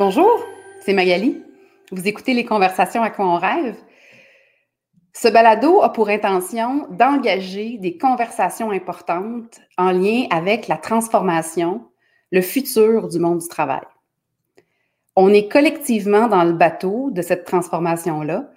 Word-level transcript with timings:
Bonjour, 0.00 0.46
c'est 0.80 0.94
Magali. 0.94 1.44
Vous 1.92 2.08
écoutez 2.08 2.32
les 2.32 2.46
conversations 2.46 3.02
à 3.02 3.10
quoi 3.10 3.26
on 3.26 3.36
rêve? 3.36 3.76
Ce 5.12 5.28
balado 5.28 5.82
a 5.82 5.92
pour 5.92 6.08
intention 6.08 6.86
d'engager 6.88 7.76
des 7.76 7.98
conversations 7.98 8.70
importantes 8.70 9.60
en 9.76 9.90
lien 9.92 10.24
avec 10.30 10.68
la 10.68 10.78
transformation, 10.78 11.86
le 12.30 12.40
futur 12.40 13.08
du 13.08 13.18
monde 13.18 13.40
du 13.40 13.48
travail. 13.48 13.82
On 15.16 15.28
est 15.34 15.52
collectivement 15.52 16.28
dans 16.28 16.44
le 16.44 16.54
bateau 16.54 17.10
de 17.10 17.20
cette 17.20 17.44
transformation-là 17.44 18.48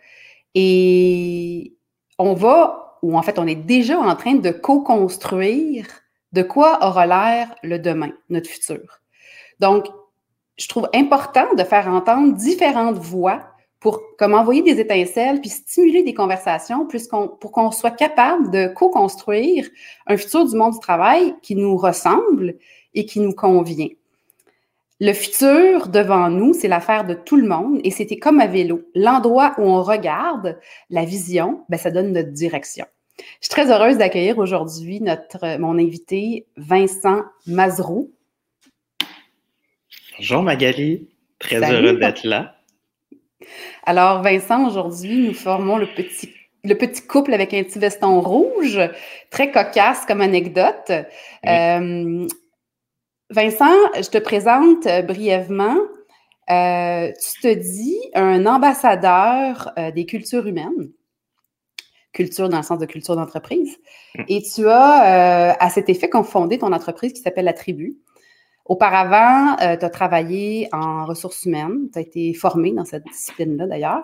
et 0.56 1.76
on 2.20 2.36
va, 2.36 3.00
ou 3.02 3.18
en 3.18 3.22
fait, 3.22 3.38
on 3.38 3.48
est 3.48 3.56
déjà 3.56 4.00
en 4.00 4.16
train 4.16 4.36
de 4.36 4.52
co-construire 4.52 5.88
de 6.32 6.42
quoi 6.42 6.88
aura 6.88 7.06
l'air 7.06 7.54
le 7.64 7.80
demain, 7.80 8.14
notre 8.30 8.50
futur. 8.50 9.02
Donc, 9.60 9.88
je 10.58 10.68
trouve 10.68 10.90
important 10.94 11.54
de 11.56 11.64
faire 11.64 11.88
entendre 11.88 12.34
différentes 12.34 12.98
voix 12.98 13.42
pour 13.80 14.02
comme 14.18 14.34
envoyer 14.34 14.62
des 14.62 14.80
étincelles 14.80 15.42
puis 15.42 15.50
stimuler 15.50 16.04
des 16.04 16.14
conversations 16.14 16.88
pour 16.88 17.52
qu'on 17.52 17.72
soit 17.72 17.92
capable 17.92 18.50
de 18.50 18.68
co-construire 18.68 19.68
un 20.08 20.16
futur 20.16 20.46
du 20.46 20.56
monde 20.56 20.74
du 20.74 20.80
travail 20.80 21.36
qui 21.42 21.56
nous 21.56 21.76
ressemble 21.76 22.56
et 22.94 23.06
qui 23.06 23.20
nous 23.20 23.34
convient. 23.34 23.90
Le 25.02 25.12
futur 25.12 25.90
devant 25.90 26.30
nous, 26.30 26.54
c'est 26.54 26.70
l'affaire 26.70 27.06
de 27.06 27.14
tout 27.14 27.36
le 27.36 27.46
monde 27.46 27.82
et 27.84 27.92
c'était 27.92 28.20
comme 28.20 28.40
à 28.40 28.48
vélo. 28.48 28.84
L'endroit 28.96 29.54
où 29.58 29.64
on 29.64 29.84
regarde, 29.84 30.58
la 30.90 31.04
vision, 31.04 31.66
ben, 31.68 31.78
ça 31.78 31.92
donne 31.92 32.14
notre 32.14 32.32
direction. 32.32 32.86
Je 33.18 33.48
suis 33.48 33.50
très 33.50 33.70
heureuse 33.70 33.98
d'accueillir 33.98 34.38
aujourd'hui 34.38 35.02
notre 35.02 35.58
mon 35.60 35.78
invité 35.78 36.48
Vincent 36.56 37.24
Mazereau. 37.48 38.12
Bonjour 40.18 40.44
Magali, 40.44 41.10
très 41.40 41.58
heureux 41.58 41.98
d'être 41.98 42.24
là. 42.24 42.56
Alors 43.84 44.22
Vincent, 44.22 44.68
aujourd'hui, 44.68 45.28
nous 45.28 45.34
formons 45.34 45.78
le 45.78 45.88
petit, 45.88 46.32
le 46.64 46.76
petit 46.76 47.02
couple 47.02 47.34
avec 47.34 47.52
un 47.54 47.64
petit 47.64 47.80
veston 47.80 48.22
rouge, 48.22 48.80
très 49.32 49.52
cocasse 49.52 50.06
comme 50.06 50.22
anecdote. 50.22 50.92
Euh, 51.48 52.28
Vincent, 53.32 53.76
je 53.96 54.10
te 54.10 54.20
présente 54.20 54.86
euh, 54.86 55.02
brièvement. 55.02 55.78
Euh, 56.52 57.12
tu 57.12 57.42
te 57.42 57.54
dis 57.54 57.98
un 58.14 58.46
ambassadeur 58.46 59.72
des 59.96 60.06
cultures 60.06 60.46
humaines 60.46 60.92
culture 62.12 62.48
dans 62.48 62.58
le 62.58 62.64
sens 62.64 62.78
de 62.78 62.86
culture 62.86 63.16
d'entreprise. 63.16 63.80
Mm. 64.16 64.24
Et 64.28 64.44
tu 64.44 64.68
as, 64.68 65.58
à 65.60 65.70
cet 65.72 65.90
effet, 65.90 66.12
fondé 66.24 66.60
ton 66.60 66.72
entreprise 66.72 67.12
qui 67.14 67.22
s'appelle 67.22 67.46
La 67.46 67.54
Tribu. 67.54 67.98
Auparavant, 68.66 69.58
euh, 69.62 69.76
tu 69.76 69.84
as 69.84 69.90
travaillé 69.90 70.70
en 70.72 71.06
ressources 71.06 71.44
humaines, 71.46 71.90
tu 71.92 72.00
as 72.00 72.02
été 72.02 72.34
formé 72.34 72.72
dans 72.72 72.86
cette 72.86 73.04
discipline-là 73.04 73.68
d'ailleurs. 73.68 74.04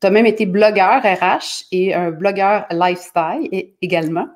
Tu 0.00 0.06
as 0.06 0.10
même 0.10 0.26
été 0.26 0.46
blogueur 0.46 1.02
RH 1.02 1.64
et 1.72 1.92
un 1.92 2.12
blogueur 2.12 2.66
lifestyle 2.70 3.72
également. 3.82 4.28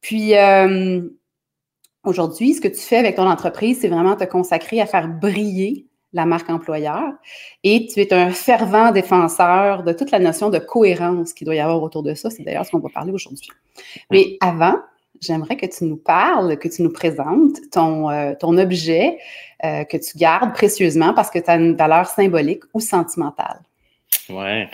Puis 0.00 0.34
euh, 0.36 1.02
aujourd'hui, 2.04 2.54
ce 2.54 2.62
que 2.62 2.68
tu 2.68 2.80
fais 2.80 2.96
avec 2.96 3.16
ton 3.16 3.28
entreprise, 3.28 3.80
c'est 3.80 3.88
vraiment 3.88 4.16
te 4.16 4.24
consacrer 4.24 4.80
à 4.80 4.86
faire 4.86 5.08
briller 5.08 5.86
la 6.14 6.24
marque 6.24 6.48
employeur 6.48 7.12
et 7.62 7.86
tu 7.86 8.00
es 8.00 8.14
un 8.14 8.30
fervent 8.30 8.92
défenseur 8.92 9.82
de 9.82 9.92
toute 9.92 10.12
la 10.12 10.20
notion 10.20 10.48
de 10.48 10.58
cohérence 10.58 11.34
qu'il 11.34 11.44
doit 11.44 11.56
y 11.56 11.60
avoir 11.60 11.82
autour 11.82 12.02
de 12.02 12.14
ça. 12.14 12.30
C'est 12.30 12.44
d'ailleurs 12.44 12.64
ce 12.64 12.70
qu'on 12.70 12.78
va 12.78 12.88
parler 12.88 13.12
aujourd'hui. 13.12 13.50
Mais 14.10 14.38
avant, 14.40 14.76
j'aimerais 15.24 15.56
que 15.56 15.66
tu 15.66 15.84
nous 15.84 15.96
parles, 15.96 16.58
que 16.58 16.68
tu 16.68 16.82
nous 16.82 16.92
présentes 16.92 17.56
ton, 17.72 18.10
euh, 18.10 18.34
ton 18.38 18.56
objet 18.58 19.18
euh, 19.64 19.84
que 19.84 19.96
tu 19.96 20.18
gardes 20.18 20.52
précieusement 20.52 21.14
parce 21.14 21.30
que 21.30 21.38
tu 21.38 21.50
as 21.50 21.56
une 21.56 21.76
valeur 21.76 22.06
symbolique 22.06 22.62
ou 22.72 22.80
sentimentale. 22.80 23.60
Ouais, 24.28 24.68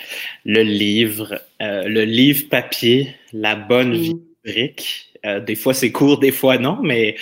le 0.45 0.63
livre, 0.63 1.41
euh, 1.61 1.85
le 1.89 2.05
livre 2.05 2.49
papier, 2.49 3.15
la 3.33 3.57
bonne 3.57 3.93
vie 3.93 4.15
mm. 4.15 4.21
brique. 4.45 5.13
des 5.47 5.55
fois 5.55 5.75
c'est 5.75 5.93
court, 5.93 6.19
des 6.19 6.33
fois 6.33 6.59
non, 6.59 6.79
mais 6.83 7.17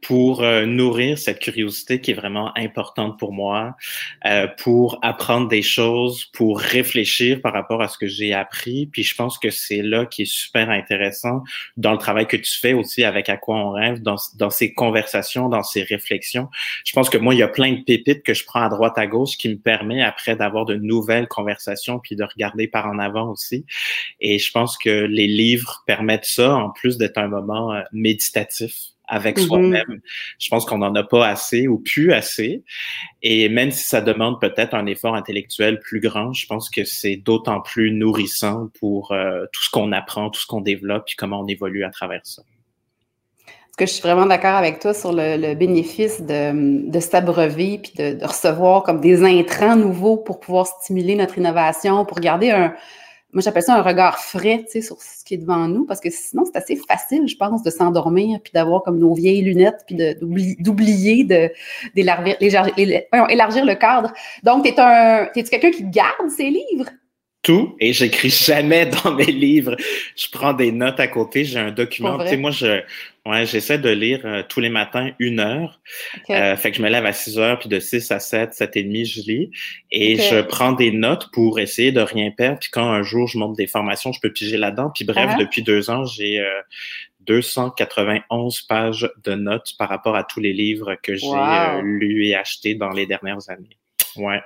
pour 0.00 0.42
euh, 0.42 0.66
nourrir 0.66 1.18
cette 1.18 1.40
curiosité 1.40 2.00
qui 2.00 2.12
est 2.12 2.14
vraiment 2.14 2.56
importante 2.56 3.18
pour 3.18 3.32
moi, 3.32 3.76
euh, 4.24 4.46
pour 4.58 4.98
apprendre 5.02 5.48
des 5.48 5.62
choses, 5.62 6.26
pour 6.26 6.60
réfléchir 6.60 7.40
par 7.40 7.52
rapport 7.52 7.82
à 7.82 7.88
ce 7.88 7.98
que 7.98 8.06
j'ai 8.06 8.32
appris. 8.32 8.86
Puis 8.86 9.02
je 9.02 9.14
pense 9.14 9.38
que 9.38 9.50
c'est 9.50 9.82
là 9.82 10.06
qui 10.06 10.22
est 10.22 10.32
super 10.32 10.70
intéressant 10.70 11.42
dans 11.76 11.92
le 11.92 11.98
travail 11.98 12.26
que 12.26 12.36
tu 12.36 12.56
fais 12.58 12.72
aussi 12.72 13.04
avec 13.04 13.28
à 13.28 13.36
quoi 13.36 13.56
on 13.56 13.70
rêve, 13.70 14.00
dans, 14.00 14.16
dans 14.36 14.50
ces 14.50 14.74
conversations, 14.74 15.48
dans 15.48 15.62
ces 15.62 15.82
réflexions. 15.82 16.48
Je 16.84 16.92
pense 16.92 17.10
que 17.10 17.18
moi, 17.18 17.34
il 17.34 17.38
y 17.38 17.42
a 17.42 17.48
plein 17.48 17.72
de 17.72 17.82
pépites 17.82 18.22
que 18.22 18.34
je 18.34 18.44
prends 18.44 18.62
à 18.62 18.68
droite, 18.68 18.98
à 18.98 19.06
gauche 19.06 19.36
qui 19.36 19.48
me 19.48 19.58
permet 19.58 20.02
après 20.02 20.36
d'avoir 20.36 20.66
de 20.66 20.76
nouvelles 20.76 21.28
conversations 21.28 21.98
puis 21.98 22.16
de 22.16 22.24
regarder 22.24 22.68
par 22.68 22.86
en 22.86 22.98
avant 22.98 23.30
aussi. 23.30 23.64
Et 24.20 24.38
je 24.38 24.50
pense 24.50 24.76
que 24.78 25.06
les 25.06 25.26
livres 25.26 25.82
permettent 25.86 26.26
ça 26.26 26.54
en 26.54 26.70
plus 26.70 26.98
d'être 26.98 27.18
un 27.18 27.28
moment 27.28 27.72
euh, 27.72 27.82
méditatif 27.92 28.95
avec 29.08 29.38
mm-hmm. 29.38 29.46
soi-même. 29.46 30.00
Je 30.38 30.48
pense 30.48 30.64
qu'on 30.64 30.78
n'en 30.78 30.94
a 30.94 31.04
pas 31.04 31.26
assez 31.26 31.68
ou 31.68 31.78
plus 31.78 32.12
assez. 32.12 32.64
Et 33.22 33.48
même 33.48 33.70
si 33.70 33.84
ça 33.84 34.00
demande 34.00 34.40
peut-être 34.40 34.74
un 34.74 34.86
effort 34.86 35.14
intellectuel 35.14 35.80
plus 35.80 36.00
grand, 36.00 36.32
je 36.32 36.46
pense 36.46 36.70
que 36.70 36.84
c'est 36.84 37.16
d'autant 37.16 37.60
plus 37.60 37.92
nourrissant 37.92 38.68
pour 38.78 39.12
euh, 39.12 39.44
tout 39.52 39.62
ce 39.62 39.70
qu'on 39.70 39.92
apprend, 39.92 40.30
tout 40.30 40.40
ce 40.40 40.46
qu'on 40.46 40.60
développe, 40.60 41.04
et 41.10 41.14
comment 41.16 41.40
on 41.40 41.46
évolue 41.46 41.84
à 41.84 41.90
travers 41.90 42.20
ça. 42.24 42.42
Parce 43.46 43.90
que 43.90 43.92
je 43.92 44.00
suis 44.00 44.02
vraiment 44.08 44.26
d'accord 44.26 44.54
avec 44.54 44.78
toi 44.78 44.94
sur 44.94 45.12
le, 45.12 45.54
bénéfice 45.54 46.22
de, 46.22 46.90
de 46.90 47.00
s'abreuver 47.00 47.78
puis 47.82 47.92
de, 47.98 48.18
de 48.18 48.24
recevoir 48.24 48.82
comme 48.82 49.00
des 49.00 49.22
intrants 49.22 49.76
nouveaux 49.76 50.16
pour 50.16 50.40
pouvoir 50.40 50.66
stimuler 50.66 51.14
notre 51.14 51.36
innovation, 51.36 52.06
pour 52.06 52.18
garder 52.20 52.50
un, 52.50 52.74
moi, 53.36 53.42
j'appelle 53.42 53.64
ça 53.64 53.76
un 53.76 53.82
regard 53.82 54.18
frais, 54.18 54.64
tu 54.64 54.70
sais, 54.70 54.80
sur 54.80 54.96
ce 55.02 55.22
qui 55.22 55.34
est 55.34 55.36
devant 55.36 55.68
nous, 55.68 55.84
parce 55.84 56.00
que 56.00 56.08
sinon, 56.08 56.46
c'est 56.46 56.56
assez 56.56 56.74
facile, 56.74 57.28
je 57.28 57.36
pense, 57.36 57.62
de 57.62 57.68
s'endormir, 57.68 58.40
puis 58.42 58.50
d'avoir 58.54 58.82
comme 58.82 58.98
nos 58.98 59.12
vieilles 59.12 59.42
lunettes, 59.42 59.84
puis 59.86 59.94
d'oublier 60.58 61.22
d'élargir, 61.94 62.34
élargir 62.40 63.66
le 63.66 63.74
cadre. 63.74 64.14
Donc, 64.42 64.64
t'es 64.64 64.80
un, 64.80 65.28
t'es-tu 65.34 65.50
quelqu'un 65.50 65.70
qui 65.70 65.84
garde 65.84 66.30
ses 66.30 66.48
livres? 66.48 66.88
Tout 67.46 67.76
et 67.78 67.92
j'écris 67.92 68.30
jamais 68.30 68.86
dans 68.86 69.14
mes 69.14 69.30
livres. 69.30 69.76
Je 70.16 70.26
prends 70.32 70.52
des 70.52 70.72
notes 70.72 70.98
à 70.98 71.06
côté, 71.06 71.44
j'ai 71.44 71.60
un 71.60 71.70
document. 71.70 72.18
Tu 72.18 72.30
sais, 72.30 72.36
moi, 72.36 72.50
je, 72.50 72.82
ouais, 73.24 73.46
j'essaie 73.46 73.78
de 73.78 73.88
lire 73.88 74.22
euh, 74.24 74.42
tous 74.48 74.58
les 74.58 74.68
matins 74.68 75.12
une 75.20 75.38
heure. 75.38 75.80
Euh, 76.28 76.56
fait 76.56 76.72
que 76.72 76.78
je 76.78 76.82
me 76.82 76.88
lève 76.88 77.06
à 77.06 77.12
6 77.12 77.38
heures, 77.38 77.60
puis 77.60 77.68
de 77.68 77.78
6 77.78 78.10
à 78.10 78.18
7, 78.18 78.52
7 78.52 78.76
et 78.76 78.82
demi, 78.82 79.04
je 79.04 79.20
lis. 79.20 79.50
Et 79.92 80.16
je 80.16 80.42
prends 80.42 80.72
des 80.72 80.90
notes 80.90 81.30
pour 81.32 81.60
essayer 81.60 81.92
de 81.92 82.00
rien 82.00 82.32
perdre. 82.32 82.58
Puis 82.58 82.70
quand 82.72 82.90
un 82.90 83.04
jour 83.04 83.28
je 83.28 83.38
monte 83.38 83.56
des 83.56 83.68
formations, 83.68 84.10
je 84.10 84.20
peux 84.20 84.32
piger 84.32 84.56
là-dedans. 84.56 84.90
Puis 84.92 85.04
bref, 85.04 85.30
uh-huh. 85.30 85.38
depuis 85.38 85.62
deux 85.62 85.88
ans, 85.88 86.04
j'ai 86.04 86.40
euh, 86.40 86.50
291 87.20 88.62
pages 88.62 89.08
de 89.24 89.34
notes 89.34 89.74
par 89.78 89.88
rapport 89.88 90.16
à 90.16 90.24
tous 90.24 90.40
les 90.40 90.52
livres 90.52 90.96
que 91.00 91.14
j'ai 91.14 91.28
euh, 91.28 91.80
lus 91.80 92.26
et 92.26 92.34
achetés 92.34 92.74
dans 92.74 92.90
les 92.90 93.06
dernières 93.06 93.48
années. 93.50 93.78
Ouais. 94.16 94.40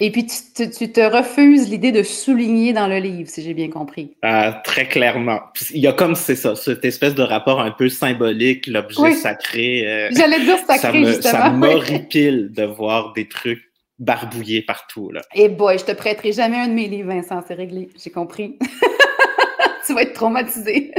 Et 0.00 0.10
puis, 0.10 0.26
tu, 0.26 0.92
te 0.92 1.00
refuses 1.00 1.68
l'idée 1.68 1.92
de 1.92 2.02
souligner 2.02 2.72
dans 2.72 2.88
le 2.88 2.98
livre, 2.98 3.28
si 3.28 3.42
j'ai 3.42 3.54
bien 3.54 3.70
compris. 3.70 4.16
Euh, 4.24 4.50
très 4.64 4.86
clairement. 4.86 5.40
Il 5.72 5.80
y 5.80 5.86
a 5.86 5.92
comme, 5.92 6.14
c'est 6.14 6.36
ça, 6.36 6.56
cette 6.56 6.84
espèce 6.84 7.14
de 7.14 7.22
rapport 7.22 7.60
un 7.60 7.70
peu 7.70 7.88
symbolique, 7.88 8.66
l'objet 8.66 9.12
sacré. 9.12 9.86
Euh, 9.86 10.08
J'allais 10.12 10.40
dire 10.40 10.58
sacré, 10.58 10.78
ça 10.78 10.92
me, 10.92 11.06
justement. 11.06 11.32
Ça 11.32 11.50
m'horripile 11.50 12.50
de 12.52 12.64
voir 12.64 13.12
des 13.12 13.28
trucs 13.28 13.62
barbouillés 13.98 14.62
partout. 14.62 15.10
Là. 15.10 15.20
Et 15.34 15.44
eh 15.44 15.48
boy, 15.48 15.78
je 15.78 15.84
te 15.84 15.92
prêterai 15.92 16.32
jamais 16.32 16.58
un 16.58 16.68
de 16.68 16.72
mes 16.72 16.88
livres, 16.88 17.12
Vincent, 17.12 17.42
c'est 17.46 17.54
réglé. 17.54 17.88
J'ai 18.02 18.10
compris. 18.10 18.58
tu 19.86 19.94
vas 19.94 20.02
être 20.02 20.14
traumatisé. 20.14 20.92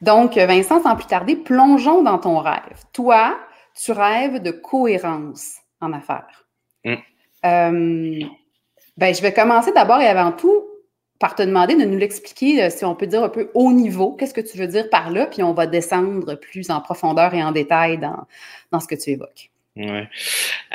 Donc, 0.00 0.36
Vincent, 0.36 0.82
sans 0.82 0.96
plus 0.96 1.06
tarder, 1.06 1.36
plongeons 1.36 2.02
dans 2.02 2.18
ton 2.18 2.38
rêve. 2.38 2.84
Toi, 2.92 3.38
tu 3.82 3.92
rêves 3.92 4.42
de 4.42 4.50
cohérence 4.50 5.56
en 5.80 5.92
affaires. 5.92 6.46
Mm. 6.84 6.96
Euh, 7.44 8.20
ben, 8.96 9.14
je 9.14 9.22
vais 9.22 9.32
commencer 9.32 9.72
d'abord 9.72 10.00
et 10.00 10.06
avant 10.06 10.32
tout 10.32 10.64
par 11.18 11.34
te 11.34 11.42
demander 11.42 11.74
de 11.76 11.84
nous 11.84 11.96
l'expliquer, 11.96 12.64
euh, 12.64 12.70
si 12.70 12.84
on 12.84 12.94
peut 12.94 13.06
dire 13.06 13.22
un 13.22 13.28
peu 13.28 13.50
haut 13.54 13.72
niveau. 13.72 14.12
Qu'est-ce 14.12 14.34
que 14.34 14.40
tu 14.40 14.58
veux 14.58 14.66
dire 14.66 14.90
par 14.90 15.10
là? 15.10 15.26
Puis 15.26 15.42
on 15.42 15.54
va 15.54 15.66
descendre 15.66 16.34
plus 16.34 16.70
en 16.70 16.80
profondeur 16.80 17.32
et 17.34 17.42
en 17.42 17.52
détail 17.52 17.98
dans, 17.98 18.26
dans 18.72 18.80
ce 18.80 18.88
que 18.88 18.94
tu 18.94 19.10
évoques. 19.10 19.50
Ouais. 19.76 20.08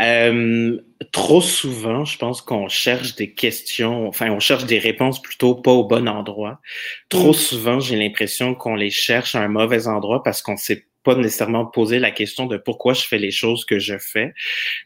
Euh, 0.02 0.78
trop 1.14 1.40
souvent, 1.40 2.04
je 2.04 2.18
pense 2.18 2.42
qu'on 2.42 2.68
cherche 2.68 3.16
des 3.16 3.34
questions, 3.34 4.08
enfin, 4.08 4.30
on 4.30 4.42
cherche 4.42 4.66
des 4.66 4.80
réponses 4.80 5.22
plutôt 5.22 5.56
pas 5.56 5.72
au 5.72 5.86
bon 5.86 6.10
endroit. 6.10 6.60
Trop 7.08 7.30
mm. 7.30 7.34
souvent, 7.34 7.80
j'ai 7.80 7.96
l'impression 7.96 8.56
qu'on 8.56 8.76
les 8.76 8.90
cherche 8.90 9.36
à 9.36 9.40
un 9.40 9.48
mauvais 9.48 9.88
endroit 9.88 10.22
parce 10.22 10.42
qu'on 10.42 10.58
sait 10.58 10.86
pas 11.04 11.16
nécessairement 11.16 11.66
poser 11.66 12.00
la 12.00 12.12
question 12.12 12.46
de 12.46 12.58
pourquoi 12.58 12.94
je 12.94 13.04
fais 13.04 13.18
les 13.18 13.32
choses 13.32 13.66
que 13.66 13.80
je 13.80 13.98
fais. 13.98 14.34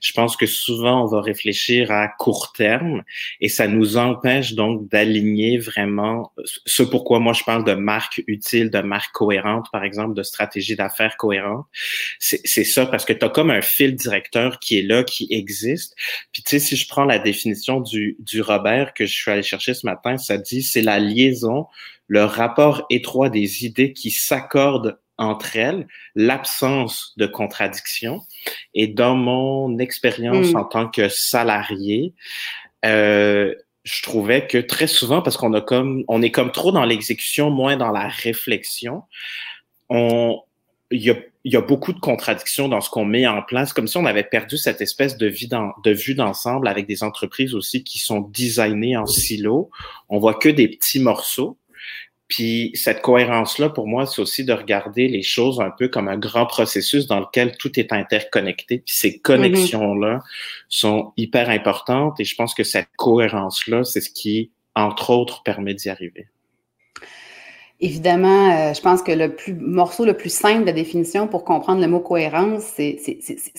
Je 0.02 0.14
pense 0.14 0.38
que 0.38 0.46
souvent, 0.46 1.04
on 1.04 1.08
va 1.08 1.22
réfléchir 1.22 1.92
à 1.92 2.08
court 2.08 2.54
terme 2.54 3.04
et 3.42 3.50
ça 3.50 3.68
nous 3.68 3.98
empêche 3.98 4.54
donc 4.54 4.88
d'aligner 4.90 5.58
vraiment 5.58 6.32
ce 6.66 6.84
pourquoi 6.84 7.20
moi 7.20 7.34
je 7.34 7.44
parle 7.44 7.64
de 7.64 7.74
marque 7.74 8.22
utile, 8.28 8.70
de 8.70 8.80
marque 8.80 9.12
cohérente, 9.14 9.68
par 9.72 9.84
exemple, 9.84 10.14
de 10.14 10.24
stratégie 10.24 10.76
d'affaires 10.76 11.18
cohérente. 11.18 11.66
C'est 12.20 12.64
ça 12.64 12.86
parce 12.86 13.06
que 13.06 13.14
tu 13.14 13.26
as 13.26 13.30
comme 13.30 13.52
un 13.52 13.62
fil 13.62 13.96
directeur 13.96 14.60
qui 14.60 14.78
est 14.80 14.84
là, 14.84 15.04
qui 15.04 15.28
existe. 15.32 15.96
Puis 16.32 16.44
tu 16.44 16.52
sais, 16.52 16.60
si 16.60 16.76
je 16.76 16.88
prends 16.88 17.06
la 17.06 17.20
définition 17.20 17.82
du, 17.82 18.18
du 18.20 18.42
Robert 18.42 18.94
que 18.94 19.06
je 19.06 19.14
suis 19.14 19.32
allé 19.32 19.44
chercher 19.44 19.74
ce 19.74 19.86
matin, 19.86 20.18
ça 20.18 20.38
dit 20.38 20.62
c'est 20.64 20.82
la 20.82 21.00
liaison 21.00 21.66
le 22.08 22.26
rapport 22.26 22.86
étroit 22.90 23.30
des 23.30 23.66
idées 23.66 23.94
qui 23.94 24.12
s'accordent 24.12 25.00
entre 25.18 25.56
elles, 25.56 25.88
l'absence 26.16 27.14
de 27.18 27.26
contradiction. 27.26 28.22
Et 28.74 28.88
dans 28.88 29.16
mon 29.16 29.78
expérience 29.80 30.52
hmm. 30.52 30.58
en 30.58 30.66
tant 30.66 30.90
que 30.90 31.10
salarié, 31.10 32.14
euh, 32.86 33.54
je 33.84 34.02
trouvais 34.02 34.48
que 34.48 34.58
très 34.58 34.88
souvent, 34.88 35.22
parce 35.22 35.38
qu'on 35.38 35.54
a 35.54 35.62
comme, 35.62 36.04
on 36.08 36.22
est 36.22 36.32
comme 36.32 36.52
trop 36.52 36.72
dans 36.72 36.86
l'exécution, 36.86 37.50
moins 37.50 37.78
dans 37.78 37.92
la 37.92 38.08
réflexion, 38.08 39.04
on, 39.90 40.42
il 40.90 41.04
y 41.04 41.10
a, 41.10 41.16
y 41.44 41.58
a, 41.58 41.62
beaucoup 41.62 41.92
de 41.92 42.00
contradictions 42.00 42.70
dans 42.70 42.80
ce 42.80 42.90
qu'on 42.90 43.04
met 43.04 43.28
en 43.28 43.42
place, 43.42 43.74
comme 43.74 43.88
si 43.88 43.98
on 43.98 44.06
avait 44.06 44.24
perdu 44.24 44.58
cette 44.58 44.80
espèce 44.80 45.18
de, 45.18 45.28
vie 45.28 45.48
dans, 45.48 45.72
de 45.84 45.92
vue 45.92 46.16
d'ensemble 46.16 46.68
avec 46.68 46.88
des 46.88 47.04
entreprises 47.04 47.54
aussi 47.56 47.84
qui 47.84 48.00
sont 48.00 48.22
designées 48.22 48.96
en 48.96 49.06
silos. 49.06 49.70
On 50.08 50.20
voit 50.20 50.36
que 50.36 50.50
des 50.50 50.70
petits 50.70 51.00
morceaux. 51.00 51.58
Puis 52.28 52.72
cette 52.74 53.02
cohérence-là, 53.02 53.70
pour 53.70 53.88
moi, 53.88 54.06
c'est 54.06 54.22
aussi 54.22 54.44
de 54.44 54.54
regarder 54.54 55.08
les 55.08 55.22
choses 55.22 55.60
un 55.60 55.70
peu 55.70 55.88
comme 55.88 56.08
un 56.08 56.18
grand 56.18 56.46
processus 56.46 57.06
dans 57.08 57.20
lequel 57.20 57.58
tout 57.58 57.80
est 57.80 57.94
interconnecté. 57.94 58.80
Puis 58.80 58.96
ces 58.96 59.20
connexions-là 59.20 60.22
sont 60.70 61.14
hyper 61.18 61.50
importantes 61.50 62.20
et 62.20 62.24
je 62.24 62.36
pense 62.36 62.54
que 62.54 62.64
cette 62.64 62.90
cohérence-là, 62.98 63.84
c'est 63.84 64.02
ce 64.02 64.10
qui, 64.10 64.52
entre 64.76 65.12
autres, 65.12 65.44
permet 65.44 65.74
d'y 65.74 65.90
arriver. 65.90 66.28
Évidemment, 67.80 68.52
euh, 68.52 68.74
je 68.74 68.82
pense 68.82 69.02
que 69.02 69.12
le 69.12 69.36
plus, 69.36 69.54
morceau 69.54 70.06
le 70.06 70.16
plus 70.16 70.34
simple 70.34 70.66
de 70.66 70.72
définition 70.72 71.28
pour 71.28 71.44
comprendre 71.44 71.82
le 71.82 71.88
mot 71.88 72.00
cohérence, 72.00 72.64
c'est 72.64 72.98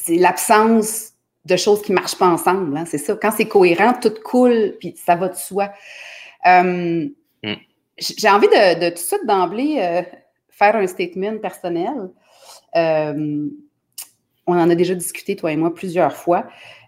l'absence 0.08 1.12
de 1.44 1.56
choses 1.56 1.82
qui 1.82 1.92
marchent 1.92 2.16
pas 2.16 2.28
ensemble. 2.28 2.74
Hein. 2.76 2.86
C'est 2.86 2.98
ça. 2.98 3.14
Quand 3.20 3.30
c'est 3.30 3.46
cohérent, 3.46 3.92
tout 4.00 4.14
coule, 4.24 4.76
puis 4.80 4.94
ça 4.96 5.14
va 5.14 5.28
de 5.28 5.36
soi. 5.36 5.70
Euh, 6.46 7.06
j'ai 7.98 8.28
envie 8.28 8.48
de, 8.48 8.88
tout 8.88 8.94
de 8.94 8.98
suite 8.98 9.26
d'emblée 9.26 9.76
euh, 9.78 10.02
faire 10.50 10.76
un 10.76 10.86
statement 10.86 11.38
personnel. 11.38 12.10
Euh, 12.76 13.48
on 14.46 14.58
en 14.58 14.70
a 14.70 14.74
déjà 14.74 14.94
discuté, 14.94 15.36
toi 15.36 15.52
et 15.52 15.56
moi, 15.56 15.74
plusieurs 15.74 16.14
fois. 16.14 16.46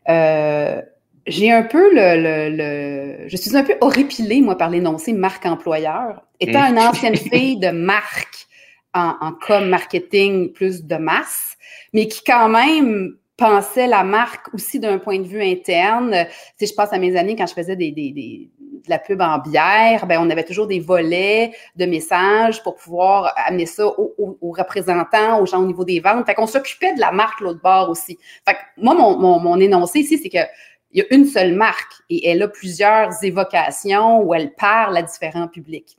Euh, 0.09 0.83
j'ai 1.27 1.51
un 1.51 1.63
peu 1.63 1.91
le, 1.93 3.29
Je 3.29 3.37
suis 3.37 3.57
un 3.57 3.65
peu 3.65 3.77
horripilée, 3.81 4.41
moi, 4.41 4.57
par 4.57 4.71
l'énoncé 4.71 5.13
marque 5.13 5.47
employeur. 5.47 6.23
Étant 6.41 6.65
une 6.67 6.79
ancienne 6.79 7.17
fille 7.33 7.59
de 7.59 7.71
marque 7.71 8.47
en, 8.95 9.15
en 9.21 9.33
com 9.33 9.69
marketing 9.69 10.53
plus 10.53 10.85
de 10.85 10.97
masse, 10.97 11.57
mais 11.93 12.09
qui 12.09 12.23
quand 12.25 12.49
même 12.49 13.17
pensait 13.37 13.87
la 13.87 14.05
marque 14.05 14.53
aussi 14.55 14.81
d'un 14.81 14.99
point 14.99 15.19
de 15.19 15.27
vue 15.27 15.43
interne. 15.43 16.27
Si 16.59 16.67
je 16.67 16.75
pense 16.75 16.93
à 16.93 16.99
mes 16.99 17.17
années 17.17 17.37
quand 17.37 17.47
je 17.47 17.55
faisais 17.55 17.77
des, 17.77 17.93
des, 17.93 18.13
des, 18.13 18.51
de 18.85 18.91
la 18.91 18.99
pub 18.99 19.21
en 19.21 19.39
bière, 19.39 20.07
ben 20.07 20.21
on 20.21 20.31
avait 20.31 20.45
toujours 20.45 20.67
des 20.67 20.81
volets 20.81 21.53
de 21.77 21.87
messages 21.87 22.63
pour 22.63 22.77
pouvoir 22.77 23.33
amener 23.37 23.67
ça 23.67 23.87
aux, 23.87 24.55
représentants, 24.57 25.41
aux 25.41 25.47
gens 25.47 25.63
au 25.63 25.67
niveau 25.67 25.85
des 25.85 26.01
ventes. 26.01 26.27
Fait 26.27 26.35
qu'on 26.35 26.47
s'occupait 26.47 26.95
de 26.95 27.01
la 27.01 27.13
marque 27.13 27.41
l'autre 27.41 27.61
bord 27.63 27.91
aussi. 27.91 28.19
Fait 28.47 28.55
que 28.55 28.61
moi, 28.77 28.95
mon, 28.95 29.19
mon, 29.19 29.39
mon 29.41 29.59
énoncé 29.61 30.01
ici, 30.01 30.19
c'est 30.19 30.29
que 30.29 30.47
il 30.93 31.01
y 31.01 31.03
a 31.03 31.15
une 31.15 31.27
seule 31.27 31.55
marque 31.55 31.93
et 32.09 32.31
elle 32.31 32.43
a 32.43 32.49
plusieurs 32.49 33.13
évocations 33.23 34.23
où 34.23 34.33
elle 34.35 34.55
parle 34.55 34.97
à 34.97 35.03
différents 35.03 35.49
publics. 35.49 35.99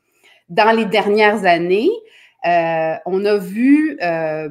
Dans 0.50 0.76
les 0.76 0.86
dernières 0.86 1.46
années, 1.46 1.92
euh, 2.46 2.96
on 3.06 3.26
a 3.26 3.38
vu 3.38 3.98
euh, 4.02 4.50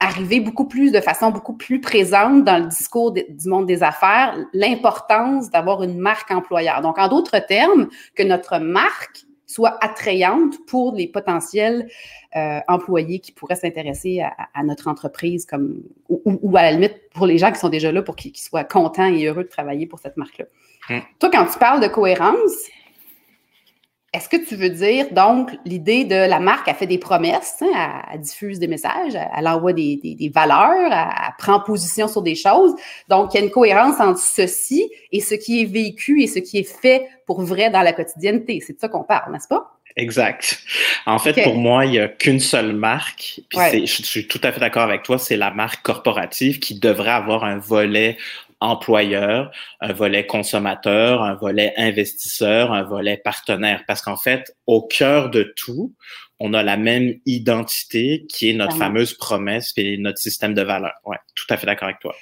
arriver 0.00 0.40
beaucoup 0.40 0.66
plus 0.66 0.92
de 0.92 1.00
façon 1.00 1.30
beaucoup 1.30 1.52
plus 1.52 1.80
présente 1.80 2.42
dans 2.44 2.58
le 2.58 2.66
discours 2.66 3.12
du 3.12 3.48
monde 3.48 3.66
des 3.66 3.82
affaires 3.82 4.36
l'importance 4.54 5.50
d'avoir 5.50 5.82
une 5.82 5.98
marque 5.98 6.30
employeur. 6.30 6.80
Donc, 6.80 6.98
en 6.98 7.08
d'autres 7.08 7.38
termes, 7.38 7.88
que 8.14 8.22
notre 8.22 8.58
marque 8.58 9.26
soit 9.46 9.76
attrayante 9.84 10.64
pour 10.66 10.94
les 10.94 11.08
potentiels 11.08 11.88
euh, 12.36 12.60
employés 12.68 13.18
qui 13.18 13.32
pourraient 13.32 13.56
s'intéresser 13.56 14.20
à, 14.20 14.62
notre 14.62 14.86
entreprise, 14.88 15.44
comme 15.44 15.82
ou, 16.08 16.56
à 16.56 16.62
la 16.62 16.72
limite 16.72 16.94
pour 17.12 17.26
les 17.26 17.36
gens 17.36 17.50
qui 17.50 17.58
sont 17.58 17.68
déjà 17.68 17.90
là 17.90 18.00
pour 18.02 18.14
qu'ils 18.14 18.36
soient 18.36 18.64
contents 18.64 19.12
et 19.12 19.26
heureux 19.26 19.42
de 19.42 19.48
travailler 19.48 19.86
pour 19.86 19.98
cette 19.98 20.16
marque-là. 20.16 20.46
Hum. 20.88 21.02
Toi, 21.18 21.30
quand 21.32 21.46
tu 21.46 21.58
parles 21.58 21.80
de 21.80 21.88
cohérence, 21.88 22.52
est-ce 24.12 24.28
que 24.28 24.44
tu 24.44 24.56
veux 24.56 24.70
dire, 24.70 25.06
donc, 25.12 25.52
l'idée 25.64 26.04
de 26.04 26.16
la 26.16 26.40
marque, 26.40 26.66
a 26.66 26.74
fait 26.74 26.88
des 26.88 26.98
promesses, 26.98 27.62
hein, 27.62 28.02
elle, 28.12 28.20
diffuse 28.20 28.58
des 28.58 28.66
messages, 28.66 29.14
elle, 29.14 29.46
envoie 29.46 29.72
des, 29.72 30.32
valeurs, 30.34 30.90
elle, 30.92 31.34
prend 31.38 31.60
position 31.60 32.08
sur 32.08 32.20
des 32.20 32.34
choses? 32.34 32.74
Donc, 33.08 33.32
il 33.32 33.38
y 33.38 33.40
a 33.40 33.44
une 33.44 33.52
cohérence 33.52 34.00
entre 34.00 34.18
ceci 34.18 34.90
et 35.12 35.20
ce 35.20 35.36
qui 35.36 35.62
est 35.62 35.64
vécu 35.64 36.22
et 36.22 36.26
ce 36.26 36.40
qui 36.40 36.58
est 36.58 36.68
fait 36.68 37.06
pour 37.24 37.42
vrai 37.42 37.70
dans 37.70 37.82
la 37.82 37.92
quotidienneté. 37.92 38.60
C'est 38.66 38.72
de 38.72 38.80
ça 38.80 38.88
qu'on 38.88 39.04
parle, 39.04 39.32
n'est-ce 39.32 39.46
pas? 39.46 39.76
Exact. 39.94 40.58
En 41.06 41.18
fait, 41.18 41.40
pour 41.42 41.56
moi, 41.56 41.84
il 41.84 41.92
n'y 41.92 41.98
a 41.98 42.08
qu'une 42.08 42.40
seule 42.40 42.72
marque. 42.72 43.40
Puis 43.48 43.86
je 43.86 44.02
suis 44.02 44.26
tout 44.26 44.40
à 44.42 44.50
fait 44.50 44.60
d'accord 44.60 44.82
avec 44.82 45.04
toi, 45.04 45.18
c'est 45.18 45.36
la 45.36 45.50
marque 45.50 45.82
corporative 45.82 46.58
qui 46.58 46.78
devrait 46.78 47.10
avoir 47.10 47.44
un 47.44 47.58
volet 47.58 48.16
employeur, 48.60 49.50
un 49.80 49.92
volet 49.92 50.26
consommateur, 50.26 51.22
un 51.22 51.34
volet 51.34 51.72
investisseur, 51.76 52.72
un 52.72 52.82
volet 52.82 53.16
partenaire. 53.16 53.84
Parce 53.86 54.02
qu'en 54.02 54.16
fait, 54.16 54.54
au 54.66 54.82
cœur 54.82 55.30
de 55.30 55.52
tout, 55.56 55.94
on 56.38 56.54
a 56.54 56.62
la 56.62 56.76
même 56.76 57.14
identité 57.26 58.26
qui 58.28 58.50
est 58.50 58.54
notre 58.54 58.76
fameuse 58.76 59.14
promesse 59.14 59.72
et 59.76 59.98
notre 59.98 60.18
système 60.18 60.54
de 60.54 60.62
valeurs. 60.62 60.98
Ouais, 61.04 61.18
tout 61.34 61.46
à 61.50 61.58
fait 61.58 61.66
d'accord 61.66 61.88
avec 61.88 62.00
toi. 62.00 62.14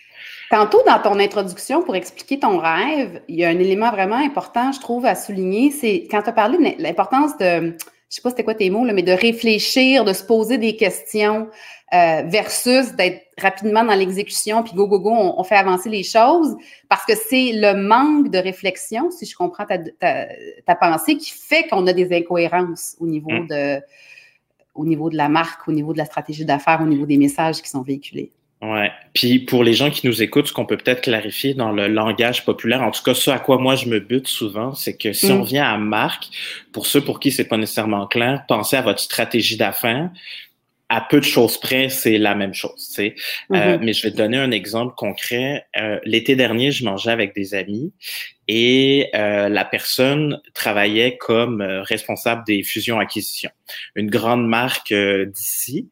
Tantôt, 0.51 0.83
dans 0.87 0.99
ton 0.99 1.21
introduction, 1.21 1.83
pour 1.83 1.95
expliquer 1.95 2.41
ton 2.41 2.59
rêve, 2.59 3.21
il 3.29 3.37
y 3.37 3.45
a 3.45 3.49
un 3.49 3.59
élément 3.59 3.91
vraiment 3.91 4.17
important, 4.17 4.73
je 4.73 4.81
trouve, 4.81 5.05
à 5.07 5.15
souligner. 5.15 5.71
C'est 5.71 6.09
quand 6.11 6.23
tu 6.23 6.31
as 6.31 6.33
parlé 6.33 6.57
de 6.57 6.83
l'importance 6.83 7.37
de, 7.39 7.77
je 8.11 8.17
sais 8.17 8.23
pas 8.23 8.31
c'était 8.31 8.45
quoi 8.45 8.55
tes 8.55 8.71
mots, 8.71 8.85
là, 8.85 8.93
mais 8.93 9.03
de 9.03 9.13
réfléchir, 9.13 10.05
de 10.05 10.13
se 10.13 10.25
poser 10.25 10.57
des 10.57 10.77
questions 10.77 11.49
euh, 11.93 12.23
versus 12.27 12.93
d'être 12.93 13.23
rapidement 13.39 13.85
dans 13.85 13.95
l'exécution, 13.95 14.63
puis 14.63 14.73
go, 14.75 14.87
go, 14.87 14.99
go, 14.99 15.11
on, 15.11 15.45
fait 15.45 15.57
avancer 15.57 15.91
les 15.91 16.03
choses, 16.03 16.57
parce 16.89 17.05
que 17.05 17.15
c'est 17.15 17.53
le 17.53 17.75
manque 17.75 18.31
de 18.31 18.39
réflexion, 18.39 19.11
si 19.11 19.27
je 19.27 19.37
comprends 19.37 19.67
ta, 19.67 19.79
ta, 20.67 20.75
pensée, 20.75 21.19
qui 21.19 21.31
fait 21.31 21.69
qu'on 21.69 21.87
a 21.87 21.93
des 21.93 22.15
incohérences 22.17 22.97
au 22.99 23.07
niveau 23.07 23.31
mm. 23.31 23.47
de 23.49 23.81
au 24.75 24.87
niveau 24.87 25.11
de 25.11 25.17
la 25.17 25.29
marque, 25.29 25.67
au 25.67 25.73
niveau 25.73 25.93
de 25.93 25.99
la 25.99 26.05
stratégie 26.05 26.45
d'affaires, 26.45 26.81
au 26.81 26.87
niveau 26.87 27.05
des 27.05 27.17
messages 27.17 27.61
qui 27.61 27.69
sont 27.69 27.83
véhiculés. 27.83 28.31
Ouais. 28.61 28.91
Puis 29.15 29.39
pour 29.39 29.63
les 29.63 29.73
gens 29.73 29.89
qui 29.91 30.07
nous 30.07 30.21
écoutent, 30.21 30.49
ce 30.49 30.53
qu'on 30.53 30.67
peut 30.67 30.77
peut-être 30.77 31.03
clarifier 31.03 31.55
dans 31.55 31.71
le 31.71 31.87
langage 31.87 32.45
populaire, 32.45 32.83
en 32.83 32.91
tout 32.91 33.03
cas, 33.05 33.15
ce 33.15 33.31
à 33.31 33.39
quoi 33.39 33.59
moi 33.59 33.77
je 33.77 33.87
me 33.87 34.01
bute 34.01 34.27
souvent, 34.27 34.75
c'est 34.75 34.97
que 34.97 35.13
si 35.13 35.31
on 35.31 35.43
mm. 35.43 35.45
vient 35.45 35.73
à 35.73 35.79
marque, 35.79 36.29
pour 36.73 36.87
ceux 36.87 37.01
pour 37.01 37.21
qui 37.21 37.31
c'est 37.31 37.45
pas 37.45 37.57
nécessairement 37.57 38.07
clair, 38.09 38.43
pensez 38.49 38.77
à 38.77 38.83
votre 38.83 39.01
stratégie 39.01 39.57
d'affaires. 39.57 40.11
À 40.91 41.03
peu 41.03 41.21
de 41.21 41.25
choses 41.25 41.61
près, 41.61 41.91
c'est 41.91 42.17
la 42.17 42.35
même 42.35 42.55
chose. 42.55 42.89
Tu 42.89 42.95
sais. 42.95 43.15
Euh, 43.53 43.77
mm-hmm. 43.77 43.85
mais 43.85 43.93
je 43.93 44.03
vais 44.03 44.11
te 44.11 44.17
donner 44.17 44.39
un 44.39 44.51
exemple 44.51 44.95
concret. 44.97 45.67
Euh, 45.79 45.99
l'été 46.05 46.35
dernier, 46.35 46.71
je 46.71 46.85
mangeais 46.85 47.11
avec 47.11 47.35
des 47.35 47.55
amis 47.55 47.93
et 48.47 49.11
euh, 49.15 49.51
la 49.51 49.67
personne 49.67 50.41
travaillait 50.55 51.19
comme 51.19 51.61
responsable 51.61 52.43
des 52.47 52.63
fusions-acquisitions, 52.63 53.51
une 53.95 54.09
grande 54.09 54.49
marque 54.49 54.95
d'ici. 54.95 55.91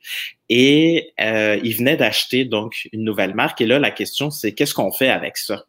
Et 0.48 1.12
euh, 1.20 1.58
il 1.62 1.76
venait 1.76 1.96
d'acheter 1.96 2.44
donc 2.44 2.88
une 2.92 3.04
nouvelle 3.04 3.34
marque. 3.34 3.60
Et 3.60 3.66
là, 3.66 3.78
la 3.78 3.90
question, 3.90 4.30
c'est 4.30 4.52
qu'est-ce 4.52 4.74
qu'on 4.74 4.92
fait 4.92 5.08
avec 5.08 5.36
ça? 5.36 5.64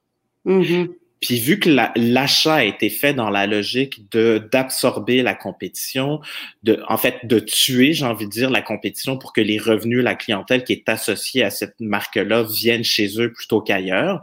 Mm-hmm. 0.46 0.90
Puis 1.22 1.40
vu 1.40 1.60
que 1.60 1.70
l'achat 1.96 2.56
a 2.56 2.64
été 2.64 2.90
fait 2.90 3.14
dans 3.14 3.30
la 3.30 3.48
logique 3.48 4.10
de 4.12 4.48
d'absorber 4.52 5.24
la 5.24 5.34
compétition, 5.34 6.20
de 6.64 6.82
en 6.88 6.98
fait 6.98 7.26
de 7.26 7.40
tuer, 7.40 7.94
j'ai 7.94 8.06
envie 8.06 8.26
de 8.26 8.32
dire, 8.32 8.50
la 8.50 8.62
compétition 8.62 9.18
pour 9.18 9.34
que 9.34 9.42
les 9.42 9.58
revenus, 9.58 10.04
la 10.04 10.16
clientèle 10.16 10.64
qui 10.64 10.74
est 10.74 10.90
associée 10.90 11.44
à 11.44 11.50
cette 11.50 11.80
marque-là 11.80 12.44
viennent 12.44 12.84
chez 12.84 13.20
eux 13.20 13.34
plutôt 13.34 13.62
qu'ailleurs. 13.62 14.22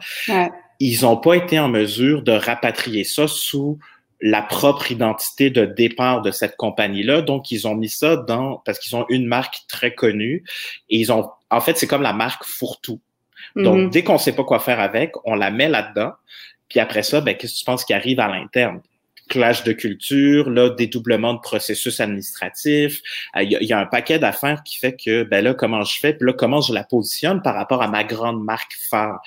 Ils 0.81 1.03
n'ont 1.03 1.17
pas 1.17 1.35
été 1.35 1.59
en 1.59 1.69
mesure 1.69 2.23
de 2.23 2.33
rapatrier 2.33 3.05
ça 3.05 3.29
sous 3.29 3.79
la 4.21 4.43
propre 4.43 4.91
identité 4.91 5.51
de 5.51 5.67
départ 5.67 6.23
de 6.23 6.31
cette 6.31 6.57
compagnie-là. 6.57 7.21
Donc, 7.21 7.51
ils 7.51 7.69
ont 7.69 7.75
mis 7.75 7.91
ça 7.91 8.17
dans, 8.17 8.63
parce 8.65 8.79
qu'ils 8.79 8.97
ont 8.97 9.05
une 9.09 9.27
marque 9.27 9.65
très 9.69 9.95
connue 9.95 10.45
et 10.89 10.99
ils 10.99 11.13
ont, 11.13 11.31
en 11.51 11.61
fait, 11.61 11.77
c'est 11.77 11.87
comme 11.87 12.03
la 12.03 12.13
marque 12.13 12.45
fourre-tout. 12.45 13.01
Donc, 13.57 13.77
mhm. 13.77 13.91
dès 13.91 14.03
qu'on 14.03 14.19
sait 14.19 14.35
pas 14.35 14.45
quoi 14.45 14.59
faire 14.61 14.81
avec, 14.81 15.13
on 15.25 15.35
la 15.35 15.51
met 15.51 15.69
là-dedans. 15.69 16.13
Puis 16.69 16.81
après 16.81 17.03
ça, 17.03 17.21
ben, 17.21 17.37
qu'est-ce 17.37 17.55
que 17.55 17.59
tu 17.59 17.65
penses 17.65 17.85
qui 17.85 17.95
arrive 17.95 18.21
à 18.21 18.29
l'interne? 18.29 18.81
clash 19.29 19.65
de 19.65 19.73
culture, 19.73 20.51
là, 20.51 20.69
dédoublement 20.69 21.33
de 21.35 21.41
processus 21.41 21.99
administratifs. 22.01 23.01
Il 23.41 23.51
y, 23.51 23.73
a 23.73 23.79
un 23.79 23.87
paquet 23.87 24.19
d'affaires 24.19 24.63
qui 24.63 24.79
fait 24.79 24.95
que, 25.03 25.23
ben 25.23 25.43
là, 25.43 25.55
comment 25.55 25.83
je 25.83 25.99
fais, 25.99 26.13
puis 26.13 26.27
là, 26.27 26.35
comment 26.35 26.61
je 26.61 26.75
la 26.75 26.85
positionne 26.85 27.41
par 27.41 27.55
rapport 27.55 27.83
à 27.83 27.89
ma 27.89 28.05
grande 28.05 28.45
marque 28.45 28.75
phare? 28.91 29.21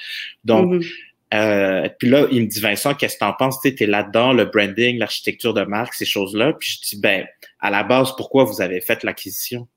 Donc, 0.43 0.71
mm-hmm. 0.71 0.91
Euh, 1.33 1.89
puis 1.99 2.07
là, 2.09 2.25
il 2.31 2.43
me 2.43 2.47
dit 2.47 2.61
Vincent, 2.61 2.93
qu'est-ce 2.93 3.15
que 3.15 3.19
t'en 3.19 3.33
penses? 3.33 3.59
Tu 3.59 3.75
es 3.77 3.85
là-dedans, 3.85 4.31
le 4.31 4.45
branding, 4.45 4.97
l'architecture 4.97 5.53
de 5.53 5.63
marque, 5.63 5.93
ces 5.93 6.05
choses-là. 6.05 6.53
Puis 6.53 6.79
je 6.81 6.87
dis 6.87 7.01
ben, 7.01 7.25
à 7.59 7.69
la 7.69 7.83
base, 7.83 8.15
pourquoi 8.15 8.45
vous 8.45 8.61
avez 8.61 8.79
fait 8.79 9.03
l'acquisition? 9.03 9.67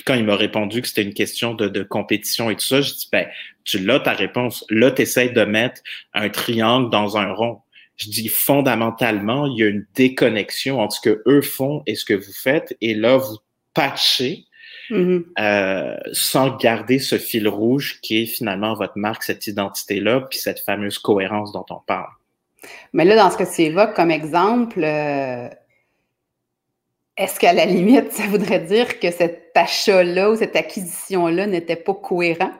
Puis 0.00 0.04
quand 0.06 0.14
il 0.14 0.24
m'a 0.24 0.34
répondu 0.34 0.80
que 0.80 0.88
c'était 0.88 1.02
une 1.02 1.12
question 1.12 1.52
de, 1.52 1.68
de, 1.68 1.82
compétition 1.82 2.48
et 2.48 2.56
tout 2.56 2.64
ça, 2.64 2.80
je 2.80 2.94
dis 2.94 3.06
ben, 3.12 3.26
tu 3.64 3.78
l'as 3.78 4.00
ta 4.00 4.14
réponse. 4.14 4.64
Là, 4.70 4.90
tu 4.90 5.02
essaies 5.02 5.28
de 5.28 5.44
mettre 5.44 5.82
un 6.14 6.30
triangle 6.30 6.88
dans 6.88 7.18
un 7.18 7.30
rond. 7.34 7.58
Je 7.96 8.08
dis 8.08 8.28
fondamentalement, 8.28 9.44
il 9.44 9.58
y 9.58 9.62
a 9.62 9.68
une 9.68 9.84
déconnexion 9.94 10.80
entre 10.80 10.96
ce 10.96 11.00
que 11.02 11.22
eux 11.26 11.42
font 11.42 11.82
et 11.86 11.96
ce 11.96 12.06
que 12.06 12.14
vous 12.14 12.32
faites. 12.32 12.74
Et 12.80 12.94
là, 12.94 13.18
vous 13.18 13.36
patchez 13.74 14.46
Mm-hmm. 14.90 15.24
Euh, 15.38 15.96
sans 16.12 16.56
garder 16.56 16.98
ce 16.98 17.16
fil 17.16 17.46
rouge 17.46 18.00
qui 18.02 18.22
est 18.22 18.26
finalement 18.26 18.74
votre 18.74 18.96
marque, 18.96 19.22
cette 19.22 19.46
identité-là, 19.46 20.22
puis 20.22 20.40
cette 20.40 20.58
fameuse 20.58 20.98
cohérence 20.98 21.52
dont 21.52 21.66
on 21.70 21.78
parle. 21.86 22.10
Mais 22.92 23.04
là, 23.04 23.14
dans 23.14 23.30
ce 23.30 23.36
que 23.36 23.54
tu 23.54 23.62
évoques 23.62 23.94
comme 23.94 24.10
exemple, 24.10 24.82
euh, 24.82 25.48
est-ce 27.20 27.38
qu'à 27.38 27.52
la 27.52 27.66
limite, 27.66 28.12
ça 28.12 28.22
voudrait 28.24 28.60
dire 28.60 28.98
que 28.98 29.10
cet 29.10 29.52
achat-là 29.54 30.30
ou 30.30 30.36
cette 30.36 30.56
acquisition-là 30.56 31.46
n'était 31.46 31.76
pas 31.76 31.94
cohérent? 31.94 32.50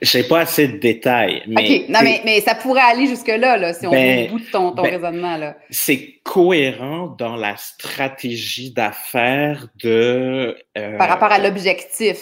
J'ai 0.00 0.22
pas 0.22 0.40
assez 0.40 0.68
de 0.68 0.76
détails. 0.76 1.42
Mais, 1.48 1.82
OK, 1.82 1.88
non, 1.88 2.00
mais, 2.02 2.40
ça 2.42 2.54
pourrait 2.54 2.82
aller 2.82 3.06
jusque-là, 3.08 3.56
là, 3.56 3.72
si 3.72 3.86
on 3.86 3.90
ben, 3.90 4.26
au 4.26 4.32
bout 4.32 4.38
de 4.38 4.50
ton, 4.50 4.70
ben, 4.70 4.82
raisonnement. 4.82 5.36
Là. 5.36 5.56
C'est 5.70 6.20
cohérent 6.22 7.06
dans 7.18 7.34
la 7.34 7.56
stratégie 7.56 8.70
d'affaires 8.70 9.66
de. 9.82 10.56
Euh, 10.78 10.98
Par 10.98 11.08
rapport 11.08 11.32
à 11.32 11.38
l'objectif 11.38 12.18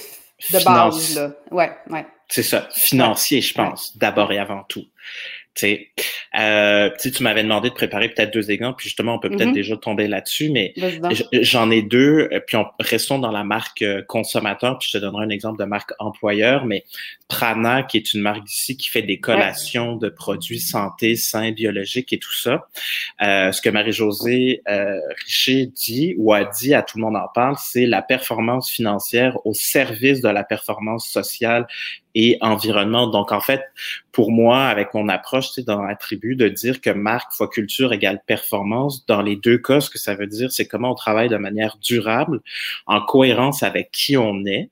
de 0.50 0.64
base. 0.64 1.17
Là. 1.17 1.33
Ouais, 1.50 1.71
ouais. 1.90 2.07
C'est 2.29 2.45
ça, 2.45 2.69
financier, 2.73 3.40
je 3.40 3.52
pense, 3.52 3.99
d'abord 3.99 4.31
et 4.33 4.38
avant 4.38 4.62
tout. 4.69 4.85
Euh, 5.62 6.90
tu 7.00 7.23
m'avais 7.23 7.42
demandé 7.42 7.71
de 7.71 7.75
préparer 7.75 8.09
peut-être 8.09 8.33
deux 8.33 8.50
exemples, 8.50 8.76
puis 8.78 8.88
justement, 8.88 9.14
on 9.14 9.19
peut 9.19 9.28
peut-être 9.28 9.50
mm-hmm. 9.50 9.52
déjà 9.52 9.76
tomber 9.76 10.09
là-dessus, 10.09 10.50
mais 10.50 10.75
j'en 11.33 11.71
ai 11.71 11.83
deux, 11.83 12.28
euh, 12.33 12.40
puis 12.47 12.57
on, 12.57 12.66
restons 12.78 13.19
dans 13.19 13.33
la 13.33 13.45
marque 13.45 13.83
euh, 13.83 14.02
consommateur, 14.02 14.78
puis 14.78 14.88
je 14.92 14.99
te 14.99 15.02
donnerai 15.02 15.25
un 15.25 15.30
exemple 15.30 15.59
de 15.59 15.64
marque 15.64 15.92
employeur, 15.99 16.66
mais 16.66 16.85
Prana, 17.30 17.85
qui 17.85 17.97
est 17.97 18.12
une 18.12 18.21
marque 18.21 18.45
d'ici 18.45 18.76
qui 18.76 18.88
fait 18.88 19.02
des 19.02 19.21
collations 19.21 19.97
de 19.97 20.09
produits 20.09 20.61
santé, 20.61 21.16
sains, 21.16 21.52
biologiques 21.52 22.12
et 22.12 22.19
tout 22.19 22.35
ça. 22.35 22.69
Euh, 23.23 23.52
ce 23.52 23.62
que 23.62 23.71
Marie-Josée 23.71 24.62
euh, 24.69 24.99
Richer 25.25 25.66
dit 25.66 26.14
ou 26.19 26.35
a 26.35 26.45
dit 26.45 26.75
à 26.75 26.83
tout 26.83 26.99
le 26.99 27.04
monde 27.04 27.16
en 27.16 27.28
parle, 27.33 27.54
c'est 27.59 27.87
la 27.87 28.02
performance 28.02 28.71
financière 28.71 29.38
au 29.47 29.54
service 29.54 30.21
de 30.21 30.28
la 30.28 30.45
performance 30.45 31.09
sociale 31.09 31.66
et 32.14 32.38
environnement. 32.40 33.07
Donc, 33.07 33.33
en 33.33 33.40
fait, 33.40 33.62
pour 34.12 34.33
moi, 34.33 34.64
avec 34.64 34.95
mon 34.95 35.09
approche, 35.09 35.50
c'est 35.50 35.67
dans 35.67 35.83
la 35.83 35.95
tribu, 35.95 36.37
de 36.37 36.49
dire 36.49 36.81
que 36.81 36.90
marque 36.90 37.33
fois 37.33 37.49
culture 37.49 37.93
égale 37.93 38.23
performance, 38.26 39.07
dans 39.07 39.23
les 39.23 39.37
deux 39.37 39.59
cas, 39.59 39.81
ce 39.81 39.90
que 39.90 39.99
ça 39.99 40.14
veut 40.14 40.26
dire, 40.26 40.50
c'est 40.52 40.67
comment 40.67 40.93
on 40.93 40.95
travaille 40.95 41.29
de 41.29 41.37
manière 41.37 41.76
durable, 41.83 42.40
en 42.87 43.00
cohérence 43.00 43.62
avec 43.62 43.90
qui 43.90 44.17
on 44.17 44.45
est. 44.45 44.71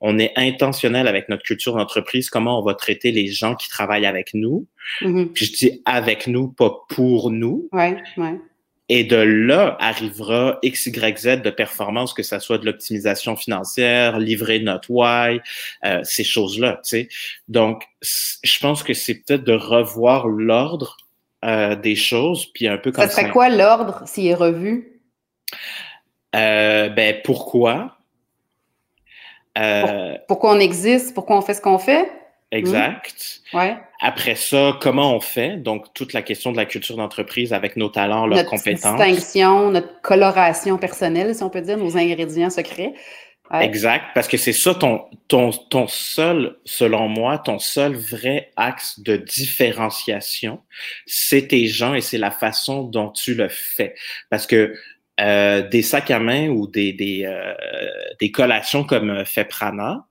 On 0.00 0.18
est 0.18 0.32
intentionnel 0.36 1.06
avec 1.06 1.28
notre 1.28 1.42
culture 1.42 1.74
d'entreprise, 1.74 2.30
comment 2.30 2.58
on 2.58 2.64
va 2.64 2.74
traiter 2.74 3.10
les 3.10 3.26
gens 3.26 3.54
qui 3.54 3.68
travaillent 3.68 4.06
avec 4.06 4.32
nous. 4.32 4.66
Mm-hmm. 5.02 5.32
Puis 5.32 5.46
je 5.46 5.52
dis 5.52 5.82
avec 5.84 6.26
nous, 6.26 6.48
pas 6.48 6.84
pour 6.88 7.30
nous. 7.30 7.68
Ouais, 7.72 8.02
ouais. 8.16 8.40
Et 8.88 9.02
de 9.02 9.16
là 9.16 9.76
arrivera 9.80 10.58
X, 10.62 10.86
Y, 10.86 11.18
Z 11.18 11.42
de 11.42 11.50
performance, 11.50 12.14
que 12.14 12.22
ça 12.22 12.38
soit 12.38 12.58
de 12.58 12.66
l'optimisation 12.66 13.34
financière, 13.34 14.18
livrer 14.20 14.60
notre 14.60 14.90
why, 14.90 15.40
euh, 15.84 16.00
ces 16.04 16.22
choses-là. 16.22 16.80
Tu 16.84 16.90
sais. 16.90 17.08
Donc, 17.48 17.82
je 18.00 18.58
pense 18.60 18.82
que 18.84 18.94
c'est 18.94 19.14
peut-être 19.14 19.44
de 19.44 19.54
revoir 19.54 20.28
l'ordre 20.28 20.96
euh, 21.44 21.74
des 21.76 21.96
choses, 21.96 22.46
puis 22.54 22.68
un 22.68 22.78
peu 22.78 22.92
comme 22.92 23.04
ça. 23.04 23.10
serait 23.10 23.30
quoi 23.30 23.48
l'ordre 23.48 24.02
s'il 24.06 24.26
est 24.26 24.34
revu? 24.34 25.00
Euh, 26.34 26.88
ben 26.88 27.16
pourquoi? 27.24 27.96
Euh, 29.58 30.16
pourquoi 30.28 30.54
on 30.54 30.60
existe? 30.60 31.14
Pourquoi 31.14 31.38
on 31.38 31.42
fait 31.42 31.54
ce 31.54 31.60
qu'on 31.60 31.78
fait? 31.78 32.10
Exact. 32.52 33.40
Ouais. 33.52 33.76
Après 34.00 34.36
ça, 34.36 34.78
comment 34.80 35.14
on 35.14 35.20
fait? 35.20 35.56
Donc, 35.56 35.92
toute 35.94 36.12
la 36.12 36.22
question 36.22 36.52
de 36.52 36.56
la 36.56 36.64
culture 36.64 36.96
d'entreprise 36.96 37.52
avec 37.52 37.76
nos 37.76 37.88
talents, 37.88 38.26
leurs 38.26 38.46
compétences. 38.46 38.84
Notre 38.84 39.04
distinction, 39.04 39.70
notre 39.70 40.00
coloration 40.00 40.78
personnelle, 40.78 41.34
si 41.34 41.42
on 41.42 41.50
peut 41.50 41.60
dire, 41.60 41.76
nos 41.76 41.96
ingrédients 41.96 42.50
secrets. 42.50 42.94
Exact, 43.60 44.06
parce 44.14 44.26
que 44.26 44.36
c'est 44.36 44.52
ça 44.52 44.74
ton, 44.74 45.04
ton, 45.28 45.50
ton 45.50 45.86
seul, 45.86 46.56
selon 46.64 47.08
moi, 47.08 47.38
ton 47.38 47.60
seul 47.60 47.94
vrai 47.94 48.50
axe 48.56 48.98
de 48.98 49.16
différenciation, 49.16 50.60
c'est 51.06 51.48
tes 51.48 51.68
gens 51.68 51.94
et 51.94 52.00
c'est 52.00 52.18
la 52.18 52.32
façon 52.32 52.82
dont 52.82 53.10
tu 53.10 53.34
le 53.34 53.48
fais. 53.48 53.94
Parce 54.30 54.48
que 54.48 54.74
euh, 55.20 55.62
des 55.62 55.82
sacs 55.82 56.10
à 56.10 56.18
main 56.18 56.48
ou 56.48 56.66
des, 56.66 56.92
des, 56.92 57.24
euh, 57.24 57.54
des 58.20 58.32
collations 58.32 58.82
comme 58.82 59.24
fait 59.24 59.44
Prana, 59.44 60.06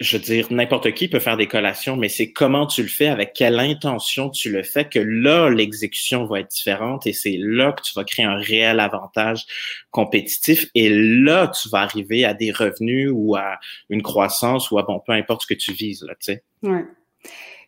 je 0.00 0.16
veux 0.16 0.22
dire, 0.22 0.46
n'importe 0.50 0.92
qui 0.92 1.08
peut 1.08 1.18
faire 1.18 1.36
des 1.36 1.46
collations, 1.46 1.94
mais 1.94 2.08
c'est 2.08 2.32
comment 2.32 2.66
tu 2.66 2.82
le 2.82 2.88
fais, 2.88 3.08
avec 3.08 3.34
quelle 3.34 3.60
intention 3.60 4.30
tu 4.30 4.50
le 4.50 4.62
fais, 4.62 4.88
que 4.88 4.98
là, 4.98 5.50
l'exécution 5.50 6.24
va 6.24 6.40
être 6.40 6.50
différente 6.50 7.06
et 7.06 7.12
c'est 7.12 7.36
là 7.38 7.72
que 7.72 7.82
tu 7.82 7.92
vas 7.94 8.04
créer 8.04 8.24
un 8.24 8.36
réel 8.36 8.80
avantage 8.80 9.44
compétitif 9.90 10.66
et 10.74 10.88
là, 10.88 11.48
tu 11.48 11.68
vas 11.68 11.80
arriver 11.80 12.24
à 12.24 12.32
des 12.32 12.50
revenus 12.50 13.10
ou 13.12 13.36
à 13.36 13.58
une 13.90 14.02
croissance 14.02 14.70
ou 14.70 14.78
à, 14.78 14.84
bon, 14.84 15.02
peu 15.06 15.12
importe 15.12 15.42
ce 15.42 15.46
que 15.46 15.54
tu 15.54 15.72
vises, 15.72 16.02
là, 16.02 16.14
tu 16.14 16.32
sais. 16.32 16.44
Ouais. 16.62 16.84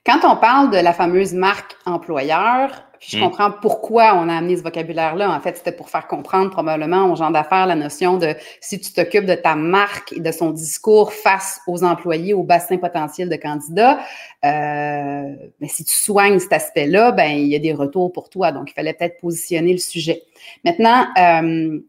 Quand 0.06 0.20
on 0.24 0.36
parle 0.36 0.70
de 0.70 0.78
la 0.78 0.94
fameuse 0.94 1.34
marque 1.34 1.76
employeur, 1.84 2.70
je 3.06 3.16
hmm. 3.16 3.20
comprends 3.20 3.50
pourquoi 3.50 4.14
on 4.16 4.28
a 4.28 4.36
amené 4.36 4.56
ce 4.56 4.62
vocabulaire-là. 4.62 5.30
En 5.30 5.40
fait, 5.40 5.56
c'était 5.56 5.72
pour 5.72 5.90
faire 5.90 6.06
comprendre 6.06 6.50
probablement 6.50 7.10
aux 7.10 7.16
gens 7.16 7.30
d'affaires 7.30 7.66
la 7.66 7.74
notion 7.74 8.16
de 8.16 8.34
si 8.60 8.80
tu 8.80 8.92
t'occupes 8.92 9.26
de 9.26 9.34
ta 9.34 9.56
marque 9.56 10.12
et 10.12 10.20
de 10.20 10.30
son 10.30 10.50
discours 10.50 11.12
face 11.12 11.60
aux 11.66 11.82
employés, 11.82 12.32
au 12.32 12.44
bassin 12.44 12.76
potentiel 12.76 13.28
de 13.28 13.36
candidats, 13.36 13.98
euh, 14.44 15.34
ben, 15.60 15.68
si 15.68 15.84
tu 15.84 15.94
soignes 15.94 16.38
cet 16.38 16.52
aspect-là, 16.52 17.10
ben 17.10 17.30
il 17.30 17.48
y 17.48 17.56
a 17.56 17.58
des 17.58 17.72
retours 17.72 18.12
pour 18.12 18.30
toi. 18.30 18.52
Donc, 18.52 18.70
il 18.70 18.74
fallait 18.74 18.92
peut-être 18.92 19.20
positionner 19.20 19.72
le 19.72 19.78
sujet. 19.78 20.22
Maintenant, 20.64 21.06
euh, 21.18 21.80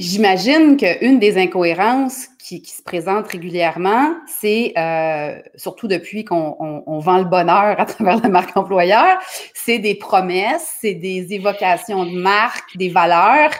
J'imagine 0.00 0.78
qu'une 0.78 1.18
des 1.18 1.36
incohérences 1.36 2.28
qui, 2.38 2.64
se 2.64 2.82
présente 2.82 3.26
régulièrement, 3.28 4.14
c'est, 4.26 4.72
euh, 4.78 5.38
surtout 5.56 5.88
depuis 5.88 6.24
qu'on 6.24 6.98
vend 7.00 7.18
le 7.18 7.24
bonheur 7.24 7.78
à 7.78 7.84
travers 7.84 8.18
la 8.22 8.30
marque 8.30 8.56
employeur, 8.56 9.18
c'est 9.52 9.78
des 9.78 9.94
promesses, 9.94 10.76
c'est 10.80 10.94
des 10.94 11.34
évocations 11.34 12.06
de 12.06 12.18
marque, 12.18 12.78
des 12.78 12.88
valeurs 12.88 13.50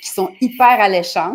qui 0.00 0.10
sont 0.10 0.30
hyper 0.40 0.80
alléchantes. 0.80 1.34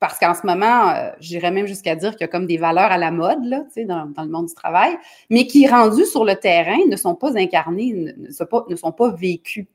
Parce 0.00 0.18
qu'en 0.18 0.34
ce 0.34 0.46
moment, 0.46 0.90
euh, 0.90 1.10
j'irais 1.18 1.50
même 1.50 1.66
jusqu'à 1.66 1.96
dire 1.96 2.10
qu'il 2.10 2.20
y 2.20 2.24
a 2.24 2.28
comme 2.28 2.46
des 2.46 2.58
valeurs 2.58 2.92
à 2.92 2.98
la 2.98 3.10
mode 3.10 3.42
là, 3.44 3.64
dans, 3.86 4.06
dans 4.14 4.22
le 4.22 4.28
monde 4.28 4.46
du 4.46 4.54
travail, 4.54 4.98
mais 5.30 5.46
qui, 5.46 5.66
rendues 5.66 6.04
sur 6.04 6.26
le 6.26 6.36
terrain, 6.36 6.78
ne 6.86 6.96
sont 6.96 7.14
pas 7.14 7.38
incarnées, 7.38 8.14
ne, 8.16 8.30
sont, 8.30 8.46
pas, 8.46 8.66
ne 8.68 8.76
sont 8.76 8.92
pas 8.92 9.08
vécues. 9.08 9.66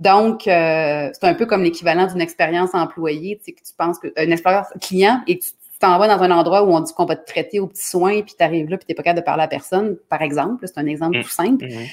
Donc, 0.00 0.48
euh, 0.48 1.10
c'est 1.12 1.24
un 1.24 1.34
peu 1.34 1.46
comme 1.46 1.62
l'équivalent 1.62 2.06
d'une 2.06 2.20
expérience 2.20 2.74
employée, 2.74 3.38
tu 3.38 3.44
sais, 3.44 3.52
que 3.52 3.62
tu 3.62 3.72
penses 3.76 3.98
que 3.98 4.08
une 4.22 4.32
expérience 4.32 4.66
client 4.80 5.20
et 5.26 5.38
tu 5.38 5.50
t'en 5.78 5.98
vas 5.98 6.08
dans 6.08 6.22
un 6.22 6.30
endroit 6.30 6.62
où 6.64 6.74
on 6.74 6.80
dit 6.80 6.92
qu'on 6.94 7.04
va 7.04 7.16
te 7.16 7.26
traiter 7.26 7.60
aux 7.60 7.66
petits 7.66 7.86
soins, 7.86 8.22
puis 8.22 8.34
tu 8.36 8.44
arrives 8.44 8.68
là, 8.68 8.76
puis 8.76 8.86
tu 8.86 8.92
n'es 8.92 8.94
pas 8.94 9.02
capable 9.02 9.20
de 9.20 9.24
parler 9.24 9.42
à 9.44 9.48
personne, 9.48 9.96
par 10.08 10.22
exemple. 10.22 10.66
C'est 10.66 10.78
un 10.78 10.86
exemple 10.86 11.22
tout 11.22 11.28
simple. 11.28 11.64
Mm-hmm. 11.64 11.88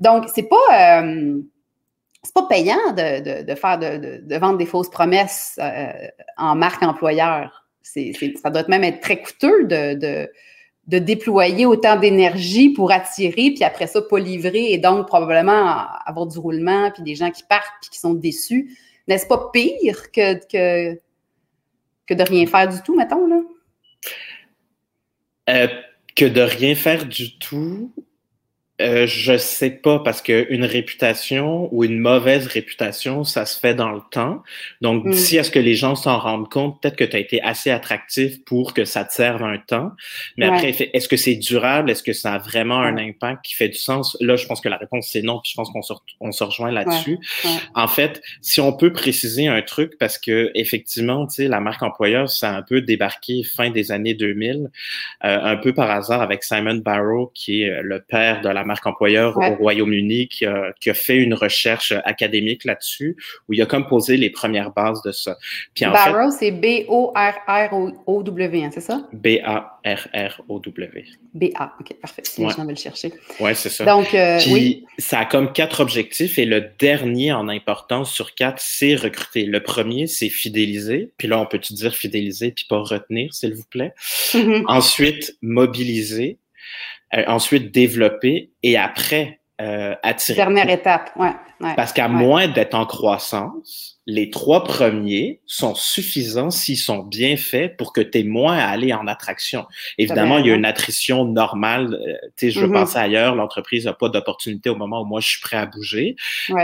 Donc, 0.00 0.24
c'est 0.34 0.48
pas. 0.48 1.02
Euh, 1.02 1.40
c'est 2.22 2.34
pas 2.34 2.46
payant 2.48 2.92
de, 2.92 3.44
de, 3.44 3.54
faire 3.54 3.78
de, 3.78 4.20
de, 4.20 4.36
vendre 4.36 4.58
des 4.58 4.66
fausses 4.66 4.90
promesses 4.90 5.60
euh, 5.62 6.08
en 6.36 6.56
marque 6.56 6.82
employeur. 6.82 7.68
Ça 7.82 8.50
doit 8.50 8.64
même 8.66 8.82
être 8.82 9.00
très 9.00 9.22
coûteux 9.22 9.64
de, 9.64 10.28
de 10.86 10.98
déployer 10.98 11.66
autant 11.66 11.96
d'énergie 11.96 12.70
pour 12.70 12.92
attirer, 12.92 13.50
puis 13.50 13.64
après 13.64 13.86
ça, 13.86 14.00
pas 14.02 14.18
livrer, 14.18 14.72
et 14.72 14.78
donc 14.78 15.06
probablement 15.06 15.86
avoir 16.04 16.26
du 16.26 16.38
roulement, 16.38 16.90
puis 16.92 17.02
des 17.02 17.16
gens 17.16 17.30
qui 17.30 17.42
partent, 17.42 17.74
puis 17.80 17.90
qui 17.90 17.98
sont 17.98 18.14
déçus. 18.14 18.78
N'est-ce 19.08 19.26
pas 19.26 19.50
pire 19.52 20.12
que, 20.12 20.94
de 22.08 22.22
rien 22.22 22.46
faire 22.46 22.68
du 22.68 22.80
tout, 22.82 22.96
mettons, 22.96 23.26
là? 23.26 23.40
Euh, 25.48 25.68
que 26.14 26.24
de 26.24 26.40
rien 26.40 26.74
faire 26.74 27.04
du 27.06 27.38
tout, 27.38 27.92
Euh, 28.82 29.06
je 29.06 29.38
sais 29.38 29.70
pas 29.70 30.00
parce 30.00 30.20
que 30.20 30.46
une 30.50 30.64
réputation 30.64 31.72
ou 31.72 31.84
une 31.84 31.98
mauvaise 31.98 32.46
réputation, 32.46 33.24
ça 33.24 33.46
se 33.46 33.58
fait 33.58 33.74
dans 33.74 33.90
le 33.90 34.02
temps. 34.10 34.42
Donc, 34.82 35.04
mm. 35.04 35.12
d'ici 35.12 35.38
à 35.38 35.44
ce 35.44 35.50
que 35.50 35.58
les 35.58 35.74
gens 35.74 35.94
s'en 35.94 36.18
rendent 36.18 36.50
compte, 36.50 36.80
peut-être 36.82 36.96
que 36.96 37.04
tu 37.04 37.16
as 37.16 37.18
été 37.18 37.42
assez 37.42 37.70
attractif 37.70 38.44
pour 38.44 38.74
que 38.74 38.84
ça 38.84 39.04
te 39.04 39.14
serve 39.14 39.42
un 39.42 39.56
temps. 39.56 39.92
Mais 40.36 40.46
après, 40.46 40.74
est-ce 40.92 41.08
que 41.08 41.16
c'est 41.16 41.36
durable? 41.36 41.90
Est-ce 41.90 42.02
que 42.02 42.12
ça 42.12 42.34
a 42.34 42.38
vraiment 42.38 42.78
un 42.78 42.98
impact 42.98 43.46
qui 43.46 43.54
fait 43.54 43.68
du 43.68 43.78
sens? 43.78 44.14
Là, 44.20 44.36
je 44.36 44.46
pense 44.46 44.60
que 44.60 44.68
la 44.68 44.76
réponse 44.76 45.08
c'est 45.10 45.22
non. 45.22 45.40
Puis 45.42 45.52
je 45.52 45.56
pense 45.56 45.70
qu'on 45.70 45.82
se, 45.82 45.94
on 46.20 46.32
se 46.32 46.44
rejoint 46.44 46.70
là-dessus. 46.70 47.18
En 47.74 47.88
fait, 47.88 48.20
si 48.42 48.60
on 48.60 48.74
peut 48.74 48.92
préciser 48.92 49.46
un 49.46 49.62
truc, 49.62 49.96
parce 49.98 50.18
que 50.18 50.50
effectivement, 50.54 51.26
tu 51.26 51.36
sais, 51.36 51.48
la 51.48 51.60
marque 51.60 51.82
employeur, 51.82 52.28
ça 52.28 52.50
a 52.50 52.58
un 52.58 52.62
peu 52.62 52.82
débarqué 52.82 53.42
fin 53.42 53.70
des 53.70 53.90
années 53.90 54.14
2000, 54.14 54.70
euh, 55.24 55.38
un 55.42 55.56
peu 55.56 55.72
par 55.72 55.90
hasard 55.90 56.20
avec 56.20 56.44
Simon 56.44 56.76
Barrow, 56.76 57.32
qui 57.34 57.62
est 57.62 57.80
le 57.82 58.02
père 58.02 58.42
de 58.42 58.50
la 58.50 58.65
marque 58.66 58.86
employeur 58.86 59.36
au 59.38 59.54
Royaume-Uni 59.56 60.28
qui 60.28 60.44
a, 60.44 60.72
qui 60.80 60.90
a, 60.90 60.94
fait 60.94 61.16
une 61.16 61.34
recherche 61.34 61.92
académique 62.04 62.64
là-dessus, 62.64 63.16
où 63.48 63.54
il 63.54 63.62
a 63.62 63.66
comme 63.66 63.86
posé 63.86 64.16
les 64.16 64.30
premières 64.30 64.72
bases 64.72 65.02
de 65.02 65.12
ça. 65.12 65.36
Puis 65.74 65.86
en 65.86 65.92
Barrow, 65.92 66.30
c'est 66.30 66.50
B-O-R-R-O-W, 66.50 67.04
hein, 68.64 68.70
c'est 68.72 68.80
ça? 68.80 69.06
B-A-R-R-O-W. 69.12 71.04
B-A, 71.34 71.74
OK, 71.80 71.94
parfait. 72.00 72.22
Ouais. 72.38 72.46
les 72.46 72.50
gens 72.50 72.64
le 72.64 72.74
chercher. 72.74 73.12
Oui, 73.40 73.50
c'est 73.54 73.68
ça. 73.68 73.84
Donc, 73.84 74.14
euh, 74.14 74.38
Puis, 74.40 74.52
oui. 74.52 74.84
ça 74.98 75.20
a 75.20 75.24
comme 75.24 75.52
quatre 75.52 75.80
objectifs 75.80 76.38
et 76.38 76.44
le 76.44 76.70
dernier 76.78 77.32
en 77.32 77.48
importance 77.48 78.12
sur 78.12 78.34
quatre, 78.34 78.60
c'est 78.60 78.94
recruter. 78.94 79.44
Le 79.44 79.62
premier, 79.62 80.06
c'est 80.06 80.28
fidéliser. 80.28 81.12
Puis 81.18 81.28
là, 81.28 81.38
on 81.38 81.46
peut-tu 81.46 81.74
dire 81.74 81.94
fidéliser 81.94 82.52
puis 82.52 82.66
pas 82.68 82.78
retenir, 82.78 83.34
s'il 83.34 83.54
vous 83.54 83.66
plaît? 83.68 83.92
Mm-hmm. 84.32 84.64
Ensuite, 84.68 85.36
mobiliser. 85.42 86.38
Euh, 87.16 87.24
ensuite 87.28 87.72
développer 87.72 88.50
et 88.62 88.76
après 88.76 89.40
euh, 89.60 89.94
attirer. 90.02 90.36
Dernière 90.36 90.68
étape, 90.68 91.10
ouais. 91.16 91.32
Parce 91.74 91.92
qu'à 91.92 92.08
moins 92.08 92.48
d'être 92.48 92.74
en 92.74 92.84
croissance, 92.84 93.95
les 94.06 94.30
trois 94.30 94.62
premiers 94.62 95.40
sont 95.46 95.74
suffisants 95.74 96.50
s'ils 96.50 96.78
sont 96.78 96.98
bien 96.98 97.36
faits 97.36 97.76
pour 97.76 97.92
que 97.92 98.00
tu 98.00 98.18
aies 98.18 98.22
moins 98.22 98.56
à 98.56 98.66
aller 98.66 98.92
en 98.92 99.08
attraction. 99.08 99.66
Évidemment, 99.98 100.38
il 100.38 100.46
y 100.46 100.50
a 100.52 100.54
une 100.54 100.64
attrition 100.64 101.24
normale. 101.24 101.94
Euh, 101.94 102.12
tu 102.36 102.46
sais, 102.46 102.50
je 102.52 102.60
veux 102.60 102.68
mm-hmm. 102.68 102.72
penser 102.72 102.98
ailleurs, 102.98 103.34
l'entreprise 103.34 103.86
n'a 103.86 103.94
pas 103.94 104.08
d'opportunité 104.08 104.70
au 104.70 104.76
moment 104.76 105.02
où 105.02 105.04
moi 105.04 105.20
je 105.20 105.28
suis 105.28 105.40
prêt 105.40 105.56
à 105.56 105.66
bouger. 105.66 106.14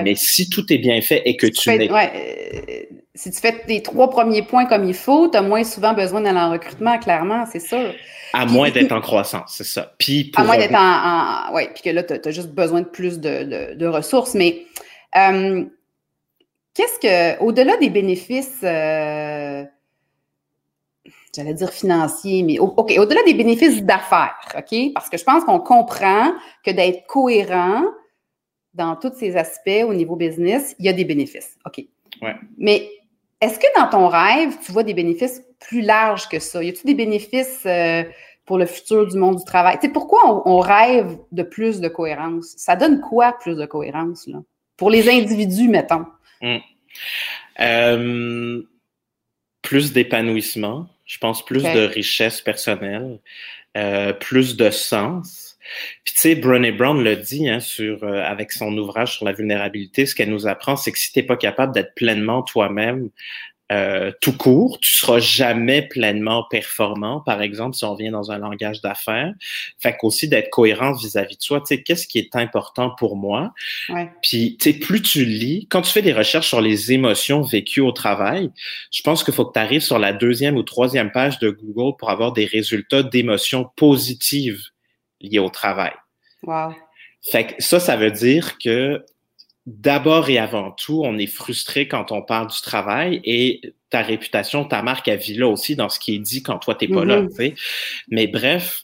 Mais 0.05 0.15
si 0.15 0.49
tout 0.49 0.73
est 0.73 0.79
bien 0.79 1.01
fait 1.01 1.23
et 1.25 1.37
que 1.37 1.47
tu, 1.47 1.63
tu 1.63 1.93
ouais, 1.93 2.89
si 3.15 3.31
tu 3.31 3.41
fais 3.41 3.59
tes 3.67 3.83
trois 3.83 4.09
premiers 4.09 4.43
points 4.43 4.67
comme 4.67 4.85
il 4.85 4.95
faut, 4.95 5.29
tu 5.29 5.37
as 5.37 5.43
moins 5.43 5.65
souvent 5.65 5.95
besoin 5.95 6.21
d'aller 6.21 6.39
en 6.39 6.53
recrutement, 6.53 6.99
clairement, 6.99 7.45
c'est 7.51 7.61
sûr. 7.61 7.93
À 8.33 8.47
moins 8.47 8.71
d'être 8.71 8.93
en 8.93 9.01
croissance, 9.01 9.55
c'est 9.57 9.65
ça. 9.65 9.93
Puis 9.99 10.25
pour 10.25 10.43
à 10.43 10.47
moins 10.47 10.57
d'être 10.57 10.75
en, 10.75 11.51
en, 11.51 11.55
Oui, 11.55 11.65
puis 11.75 11.83
que 11.83 11.91
là, 11.91 12.05
tu 12.05 12.15
as, 12.15 12.31
juste 12.31 12.51
besoin 12.51 12.83
de 12.83 12.87
plus 12.87 13.19
de, 13.19 13.43
de, 13.43 13.75
de 13.75 13.87
ressources. 13.87 14.35
Mais 14.35 14.63
euh, 15.17 15.65
qu'est-ce 16.75 16.99
que, 16.99 17.43
au-delà 17.43 17.77
des 17.77 17.91
bénéfices, 17.91 18.61
euh, 18.63 19.65
j'allais 21.35 21.55
dire 21.55 21.71
financiers, 21.71 22.43
mais 22.43 22.59
OK, 22.59 22.93
au-delà 22.99 23.23
des 23.25 23.35
bénéfices 23.35 23.83
d'affaires, 23.83 24.37
OK? 24.57 24.93
Parce 24.95 25.09
que 25.09 25.17
je 25.17 25.25
pense 25.25 25.45
qu'on 25.45 25.61
comprend 25.61 26.33
que 26.65 26.71
d'être 26.71 27.07
cohérent 27.07 27.85
dans 28.75 28.97
tous 28.97 29.13
ces 29.15 29.37
aspects 29.37 29.85
au 29.87 29.95
niveau 29.95 30.17
business, 30.17 30.75
il 30.79 30.87
y 30.87 30.89
a 30.89 30.93
des 30.93 31.05
bénéfices. 31.05 31.57
OK? 31.67 31.85
Ouais. 32.23 32.35
Mais 32.57 32.89
est-ce 33.41 33.59
que 33.59 33.67
dans 33.79 33.89
ton 33.89 34.09
rêve, 34.09 34.57
tu 34.65 34.73
vois 34.73 34.85
des 34.85 34.95
bénéfices 34.95 35.43
plus 35.59 35.83
larges 35.83 36.29
que 36.29 36.39
ça? 36.39 36.63
Y 36.63 36.69
a-t-il 36.69 36.87
des 36.87 36.95
bénéfices 36.95 37.65
euh, 37.67 38.05
pour 38.47 38.57
le 38.57 38.67
futur 38.67 39.07
du 39.07 39.19
monde 39.19 39.37
du 39.37 39.45
travail? 39.45 39.77
Tu 39.81 39.87
sais, 39.87 39.93
pourquoi 39.93 40.49
on, 40.49 40.59
rêve 40.61 41.19
de 41.33 41.43
plus 41.43 41.81
de 41.81 41.89
cohérence? 41.89 42.55
Ça 42.57 42.77
donne 42.77 43.01
quoi 43.01 43.37
plus 43.41 43.57
de 43.57 43.67
cohérence, 43.67 44.27
là? 44.27 44.39
Pour 44.77 44.91
les 44.91 45.09
individus, 45.09 45.69
mettons. 45.69 46.07
Hum. 46.43 46.61
Euh, 47.61 48.63
plus 49.63 49.93
d'épanouissement, 49.93 50.89
je 51.07 51.19
pense 51.19 51.45
plus 51.45 51.63
de 51.63 51.87
richesse 51.87 52.41
personnelle, 52.41 53.21
euh, 53.77 54.13
plus 54.13 54.57
de 54.57 54.71
sens. 54.71 55.57
Puis 56.05 56.15
tu 56.15 56.21
sais, 56.21 56.35
Brené 56.35 56.73
Brown 56.73 57.03
le 57.03 57.17
dit 57.17 57.49
hein, 57.49 57.61
sur, 57.61 58.03
euh, 58.03 58.23
avec 58.25 58.51
son 58.53 58.77
ouvrage 58.77 59.17
sur 59.17 59.25
la 59.25 59.33
vulnérabilité, 59.33 60.05
ce 60.07 60.15
qu'elle 60.15 60.31
nous 60.31 60.49
apprend, 60.49 60.77
c'est 60.77 60.91
que 60.91 60.99
si 60.99 61.13
t'es 61.13 61.23
pas 61.23 61.37
capable 61.37 61.73
d'être 61.73 61.95
pleinement 61.95 62.43
toi-même, 62.43 63.11
euh, 63.71 64.13
tout 64.21 64.37
court, 64.37 64.79
tu 64.81 64.97
seras 64.97 65.19
jamais 65.19 65.83
pleinement 65.83 66.45
performant, 66.51 67.21
par 67.21 67.41
exemple, 67.41 67.75
si 67.75 67.85
on 67.85 67.95
vient 67.95 68.11
dans 68.11 68.31
un 68.31 68.39
langage 68.39 68.83
d'affaires. 68.83 69.33
Fait 69.79 69.97
qu'aussi 69.97 70.29
d'être 70.29 70.51
cohérent 70.51 70.93
vis-à-vis 70.93 71.37
de 71.37 71.43
soi, 71.43 71.61
tu 71.61 71.67
sais, 71.69 71.83
qu'est-ce 71.83 72.07
qui 72.07 72.19
est 72.19 72.37
important 72.37 72.91
pour 72.91 73.17
moi? 73.17 73.53
Ouais. 73.89 74.11
Puis, 74.21 74.59
tu 74.61 74.73
sais, 74.73 74.79
plus 74.79 75.01
tu 75.01 75.25
lis, 75.25 75.67
quand 75.71 75.81
tu 75.81 75.91
fais 75.91 76.03
des 76.03 76.13
recherches 76.13 76.49
sur 76.49 76.61
les 76.61 76.93
émotions 76.93 77.41
vécues 77.41 77.81
au 77.81 77.93
travail, 77.93 78.51
je 78.91 79.03
pense 79.03 79.25
qu'il 79.25 79.33
faut 79.33 79.47
que 79.47 79.55
tu 79.55 79.61
arrives 79.61 79.83
sur 79.83 79.99
la 79.99 80.13
deuxième 80.13 80.57
ou 80.57 80.63
troisième 80.63 81.11
page 81.11 81.39
de 81.39 81.49
Google 81.51 81.97
pour 81.99 82.11
avoir 82.11 82.33
des 82.33 82.45
résultats 82.45 83.03
d'émotions 83.03 83.71
positives 83.77 84.61
liées 85.21 85.39
au 85.39 85.51
travail. 85.51 85.93
Wow. 86.43 86.75
Fait 87.23 87.47
que 87.47 87.63
ça, 87.63 87.81
ça 87.81 87.97
veut 87.97 88.11
dire 88.11 88.59
que 88.59 89.03
d'abord 89.67 90.29
et 90.29 90.39
avant 90.39 90.73
tout, 90.73 91.03
on 91.05 91.19
est 91.19 91.27
frustré 91.27 91.89
quand 91.89 92.13
on 92.13 92.23
parle 92.23 92.49
du 92.49 92.61
travail 92.61 93.21
et 93.25 93.61
ta 93.91 94.03
réputation, 94.03 94.65
ta 94.65 94.83
marque, 94.83 95.09
elle 95.09 95.21
vit 95.21 95.35
là 95.35 95.49
aussi 95.49 95.77
dans 95.77 95.89
ce 95.89 96.01
qui 96.01 96.15
est 96.15 96.19
dit 96.19 96.43
quand 96.43 96.59
toi, 96.59 96.75
t'es 96.75 96.89
pas 96.89 97.05
là, 97.05 97.23
mm-hmm. 97.23 97.29
tu 97.29 97.35
sais. 97.37 97.55
Mais 98.09 98.27
bref, 98.27 98.83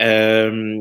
euh, 0.00 0.78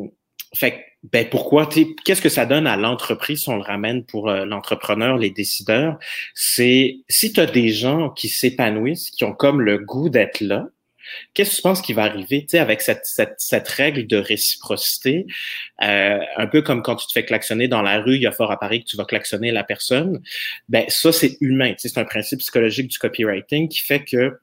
fait 0.53 0.86
ben 1.12 1.27
pourquoi 1.29 1.67
qu'est-ce 1.67 2.21
que 2.21 2.29
ça 2.29 2.45
donne 2.45 2.65
à 2.65 2.77
l'entreprise 2.77 3.43
si 3.43 3.49
on 3.49 3.58
le 3.58 3.62
ramène 3.62 4.05
pour 4.05 4.29
euh, 4.29 4.45
l'entrepreneur, 4.45 5.17
les 5.17 5.29
décideurs, 5.29 5.99
c'est 6.34 6.97
si 7.10 7.31
tu 7.31 7.39
as 7.39 7.45
des 7.45 7.69
gens 7.69 8.10
qui 8.10 8.27
s'épanouissent, 8.27 9.12
qui 9.12 9.23
ont 9.23 9.34
comme 9.34 9.62
le 9.62 9.77
goût 9.77 10.10
d'être 10.10 10.41
là, 10.41 10.67
Qu'est-ce 11.34 11.52
que 11.52 11.56
tu 11.58 11.62
penses 11.62 11.82
qui 11.82 11.94
va 11.94 12.04
arriver, 12.04 12.46
avec 12.54 12.82
cette, 12.82 13.06
cette, 13.06 13.36
cette, 13.38 13.68
règle 13.68 14.08
de 14.08 14.18
réciprocité, 14.18 15.26
euh, 15.84 16.20
un 16.38 16.48
peu 16.48 16.62
comme 16.62 16.82
quand 16.82 16.96
tu 16.96 17.08
te 17.08 17.12
fais 17.12 17.26
klaxonner 17.26 17.68
dans 17.68 17.82
la 17.82 18.02
rue, 18.02 18.15
il 18.15 18.22
y 18.22 18.28
a 18.28 18.32
fort 18.32 18.52
à 18.52 18.60
Paris 18.60 18.84
que 18.84 18.89
tu 18.89 18.98
vas 18.98 19.06
klaxonner 19.06 19.52
la 19.52 19.63
personne. 19.63 20.22
Ben 20.70 20.86
ça, 20.88 21.12
c'est 21.12 21.38
humain. 21.41 21.74
C'est 21.78 21.98
un 21.98 22.06
principe 22.06 22.39
psychologique 22.39 22.88
du 22.88 22.98
copywriting 22.98 23.70
qui 23.70 23.80
fait 23.80 24.04
que 24.04 24.39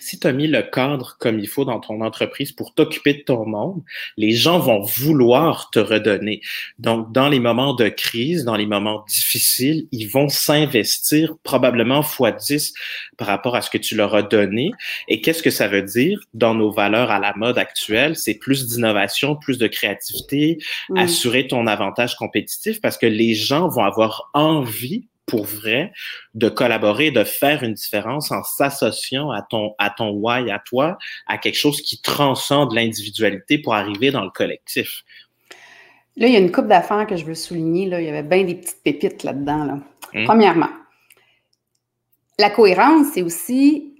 si 0.00 0.18
tu 0.18 0.26
as 0.26 0.32
mis 0.32 0.48
le 0.48 0.62
cadre 0.62 1.16
comme 1.20 1.38
il 1.38 1.46
faut 1.46 1.64
dans 1.64 1.78
ton 1.78 2.00
entreprise 2.00 2.52
pour 2.52 2.74
t'occuper 2.74 3.14
de 3.14 3.22
ton 3.22 3.46
monde, 3.46 3.82
les 4.16 4.32
gens 4.32 4.58
vont 4.58 4.80
vouloir 4.80 5.70
te 5.70 5.78
redonner. 5.78 6.40
Donc, 6.78 7.12
dans 7.12 7.28
les 7.28 7.38
moments 7.38 7.74
de 7.74 7.88
crise, 7.88 8.44
dans 8.44 8.56
les 8.56 8.66
moments 8.66 9.04
difficiles, 9.08 9.86
ils 9.92 10.06
vont 10.06 10.28
s'investir 10.28 11.36
probablement 11.42 12.02
fois 12.02 12.32
10 12.32 12.72
par 13.16 13.28
rapport 13.28 13.54
à 13.54 13.62
ce 13.62 13.70
que 13.70 13.78
tu 13.78 13.94
leur 13.94 14.14
as 14.14 14.22
donné. 14.22 14.72
Et 15.08 15.20
qu'est-ce 15.20 15.42
que 15.42 15.50
ça 15.50 15.68
veut 15.68 15.82
dire? 15.82 16.20
Dans 16.34 16.54
nos 16.54 16.70
valeurs 16.70 17.10
à 17.10 17.18
la 17.18 17.34
mode 17.36 17.58
actuelle? 17.58 18.16
C'est 18.16 18.34
plus 18.34 18.66
d'innovation, 18.66 19.36
plus 19.36 19.58
de 19.58 19.66
créativité, 19.66 20.58
assurer 20.96 21.46
ton 21.46 21.66
avantage 21.66 22.16
compétitif 22.16 22.80
parce 22.80 22.96
que 22.96 23.06
les 23.06 23.34
gens 23.34 23.68
vont 23.68 23.84
avoir 23.84 24.30
envie 24.32 25.09
pour 25.30 25.44
vrai 25.44 25.92
de 26.34 26.48
collaborer, 26.48 27.12
de 27.12 27.22
faire 27.22 27.62
une 27.62 27.74
différence 27.74 28.32
en 28.32 28.42
s'associant 28.42 29.30
à 29.30 29.42
ton, 29.42 29.74
à 29.78 29.90
ton 29.90 30.10
why, 30.10 30.50
à 30.50 30.58
toi, 30.58 30.98
à 31.28 31.38
quelque 31.38 31.56
chose 31.56 31.80
qui 31.80 32.02
transcende 32.02 32.74
l'individualité 32.74 33.58
pour 33.58 33.74
arriver 33.74 34.10
dans 34.10 34.24
le 34.24 34.30
collectif. 34.30 35.04
Là, 36.16 36.26
il 36.26 36.32
y 36.32 36.36
a 36.36 36.40
une 36.40 36.50
coupe 36.50 36.66
d'affaires 36.66 37.06
que 37.06 37.16
je 37.16 37.24
veux 37.24 37.36
souligner. 37.36 37.86
Là. 37.86 38.00
Il 38.00 38.06
y 38.06 38.10
avait 38.10 38.24
bien 38.24 38.42
des 38.42 38.56
petites 38.56 38.82
pépites 38.82 39.22
là-dedans. 39.22 39.64
Là. 39.64 39.78
Hum. 40.14 40.24
Premièrement, 40.24 40.70
la 42.38 42.50
cohérence, 42.50 43.06
c'est 43.14 43.22
aussi 43.22 43.94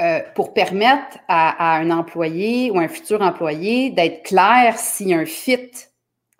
euh, 0.00 0.20
pour 0.36 0.54
permettre 0.54 1.18
à, 1.26 1.74
à, 1.74 1.80
un 1.80 1.90
employé 1.90 2.70
ou 2.70 2.78
un 2.78 2.88
futur 2.88 3.20
employé 3.22 3.90
d'être 3.90 4.22
clair 4.22 4.78
s'il 4.78 5.08
y 5.08 5.14
a 5.14 5.18
un 5.18 5.26
fit 5.26 5.70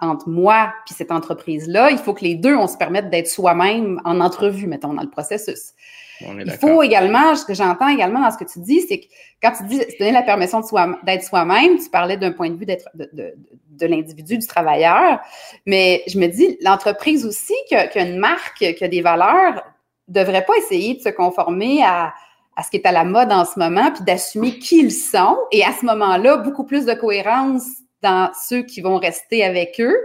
entre 0.04 0.28
moi 0.28 0.72
puis 0.86 0.94
cette 0.94 1.10
entreprise-là, 1.10 1.90
il 1.90 1.98
faut 1.98 2.14
que 2.14 2.24
les 2.24 2.34
deux, 2.34 2.54
on 2.54 2.66
se 2.66 2.76
permette 2.76 3.10
d'être 3.10 3.28
soi-même 3.28 4.00
en 4.04 4.20
entrevue, 4.20 4.66
mettons, 4.66 4.94
dans 4.94 5.02
le 5.02 5.10
processus. 5.10 5.72
il 6.20 6.50
faut 6.60 6.82
également, 6.82 7.34
ce 7.34 7.44
que 7.44 7.54
j'entends 7.54 7.88
également 7.88 8.20
dans 8.20 8.30
ce 8.30 8.38
que 8.38 8.44
tu 8.44 8.60
dis, 8.60 8.82
c'est 8.82 9.00
que 9.00 9.06
quand 9.42 9.52
tu 9.52 9.64
dis 9.64 9.80
donner 9.98 10.12
la 10.12 10.22
permission 10.22 10.62
d'être 11.02 11.24
soi-même, 11.24 11.78
tu 11.78 11.90
parlais 11.90 12.16
d'un 12.16 12.32
point 12.32 12.50
de 12.50 12.56
vue 12.56 12.66
d'être 12.66 12.88
de, 12.94 13.08
de, 13.12 13.34
de 13.70 13.86
l'individu, 13.86 14.38
du 14.38 14.46
travailleur, 14.46 15.20
mais 15.66 16.02
je 16.06 16.18
me 16.18 16.26
dis, 16.28 16.56
l'entreprise 16.60 17.26
aussi 17.26 17.54
qui 17.68 17.74
a, 17.74 18.02
une 18.02 18.18
marque, 18.18 18.58
qui 18.58 18.84
a 18.84 18.88
des 18.88 19.02
valeurs, 19.02 19.62
devrait 20.08 20.44
pas 20.44 20.54
essayer 20.58 20.94
de 20.94 21.00
se 21.00 21.08
conformer 21.08 21.82
à, 21.82 22.12
à 22.56 22.62
ce 22.62 22.70
qui 22.70 22.76
est 22.76 22.86
à 22.86 22.92
la 22.92 23.04
mode 23.04 23.32
en 23.32 23.44
ce 23.44 23.58
moment, 23.58 23.90
puis 23.92 24.04
d'assumer 24.04 24.58
qui 24.58 24.80
ils 24.80 24.92
sont, 24.92 25.36
et 25.50 25.64
à 25.64 25.72
ce 25.72 25.84
moment-là, 25.86 26.38
beaucoup 26.38 26.64
plus 26.64 26.84
de 26.84 26.94
cohérence 26.94 27.64
dans 28.04 28.30
ceux 28.34 28.62
qui 28.62 28.82
vont 28.82 28.98
rester 28.98 29.42
avec 29.42 29.80
eux. 29.80 29.96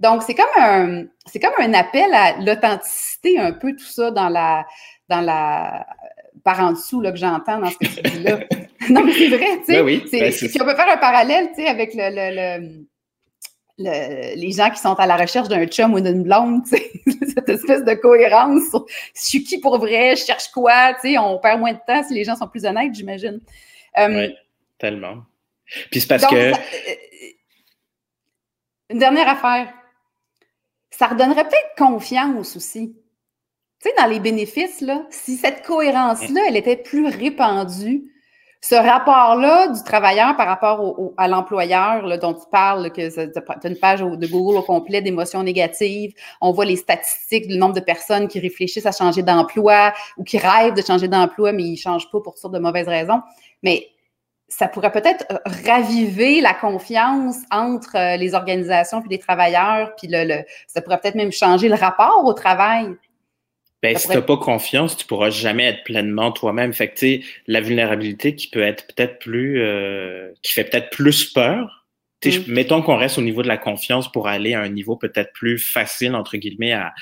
Donc, 0.00 0.22
c'est 0.22 0.34
comme 0.34 0.46
un, 0.58 1.04
c'est 1.26 1.40
comme 1.40 1.54
un 1.58 1.74
appel 1.74 2.12
à 2.14 2.38
l'authenticité, 2.38 3.38
un 3.38 3.52
peu 3.52 3.74
tout 3.74 3.84
ça 3.84 4.12
dans 4.12 4.28
la, 4.28 4.64
dans 5.08 5.22
la, 5.22 5.86
par 6.44 6.60
en 6.60 6.72
dessous, 6.72 7.00
là, 7.00 7.10
que 7.10 7.18
j'entends 7.18 7.58
dans 7.58 7.70
ce 7.70 7.78
que 7.78 7.86
tu 7.86 8.02
dis 8.02 8.22
là. 8.22 8.38
non, 8.90 9.02
mais 9.02 9.12
c'est 9.12 9.28
vrai, 9.28 9.58
tu 9.58 9.64
sais. 9.64 9.72
Ben 9.72 9.84
oui, 9.84 10.04
ben 10.12 10.30
si 10.30 10.60
on 10.60 10.64
peut 10.64 10.76
faire 10.76 10.92
un 10.92 10.98
parallèle, 10.98 11.48
tu 11.48 11.62
sais, 11.62 11.68
avec 11.68 11.94
le, 11.94 12.10
le, 13.78 14.36
les 14.36 14.52
gens 14.52 14.70
qui 14.70 14.80
sont 14.80 14.94
à 14.94 15.06
la 15.06 15.16
recherche 15.16 15.48
d'un 15.48 15.66
chum 15.66 15.94
ou 15.94 16.00
d'une 16.00 16.22
blonde, 16.22 16.62
cette 16.66 17.48
espèce 17.48 17.84
de 17.84 17.94
cohérence. 17.94 18.70
Je 19.16 19.20
suis 19.20 19.42
qui 19.42 19.58
pour 19.58 19.78
vrai? 19.78 20.16
Je 20.16 20.24
cherche 20.24 20.48
quoi? 20.48 20.94
on 21.18 21.38
perd 21.38 21.60
moins 21.60 21.72
de 21.72 21.80
temps 21.86 22.02
si 22.04 22.14
les 22.14 22.24
gens 22.24 22.36
sont 22.36 22.46
plus 22.46 22.64
honnêtes, 22.66 22.94
j'imagine. 22.94 23.40
Euh, 23.96 24.28
oui, 24.28 24.34
tellement. 24.78 25.24
Puis 25.90 26.00
c'est 26.02 26.08
parce 26.08 26.26
que. 26.26 26.36
Euh, 26.36 26.54
une 28.90 28.98
dernière 28.98 29.28
affaire. 29.28 29.72
Ça 30.90 31.08
redonnerait 31.08 31.44
peut-être 31.44 31.74
confiance 31.76 32.56
aussi. 32.56 32.96
Tu 33.80 33.88
sais, 33.88 33.94
dans 33.96 34.06
les 34.06 34.20
bénéfices, 34.20 34.80
là, 34.80 35.04
si 35.10 35.36
cette 35.36 35.64
cohérence-là, 35.64 36.40
elle 36.48 36.56
était 36.56 36.76
plus 36.76 37.06
répandue, 37.06 38.10
ce 38.60 38.74
rapport-là 38.74 39.68
du 39.68 39.82
travailleur 39.84 40.36
par 40.36 40.48
rapport 40.48 41.12
à 41.16 41.28
l'employeur 41.28 42.18
dont 42.18 42.34
tu 42.34 42.44
parles, 42.50 42.90
que 42.90 43.08
tu 43.08 43.38
as 43.38 43.68
une 43.68 43.78
page 43.78 44.00
de 44.00 44.26
Google 44.26 44.58
au 44.58 44.62
complet 44.62 45.00
d'émotions 45.00 45.44
négatives, 45.44 46.12
on 46.40 46.50
voit 46.50 46.64
les 46.64 46.74
statistiques 46.74 47.46
du 47.46 47.56
nombre 47.56 47.74
de 47.74 47.80
personnes 47.80 48.26
qui 48.26 48.40
réfléchissent 48.40 48.86
à 48.86 48.90
changer 48.90 49.22
d'emploi 49.22 49.92
ou 50.16 50.24
qui 50.24 50.38
rêvent 50.38 50.74
de 50.74 50.82
changer 50.82 51.06
d'emploi, 51.06 51.52
mais 51.52 51.62
ils 51.62 51.72
ne 51.72 51.76
changent 51.76 52.10
pas 52.10 52.20
pour 52.20 52.32
toutes 52.32 52.40
sortes 52.40 52.54
de 52.54 52.58
mauvaises 52.58 52.88
raisons. 52.88 53.20
Mais 53.62 53.86
ça 54.48 54.66
pourrait 54.66 54.92
peut-être 54.92 55.26
raviver 55.66 56.40
la 56.40 56.54
confiance 56.54 57.36
entre 57.50 57.96
euh, 57.96 58.16
les 58.16 58.34
organisations 58.34 59.00
puis 59.00 59.10
les 59.10 59.18
travailleurs, 59.18 59.94
puis 59.96 60.08
le, 60.10 60.42
ça 60.66 60.80
pourrait 60.80 60.98
peut-être 60.98 61.16
même 61.16 61.32
changer 61.32 61.68
le 61.68 61.74
rapport 61.74 62.24
au 62.24 62.32
travail. 62.32 62.86
Ben, 63.82 63.96
si 63.96 64.08
tu 64.08 64.14
n'as 64.14 64.22
pas 64.22 64.38
confiance, 64.38 64.96
tu 64.96 65.06
pourras 65.06 65.30
jamais 65.30 65.64
être 65.64 65.84
pleinement 65.84 66.32
toi-même. 66.32 66.72
Fait 66.72 66.88
que, 66.88 67.20
la 67.46 67.60
vulnérabilité 67.60 68.34
qui 68.34 68.48
peut 68.48 68.62
être 68.62 68.86
peut-être 68.88 69.20
plus, 69.20 69.62
euh, 69.62 70.32
qui 70.42 70.52
fait 70.52 70.64
peut-être 70.64 70.90
plus 70.90 71.26
peur. 71.32 71.86
Mm. 72.24 72.30
Mettons 72.48 72.82
qu'on 72.82 72.96
reste 72.96 73.18
au 73.18 73.22
niveau 73.22 73.42
de 73.42 73.48
la 73.48 73.58
confiance 73.58 74.10
pour 74.10 74.26
aller 74.26 74.54
à 74.54 74.60
un 74.62 74.68
niveau 74.68 74.96
peut-être 74.96 75.32
plus 75.32 75.58
facile, 75.58 76.16
entre 76.16 76.36
guillemets, 76.38 76.72
à, 76.72 76.92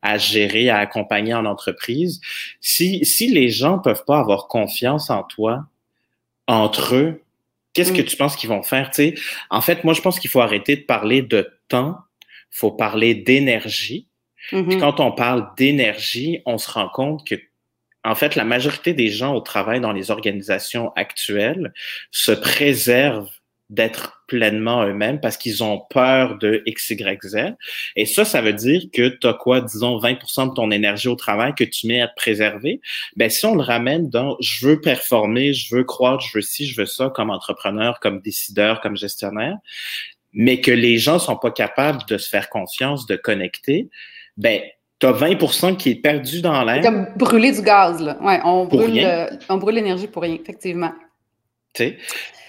à 0.00 0.16
gérer, 0.16 0.70
à 0.70 0.78
accompagner 0.78 1.34
en 1.34 1.44
entreprise. 1.44 2.22
Si, 2.60 3.04
si 3.04 3.28
les 3.28 3.50
gens 3.50 3.78
peuvent 3.78 4.04
pas 4.06 4.18
avoir 4.18 4.48
confiance 4.48 5.10
en 5.10 5.24
toi, 5.24 5.66
entre 6.46 6.94
eux, 6.94 7.22
qu'est-ce 7.74 7.92
que 7.92 8.02
mm. 8.02 8.06
tu 8.06 8.16
penses 8.16 8.36
qu'ils 8.36 8.48
vont 8.48 8.62
faire? 8.62 8.94
sais? 8.94 9.14
En 9.50 9.60
fait, 9.60 9.84
moi, 9.84 9.94
je 9.94 10.00
pense 10.00 10.18
qu'il 10.18 10.30
faut 10.30 10.40
arrêter 10.40 10.76
de 10.76 10.82
parler 10.82 11.22
de 11.22 11.50
temps, 11.68 11.98
faut 12.50 12.72
parler 12.72 13.14
d'énergie 13.14 14.06
Mm-hmm. 14.50 14.80
quand 14.80 15.00
on 15.00 15.12
parle 15.12 15.48
d'énergie, 15.56 16.42
on 16.46 16.58
se 16.58 16.70
rend 16.70 16.88
compte 16.88 17.26
que 17.26 17.36
en 18.04 18.16
fait, 18.16 18.34
la 18.34 18.44
majorité 18.44 18.94
des 18.94 19.10
gens 19.10 19.32
au 19.32 19.40
travail 19.40 19.80
dans 19.80 19.92
les 19.92 20.10
organisations 20.10 20.92
actuelles 20.96 21.72
se 22.10 22.32
préservent 22.32 23.30
d'être 23.70 24.21
pleinement 24.32 24.82
eux-mêmes 24.84 25.20
parce 25.20 25.36
qu'ils 25.36 25.62
ont 25.62 25.82
peur 25.90 26.38
de 26.38 26.62
X, 26.64 26.88
Y, 26.88 27.22
Z. 27.22 27.36
Et 27.96 28.06
ça, 28.06 28.24
ça 28.24 28.40
veut 28.40 28.54
dire 28.54 28.84
que 28.90 29.08
tu 29.08 29.26
as 29.26 29.34
quoi, 29.34 29.60
disons, 29.60 29.98
20% 29.98 30.48
de 30.48 30.54
ton 30.54 30.70
énergie 30.70 31.08
au 31.08 31.16
travail 31.16 31.54
que 31.54 31.64
tu 31.64 31.86
mets 31.86 32.00
à 32.00 32.08
te 32.08 32.14
préserver. 32.16 32.80
Ben, 33.16 33.28
si 33.28 33.44
on 33.44 33.54
le 33.54 33.62
ramène 33.62 34.08
dans 34.08 34.38
je 34.40 34.66
veux 34.66 34.80
performer, 34.80 35.52
je 35.52 35.76
veux 35.76 35.84
croître, 35.84 36.24
je 36.26 36.38
veux 36.38 36.42
ci, 36.42 36.66
je 36.66 36.80
veux 36.80 36.86
ça 36.86 37.12
comme 37.14 37.28
entrepreneur, 37.28 38.00
comme 38.00 38.22
décideur, 38.22 38.80
comme 38.80 38.96
gestionnaire, 38.96 39.58
mais 40.32 40.62
que 40.62 40.70
les 40.70 40.96
gens 40.96 41.18
sont 41.18 41.36
pas 41.36 41.50
capables 41.50 42.00
de 42.08 42.16
se 42.16 42.30
faire 42.30 42.48
confiance, 42.48 43.06
de 43.06 43.16
connecter, 43.16 43.90
ben, 44.38 44.62
tu 44.98 45.06
as 45.06 45.12
20% 45.12 45.76
qui 45.76 45.90
est 45.90 45.96
perdu 45.96 46.40
dans 46.40 46.64
l'air. 46.64 46.80
comme 46.80 47.08
brûler 47.16 47.52
du 47.52 47.60
gaz, 47.60 48.00
là. 48.00 48.16
Ouais, 48.22 48.40
on 48.44 48.64
brûle, 48.64 49.06
on 49.50 49.58
brûle 49.58 49.74
l'énergie 49.74 50.06
pour 50.06 50.22
rien, 50.22 50.34
effectivement. 50.34 50.92
Tu 51.74 51.84
sais? 51.84 51.98
Qu'est-ce 51.98 52.41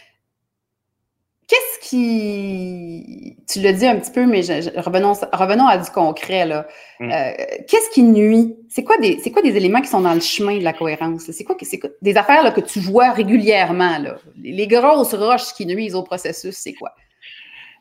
qui. 1.93 3.36
Tu 3.47 3.62
l'as 3.62 3.73
dit 3.73 3.86
un 3.86 3.97
petit 3.97 4.12
peu, 4.12 4.25
mais 4.25 4.41
revenons, 4.77 5.13
revenons 5.32 5.67
à 5.67 5.77
du 5.77 5.89
concret, 5.91 6.45
là. 6.45 6.67
Mm. 6.99 7.12
Euh, 7.12 7.32
qu'est-ce 7.67 7.89
qui 7.93 8.03
nuit? 8.03 8.56
C'est 8.69 8.84
quoi, 8.84 8.97
des, 8.97 9.17
quoi 9.32 9.41
des 9.41 9.56
éléments 9.56 9.82
qui 9.82 9.88
sont 9.88 10.01
dans 10.01 10.13
le 10.13 10.19
chemin 10.19 10.58
de 10.58 10.63
la 10.63 10.73
cohérence? 10.73 11.29
C'est 11.32 11.43
quoi, 11.43 11.56
quoi, 11.56 11.89
des 12.01 12.17
affaires 12.17 12.43
là, 12.43 12.51
que 12.51 12.62
tu 12.62 12.79
vois 12.79 13.12
régulièrement, 13.12 13.99
là? 13.99 14.17
Les 14.41 14.67
grosses 14.67 15.13
roches 15.13 15.53
qui 15.56 15.65
nuisent 15.65 15.95
au 15.95 16.03
processus, 16.03 16.56
c'est 16.56 16.73
quoi? 16.73 16.93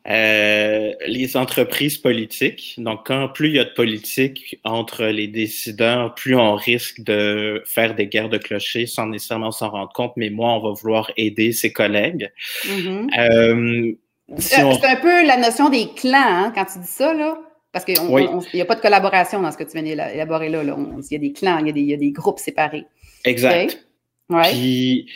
Euh, 0.05 0.91
les 1.07 1.37
entreprises 1.37 1.97
politiques. 1.97 2.75
Donc, 2.77 3.07
quand 3.07 3.29
plus 3.29 3.49
il 3.49 3.55
y 3.55 3.59
a 3.59 3.63
de 3.63 3.73
politique 3.73 4.59
entre 4.65 5.05
les 5.05 5.27
décideurs, 5.27 6.13
plus 6.13 6.35
on 6.35 6.55
risque 6.55 7.01
de 7.01 7.63
faire 7.65 7.95
des 7.95 8.07
guerres 8.07 8.27
de 8.27 8.37
clochers 8.37 8.85
sans 8.85 9.07
nécessairement 9.07 9.51
s'en 9.51 9.69
rendre 9.69 9.93
compte. 9.93 10.11
Mais 10.17 10.29
moi, 10.29 10.51
on 10.55 10.59
va 10.59 10.73
vouloir 10.73 11.09
aider 11.15 11.53
ses 11.53 11.71
collègues. 11.71 12.31
Mm-hmm. 12.65 13.09
Euh, 13.17 13.93
c'est 14.37 14.61
un 14.61 14.95
peu 14.95 15.25
la 15.25 15.37
notion 15.37 15.69
des 15.69 15.89
clans 15.95 16.17
hein, 16.17 16.51
quand 16.55 16.65
tu 16.65 16.79
dis 16.79 16.87
ça, 16.87 17.13
là. 17.13 17.37
Parce 17.71 17.85
qu'il 17.85 17.95
n'y 18.53 18.61
a 18.61 18.65
pas 18.65 18.75
de 18.75 18.81
collaboration 18.81 19.41
dans 19.41 19.51
ce 19.51 19.57
que 19.57 19.63
tu 19.63 19.71
viens 19.71 19.81
d'élaborer 19.81 20.49
là. 20.49 20.61
Il 20.63 21.05
y 21.11 21.15
a 21.15 21.19
des 21.19 21.33
clans, 21.33 21.57
il 21.57 21.67
y 21.67 21.69
a 21.69 21.73
des, 21.73 21.81
il 21.81 21.89
y 21.89 21.93
a 21.93 21.97
des 21.97 22.11
groupes 22.11 22.37
séparés. 22.37 22.85
Exact. 23.25 23.83
Ouais. 24.29 24.51
Puis, 24.51 25.09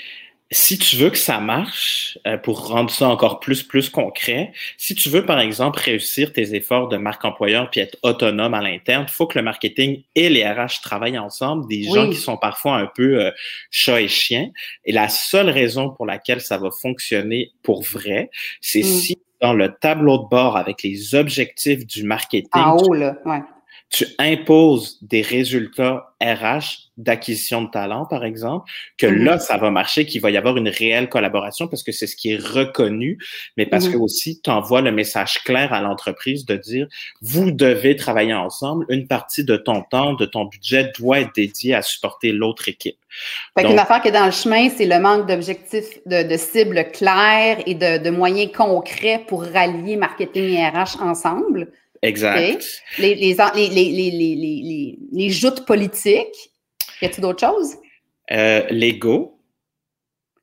si 0.49 0.77
tu 0.77 0.95
veux 0.95 1.09
que 1.09 1.17
ça 1.17 1.39
marche, 1.39 2.17
euh, 2.25 2.37
pour 2.37 2.67
rendre 2.69 2.89
ça 2.89 3.09
encore 3.09 3.39
plus 3.39 3.63
plus 3.63 3.89
concret, 3.89 4.53
si 4.77 4.95
tu 4.95 5.09
veux 5.09 5.25
par 5.25 5.39
exemple 5.39 5.79
réussir 5.79 6.31
tes 6.31 6.55
efforts 6.55 6.87
de 6.87 6.97
marque 6.97 7.25
employeur 7.25 7.69
puis 7.69 7.81
être 7.81 7.97
autonome 8.01 8.53
à 8.53 8.61
l'interne, 8.61 9.05
il 9.07 9.11
faut 9.11 9.27
que 9.27 9.37
le 9.37 9.43
marketing 9.43 10.03
et 10.15 10.29
les 10.29 10.47
RH 10.47 10.81
travaillent 10.81 11.19
ensemble, 11.19 11.67
des 11.67 11.83
gens 11.83 12.09
qui 12.09 12.15
sont 12.15 12.37
parfois 12.37 12.77
un 12.77 12.87
peu 12.87 13.25
euh, 13.25 13.31
chat 13.71 14.01
et 14.01 14.07
chien. 14.07 14.49
Et 14.85 14.93
la 14.93 15.09
seule 15.09 15.49
raison 15.49 15.89
pour 15.89 16.05
laquelle 16.05 16.39
ça 16.39 16.57
va 16.57 16.69
fonctionner 16.71 17.51
pour 17.61 17.83
vrai, 17.83 18.29
c'est 18.61 18.79
mm. 18.79 18.83
si 18.83 19.17
dans 19.41 19.53
le 19.53 19.75
tableau 19.79 20.17
de 20.17 20.29
bord 20.29 20.57
avec 20.57 20.81
les 20.81 21.13
objectifs 21.13 21.85
du 21.85 22.03
marketing, 22.03 22.49
en 22.53 22.77
haut, 22.77 22.93
là, 22.93 23.17
ouais 23.25 23.41
tu 23.89 24.05
imposes 24.19 24.97
des 25.01 25.21
résultats 25.21 26.13
RH 26.21 26.89
d'acquisition 26.97 27.61
de 27.61 27.69
talent, 27.69 28.05
par 28.05 28.25
exemple, 28.25 28.69
que 28.97 29.05
mm-hmm. 29.05 29.23
là, 29.23 29.39
ça 29.39 29.57
va 29.57 29.69
marcher, 29.69 30.05
qu'il 30.05 30.19
va 30.19 30.31
y 30.31 30.37
avoir 30.37 30.57
une 30.57 30.67
réelle 30.67 31.09
collaboration 31.09 31.67
parce 31.67 31.83
que 31.83 31.91
c'est 31.91 32.07
ce 32.07 32.15
qui 32.15 32.31
est 32.31 32.37
reconnu, 32.37 33.17
mais 33.55 33.65
parce 33.65 33.87
mm-hmm. 33.87 33.91
que 33.93 33.97
aussi, 33.97 34.41
tu 34.41 34.49
envoies 34.49 34.81
le 34.81 34.91
message 34.91 35.43
clair 35.43 35.71
à 35.73 35.81
l'entreprise 35.81 36.45
de 36.45 36.55
dire, 36.55 36.87
vous 37.21 37.51
devez 37.51 37.95
travailler 37.95 38.33
ensemble, 38.33 38.85
une 38.89 39.07
partie 39.07 39.45
de 39.45 39.55
ton 39.55 39.83
temps, 39.83 40.13
de 40.13 40.25
ton 40.25 40.45
budget 40.45 40.91
doit 40.97 41.19
être 41.19 41.35
dédiée 41.35 41.75
à 41.75 41.81
supporter 41.81 42.31
l'autre 42.31 42.67
équipe. 42.67 42.97
Fait 43.57 43.65
qu'une 43.65 43.79
affaire 43.79 44.01
qui 44.01 44.09
est 44.09 44.11
dans 44.11 44.25
le 44.25 44.31
chemin, 44.31 44.69
c'est 44.69 44.85
le 44.85 44.99
manque 44.99 45.27
d'objectifs, 45.27 45.99
de, 46.05 46.27
de, 46.27 46.37
cibles 46.37 46.91
claires 46.91 47.59
et 47.65 47.73
de, 47.73 48.03
de 48.03 48.09
moyens 48.09 48.51
concrets 48.51 49.23
pour 49.27 49.43
rallier 49.43 49.95
marketing 49.95 50.49
et 50.49 50.67
RH 50.67 51.01
ensemble. 51.01 51.71
Exact. 52.01 52.65
Les, 52.99 53.15
les, 53.15 53.35
les, 53.55 54.97
les, 55.11 55.29
joutes 55.29 55.65
politiques. 55.65 56.51
Y 57.01 57.05
a-t-il 57.05 57.21
d'autres 57.21 57.45
choses? 57.45 57.75
Euh, 58.31 58.65
L'ego. 58.69 59.39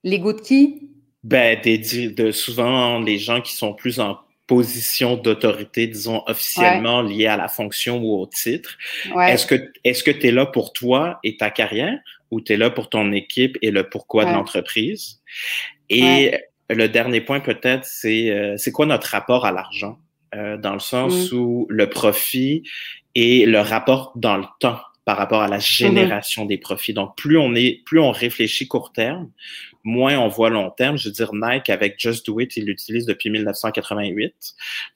L'ego 0.03 0.33
de 0.33 0.41
qui? 0.41 0.91
Ben, 1.23 1.59
des, 1.63 2.09
de 2.11 2.33
souvent 2.33 3.01
les 3.01 3.19
gens 3.19 3.41
qui 3.41 3.55
sont 3.55 3.73
plus 3.73 3.99
en 4.01 4.19
position 4.47 5.17
d'autorité, 5.17 5.87
disons, 5.87 6.23
officiellement 6.27 7.01
liée 7.01 7.27
à 7.27 7.37
la 7.37 7.49
fonction 7.49 7.99
ou 7.99 8.21
au 8.21 8.27
titre. 8.27 8.77
Est-ce 9.27 9.47
que 9.47 9.73
est-ce 9.85 10.03
que 10.05 10.11
tu 10.11 10.29
es 10.29 10.33
là 10.33 10.47
pour 10.47 10.73
toi 10.73 11.19
et 11.25 11.37
ta 11.37 11.51
carrière 11.51 11.99
ou 12.31 12.41
tu 12.41 12.53
es 12.53 12.57
là 12.57 12.69
pour 12.71 12.91
ton 12.91 13.13
équipe 13.13 13.57
et 13.63 13.71
le 13.71 13.89
pourquoi 13.89 14.27
de 14.27 14.33
l'entreprise? 14.33 15.23
Et 15.89 16.35
le 16.69 16.89
dernier 16.89 17.21
point 17.21 17.41
peut-être, 17.41 17.85
c'est 17.85 18.31
euh, 18.31 18.57
c'est 18.59 18.73
quoi 18.73 18.87
notre 18.87 19.09
rapport 19.09 19.47
à 19.47 19.53
l'argent? 19.53 19.99
Euh, 20.35 20.57
dans 20.57 20.73
le 20.73 20.81
sens 20.81 21.31
mm. 21.31 21.37
où 21.37 21.67
le 21.69 21.89
profit 21.89 22.65
et 23.15 23.47
le 23.47 23.61
rapport 23.61 24.13
dans 24.17 24.37
le 24.37 24.45
temps 24.59 24.81
par 25.05 25.17
rapport 25.17 25.43
à 25.43 25.49
la 25.49 25.59
mm-hmm. 25.59 25.77
génération 25.77 26.45
des 26.45 26.59
profits. 26.59 26.95
Donc, 26.95 27.17
plus 27.17 27.39
on 27.39 27.55
est, 27.55 27.83
plus 27.85 28.01
on 28.01 28.11
réfléchit 28.11 28.67
court 28.67 28.93
terme, 28.93 29.31
moins 29.85 30.19
on 30.19 30.29
voit 30.29 30.51
long 30.51 30.71
terme. 30.71 30.97
Je 30.97 31.09
veux 31.09 31.15
dire, 31.15 31.31
Nike, 31.33 31.71
avec 31.71 31.97
Just 31.99 32.27
Do 32.27 32.41
It, 32.41 32.57
il 32.57 32.65
l'utilise 32.65 33.07
depuis 33.07 33.31
1988. 33.31 34.35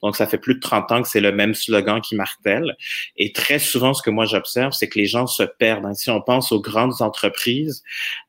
Donc, 0.03 0.15
ça 0.15 0.27
fait 0.27 0.37
plus 0.37 0.55
de 0.55 0.59
30 0.59 0.91
ans 0.91 1.01
que 1.01 1.07
c'est 1.07 1.21
le 1.21 1.31
même 1.31 1.53
slogan 1.53 2.01
qui 2.01 2.15
martèle. 2.15 2.75
Et 3.15 3.31
très 3.31 3.59
souvent, 3.59 3.93
ce 3.93 4.01
que 4.01 4.09
moi 4.09 4.25
j'observe, 4.25 4.73
c'est 4.73 4.89
que 4.89 4.99
les 4.99 5.05
gens 5.05 5.27
se 5.27 5.43
perdent. 5.43 5.85
Hein. 5.85 5.93
Si 5.93 6.09
on 6.09 6.21
pense 6.21 6.51
aux 6.51 6.61
grandes 6.61 7.01
entreprises, 7.01 7.83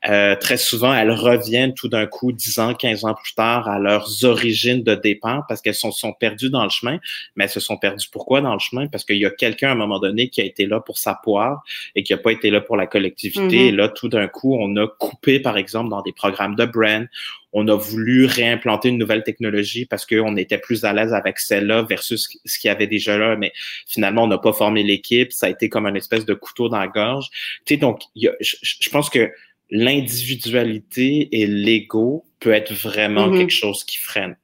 euh, 0.09 0.37
très 0.37 0.59
souvent, 0.59 0.95
elles 0.95 1.11
reviennent 1.11 1.75
tout 1.75 1.89
d'un 1.89 2.07
coup, 2.07 2.33
10 2.33 2.59
ans, 2.59 2.75
15 2.75 3.05
ans 3.05 3.15
plus 3.15 3.35
tard, 3.35 3.69
à 3.69 3.79
leurs 3.79 4.25
origines 4.25 4.83
de 4.83 4.95
départ 4.95 5.45
parce 5.49 5.63
qu'elles 5.63 5.75
sont, 5.75 5.93
sont 5.93 6.13
perdues 6.13 6.51
dans 6.51 6.65
le 6.65 6.71
chemin. 6.71 6.99
Mais 7.37 7.45
elles 7.45 7.51
se 7.51 7.61
sont 7.61 7.79
perdues 7.79 8.09
pourquoi 8.13 8.41
dans 8.41 8.53
le 8.53 8.59
chemin? 8.59 8.87
Parce 8.87 9.05
qu'il 9.05 9.17
y 9.17 9.27
a 9.27 9.31
quelqu'un 9.31 9.71
à 9.71 9.73
un 9.73 9.77
moment 9.77 9.99
donné 9.99 10.29
qui 10.29 10.41
a 10.41 10.45
été 10.45 10.67
là 10.67 10.81
pour 10.81 10.99
sa 10.99 11.15
poire 11.15 11.63
et 11.95 12.03
qui 12.03 12.13
n'a 12.13 12.19
pas 12.19 12.33
été 12.33 12.51
là 12.51 12.61
pour 12.61 12.77
la 12.77 12.87
collectivité. 12.87 13.43
Mm-hmm. 13.43 13.69
Et 13.69 13.73
là, 13.73 13.89
tout 13.89 14.09
d'un 14.09 14.29
coup, 14.29 14.57
on 14.59 14.77
a 14.77 14.87
coupé, 14.87 15.41
par 15.41 15.57
exemple, 15.57 15.91
dans 15.91 16.03
des 16.03 16.13
programmes 16.13 16.50
de 16.57 16.65
brand. 16.65 17.07
On 17.53 17.67
a 17.69 17.75
voulu 17.75 18.27
réimplanter 18.27 18.91
une 18.91 18.99
nouvelle 18.99 19.25
technologie 19.25 19.85
parce 19.85 20.07
qu'on 20.07 20.37
était 20.37 20.59
plus 20.59 20.85
à 20.85 20.93
l'aise 20.93 21.13
avec 21.13 21.41
celle-là 21.41 21.83
versus 21.83 22.29
ce 22.45 22.59
qu'il 22.59 22.69
y 22.69 22.71
avait 22.71 22.87
déjà 22.87 23.19
là, 23.19 23.37
mais 23.37 23.53
finalement, 23.89 24.25
on 24.25 24.29
n'a 24.29 24.39
pas 24.39 24.53
formé 24.53 24.83
l'équipe. 24.83 25.33
Ça 25.33 25.47
a 25.47 25.51
été 25.51 25.69
comme 25.69 25.87
une 25.87 25.97
espèce 25.97 26.25
de 26.25 26.35
couteau 26.35 26.69
dans 26.69 26.79
la 26.79 26.89
gorge. 26.89 27.29
Tu 27.65 27.75
sais, 27.75 27.77
donc, 27.77 28.03
je, 28.15 28.91
pense 28.91 29.11
que 29.11 29.31
l'individualité 29.71 31.29
et 31.33 31.47
l'ego 31.47 32.25
peut 32.39 32.53
être 32.53 32.73
vraiment 32.73 33.29
mm-hmm. 33.29 33.39
quelque 33.39 33.53
chose 33.53 33.85
qui 33.85 33.99
freine. 33.99 34.37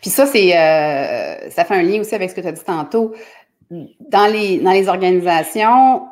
Puis 0.00 0.10
ça, 0.10 0.26
c'est 0.26 0.56
euh, 0.56 1.50
ça 1.50 1.64
fait 1.64 1.74
un 1.74 1.82
lien 1.82 2.00
aussi 2.00 2.14
avec 2.14 2.30
ce 2.30 2.34
que 2.34 2.40
tu 2.40 2.46
as 2.46 2.52
dit 2.52 2.64
tantôt. 2.64 3.14
Dans 3.70 4.30
les, 4.30 4.58
dans 4.58 4.72
les 4.72 4.88
organisations 4.88 6.02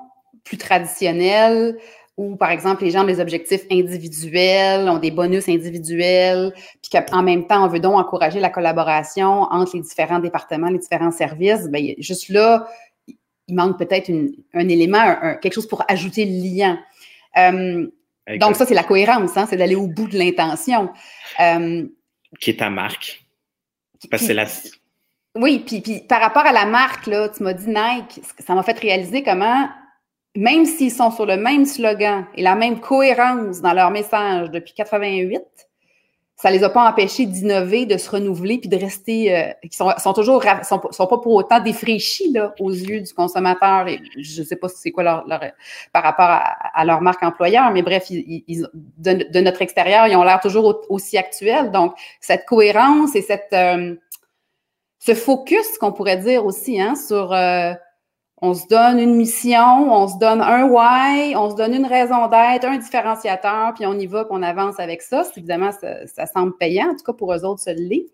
plus 0.45 0.57
traditionnelles, 0.57 1.77
où, 2.21 2.37
par 2.37 2.51
exemple, 2.51 2.85
les 2.85 2.91
gens 2.91 3.03
ont 3.03 3.07
des 3.07 3.19
objectifs 3.19 3.63
individuels, 3.71 4.89
ont 4.91 4.99
des 4.99 5.11
bonus 5.11 5.49
individuels, 5.49 6.53
puis 6.83 6.91
qu'en 6.93 7.23
même 7.23 7.47
temps, 7.47 7.65
on 7.65 7.69
veut 7.69 7.81
donc 7.81 7.95
encourager 7.95 8.41
la 8.41 8.51
collaboration 8.51 9.45
entre 9.45 9.77
les 9.77 9.83
différents 9.83 10.19
départements, 10.19 10.69
les 10.69 10.79
différents 10.79 11.13
services, 11.13 11.69
bien, 11.71 11.95
juste 11.97 12.29
là, 12.29 12.69
il 13.07 13.55
manque 13.55 13.79
peut-être 13.79 14.13
un 14.53 14.69
élément, 14.69 15.17
quelque 15.41 15.55
chose 15.55 15.67
pour 15.67 15.83
ajouter 15.89 16.27
le 16.27 16.57
lien. 16.57 16.79
Euh, 17.39 17.89
donc, 18.39 18.55
ça, 18.55 18.67
c'est 18.67 18.75
la 18.75 18.85
cohérence, 18.85 19.37
hein, 19.39 19.47
c'est 19.49 19.57
d'aller 19.57 19.75
au 19.75 19.87
bout 19.87 20.07
de 20.07 20.19
l'intention. 20.19 20.91
Euh, 21.41 21.87
qui 22.39 22.51
est 22.51 22.59
ta 22.59 22.69
marque. 22.69 23.25
Parce 24.11 24.27
que 24.27 24.33
la... 24.35 24.47
Oui, 25.37 25.61
puis, 25.67 25.81
puis 25.81 26.01
par 26.01 26.21
rapport 26.21 26.45
à 26.45 26.53
la 26.53 26.67
marque, 26.67 27.07
là, 27.07 27.31
tu 27.31 27.43
m'as 27.43 27.55
dit 27.55 27.69
Nike, 27.69 28.21
ça 28.39 28.55
m'a 28.55 28.63
fait 28.63 28.79
réaliser 28.79 29.23
comment 29.23 29.69
même 30.37 30.65
s'ils 30.65 30.93
sont 30.93 31.11
sur 31.11 31.27
le 31.27 31.37
même 31.37 31.65
slogan 31.65 32.27
et 32.35 32.43
la 32.43 32.55
même 32.55 32.81
cohérence 32.81 33.61
dans 33.61 33.73
leur 33.73 33.91
message 33.91 34.51
depuis 34.51 34.75
88, 34.75 35.43
ça 36.41 36.51
les 36.51 36.65
a 36.65 36.71
pas 36.71 36.89
empêchés 36.89 37.27
d'innover, 37.27 37.85
de 37.85 37.99
se 37.99 38.09
renouveler, 38.09 38.57
puis 38.57 38.71
de 38.71 38.77
rester, 38.77 39.37
euh, 39.37 39.53
qui 39.69 39.77
sont, 39.77 40.13
toujours, 40.15 40.43
sont, 40.63 40.81
sont, 40.91 41.07
pas 41.07 41.19
pour 41.19 41.35
autant 41.35 41.61
défraîchis 41.61 42.33
là, 42.33 42.55
aux 42.59 42.71
yeux 42.71 43.03
du 43.03 43.13
consommateur. 43.13 43.89
Et 43.89 44.01
je 44.17 44.43
sais 44.43 44.57
pas 44.57 44.69
c'est 44.69 44.91
quoi 44.91 45.03
leur, 45.03 45.25
par 45.93 46.03
rapport 46.03 46.31
à, 46.31 46.85
leur 46.87 47.03
marque 47.03 47.23
employeur, 47.23 47.71
mais 47.73 47.83
bref, 47.83 48.07
ils, 48.09 48.67
de, 48.97 49.41
notre 49.41 49.61
extérieur, 49.61 50.07
ils 50.07 50.17
ont 50.17 50.23
l'air 50.23 50.41
toujours 50.41 50.81
aussi 50.89 51.19
actuels. 51.19 51.71
Donc, 51.73 51.95
cette 52.21 52.47
cohérence 52.47 53.15
et 53.15 53.23
cette, 53.23 53.53
euh, 53.53 53.97
ce 54.99 55.15
focus 55.15 55.77
qu'on 55.79 55.93
pourrait 55.93 56.17
dire 56.17 56.47
aussi 56.47 56.81
hein, 56.81 56.95
sur 56.95 57.35
euh, 57.35 57.75
on 58.43 58.55
se 58.55 58.67
donne 58.69 58.99
une 58.99 59.15
mission, 59.15 59.93
on 59.93 60.09
se 60.09 60.19
donne 60.19 60.41
un 60.41 60.65
why, 60.65 61.37
on 61.37 61.51
se 61.51 61.57
donne 61.57 61.75
une 61.75 61.87
raison 61.87 62.27
d'être, 62.29 62.65
un 62.65 62.79
différenciateur, 62.79 63.75
puis 63.75 63.85
on 63.87 63.99
y 63.99 64.07
va, 64.07 64.25
puis 64.25 64.33
on 64.35 64.43
avance 64.43 64.81
avec 64.81 65.03
ça. 65.03 65.25
évidemment, 65.37 65.71
ça, 65.73 66.27
semble 66.27 66.57
payant, 66.57 66.91
en 66.91 66.97
tout 66.97 67.05
cas 67.05 67.13
pour 67.13 67.35
eux 67.35 67.45
autres, 67.45 67.61
ça 67.61 67.75
l'est. 67.75 68.07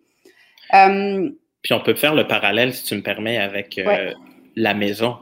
Euh, 0.74 1.30
puis 1.62 1.72
on 1.72 1.80
peut 1.80 1.94
faire 1.94 2.14
le 2.14 2.26
parallèle, 2.26 2.74
si 2.74 2.84
tu 2.84 2.96
me 2.96 3.02
permets, 3.02 3.38
avec 3.38 3.78
euh, 3.78 4.12
la 4.56 4.74
maison. 4.74 5.16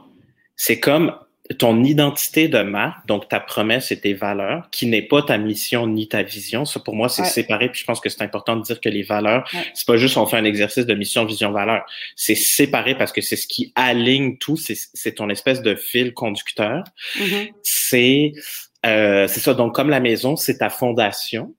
C'est 0.55 0.79
comme 0.79 1.13
ton 1.59 1.83
identité 1.83 2.47
de 2.47 2.61
marque, 2.61 3.05
donc 3.07 3.29
ta 3.29 3.39
promesse 3.39 3.91
et 3.91 3.99
tes 3.99 4.13
valeurs, 4.13 4.67
qui 4.71 4.87
n'est 4.87 5.03
pas 5.03 5.21
ta 5.21 5.37
mission 5.37 5.85
ni 5.85 6.07
ta 6.07 6.23
vision. 6.23 6.65
Ça, 6.65 6.79
pour 6.79 6.95
moi, 6.95 7.07
c'est 7.07 7.25
séparé. 7.25 7.69
Puis 7.69 7.81
je 7.81 7.85
pense 7.85 7.99
que 7.99 8.09
c'est 8.09 8.23
important 8.23 8.55
de 8.55 8.63
dire 8.63 8.81
que 8.81 8.89
les 8.89 9.03
valeurs, 9.03 9.47
c'est 9.73 9.85
pas 9.85 9.97
juste 9.97 10.17
on 10.17 10.25
fait 10.25 10.37
un 10.37 10.43
exercice 10.43 10.85
de 10.85 10.93
mission, 10.95 11.23
vision, 11.25 11.51
valeur. 11.51 11.85
C'est 12.15 12.35
séparé 12.35 12.95
parce 12.95 13.11
que 13.11 13.21
c'est 13.21 13.35
ce 13.35 13.47
qui 13.47 13.71
aligne 13.75 14.37
tout. 14.37 14.57
C'est 14.57 15.11
ton 15.13 15.29
espèce 15.29 15.61
de 15.61 15.75
fil 15.75 16.13
conducteur. 16.13 16.83
Mm-hmm. 17.17 17.51
C'est 17.61 18.31
euh, 18.85 19.27
c'est 19.27 19.39
ça. 19.39 19.53
Donc 19.53 19.75
comme 19.75 19.89
la 19.89 19.99
maison, 19.99 20.35
c'est 20.35 20.57
ta 20.57 20.69
fondation. 20.69 21.53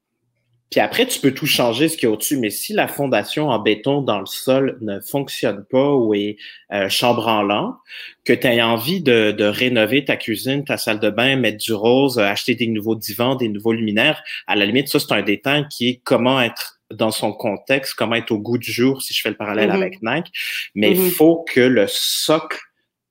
Puis 0.70 0.81
après, 0.81 1.07
tu 1.07 1.20
peux 1.20 1.33
tout 1.33 1.46
changer 1.46 1.88
ce 1.88 1.96
qui 1.96 2.07
est 2.07 2.09
au-dessus, 2.09 2.38
mais 2.38 2.50
si 2.50 2.72
la 2.72 2.88
fondation 2.88 3.50
en 3.50 3.59
béton 3.61 4.02
dans 4.02 4.18
le 4.18 4.26
sol 4.26 4.79
ne 4.81 4.98
fonctionne 4.98 5.64
pas 5.64 5.94
ou 5.94 6.12
est 6.12 6.38
euh, 6.72 6.88
chambranlant, 6.88 7.76
que 8.24 8.33
tu 8.33 8.48
as 8.48 8.66
envie 8.66 9.00
de, 9.00 9.31
de, 9.31 9.44
rénover 9.44 10.05
ta 10.05 10.16
cuisine, 10.16 10.64
ta 10.64 10.76
salle 10.76 10.98
de 10.98 11.09
bain, 11.09 11.37
mettre 11.37 11.59
du 11.59 11.72
rose, 11.72 12.18
acheter 12.18 12.57
des 12.57 12.66
nouveaux 12.66 12.96
divans, 12.96 13.37
des 13.37 13.48
nouveaux 13.48 13.72
luminaires, 13.72 14.22
à 14.48 14.57
la 14.57 14.66
limite, 14.66 14.88
ça, 14.88 14.98
c'est 14.98 15.12
un 15.12 15.22
détail 15.22 15.66
qui 15.70 15.88
est 15.88 16.00
comment 16.02 16.40
être 16.40 16.81
dans 16.90 17.12
son 17.12 17.33
contexte, 17.33 17.94
comment 17.94 18.16
être 18.16 18.33
au 18.33 18.38
goût 18.38 18.59
du 18.59 18.72
jour, 18.72 19.02
si 19.02 19.14
je 19.14 19.20
fais 19.20 19.31
le 19.31 19.37
parallèle 19.37 19.70
mm-hmm. 19.70 19.74
avec 19.74 20.02
Nike. 20.02 20.33
Mais 20.74 20.90
il 20.90 21.00
mm-hmm. 21.00 21.11
faut 21.11 21.44
que 21.48 21.61
le 21.61 21.87
socle 21.88 22.59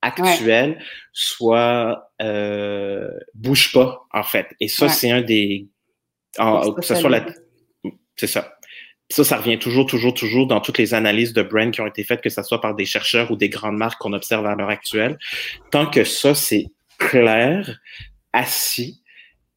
actuel 0.01 0.77
soit 1.13 2.11
euh, 2.21 3.09
bouge 3.33 3.71
pas, 3.71 4.05
en 4.11 4.23
fait. 4.23 4.47
Et 4.59 4.67
ça, 4.67 4.89
c'est 4.89 5.09
un 5.09 5.21
des... 5.21 5.67
que 6.37 6.81
ce 6.81 6.95
soit 6.95 7.09
la 7.09 7.25
c'est 8.15 8.27
ça. 8.27 8.57
Ça, 9.09 9.23
ça 9.23 9.37
revient 9.37 9.59
toujours, 9.59 9.85
toujours, 9.85 10.15
toujours 10.15 10.47
dans 10.47 10.61
toutes 10.61 10.79
les 10.79 10.95
analyses 10.95 11.33
de 11.33 11.43
brand 11.43 11.71
qui 11.71 11.79
ont 11.79 11.87
été 11.87 12.03
faites, 12.03 12.21
que 12.21 12.29
ce 12.29 12.41
soit 12.41 12.59
par 12.59 12.73
des 12.73 12.85
chercheurs 12.85 13.29
ou 13.29 13.35
des 13.35 13.49
grandes 13.49 13.77
marques 13.77 14.01
qu'on 14.01 14.13
observe 14.13 14.45
à 14.47 14.55
l'heure 14.55 14.69
actuelle. 14.69 15.19
Tant 15.69 15.85
que 15.85 16.03
ça, 16.03 16.33
c'est 16.33 16.65
clair, 16.97 17.79
assis, 18.33 19.03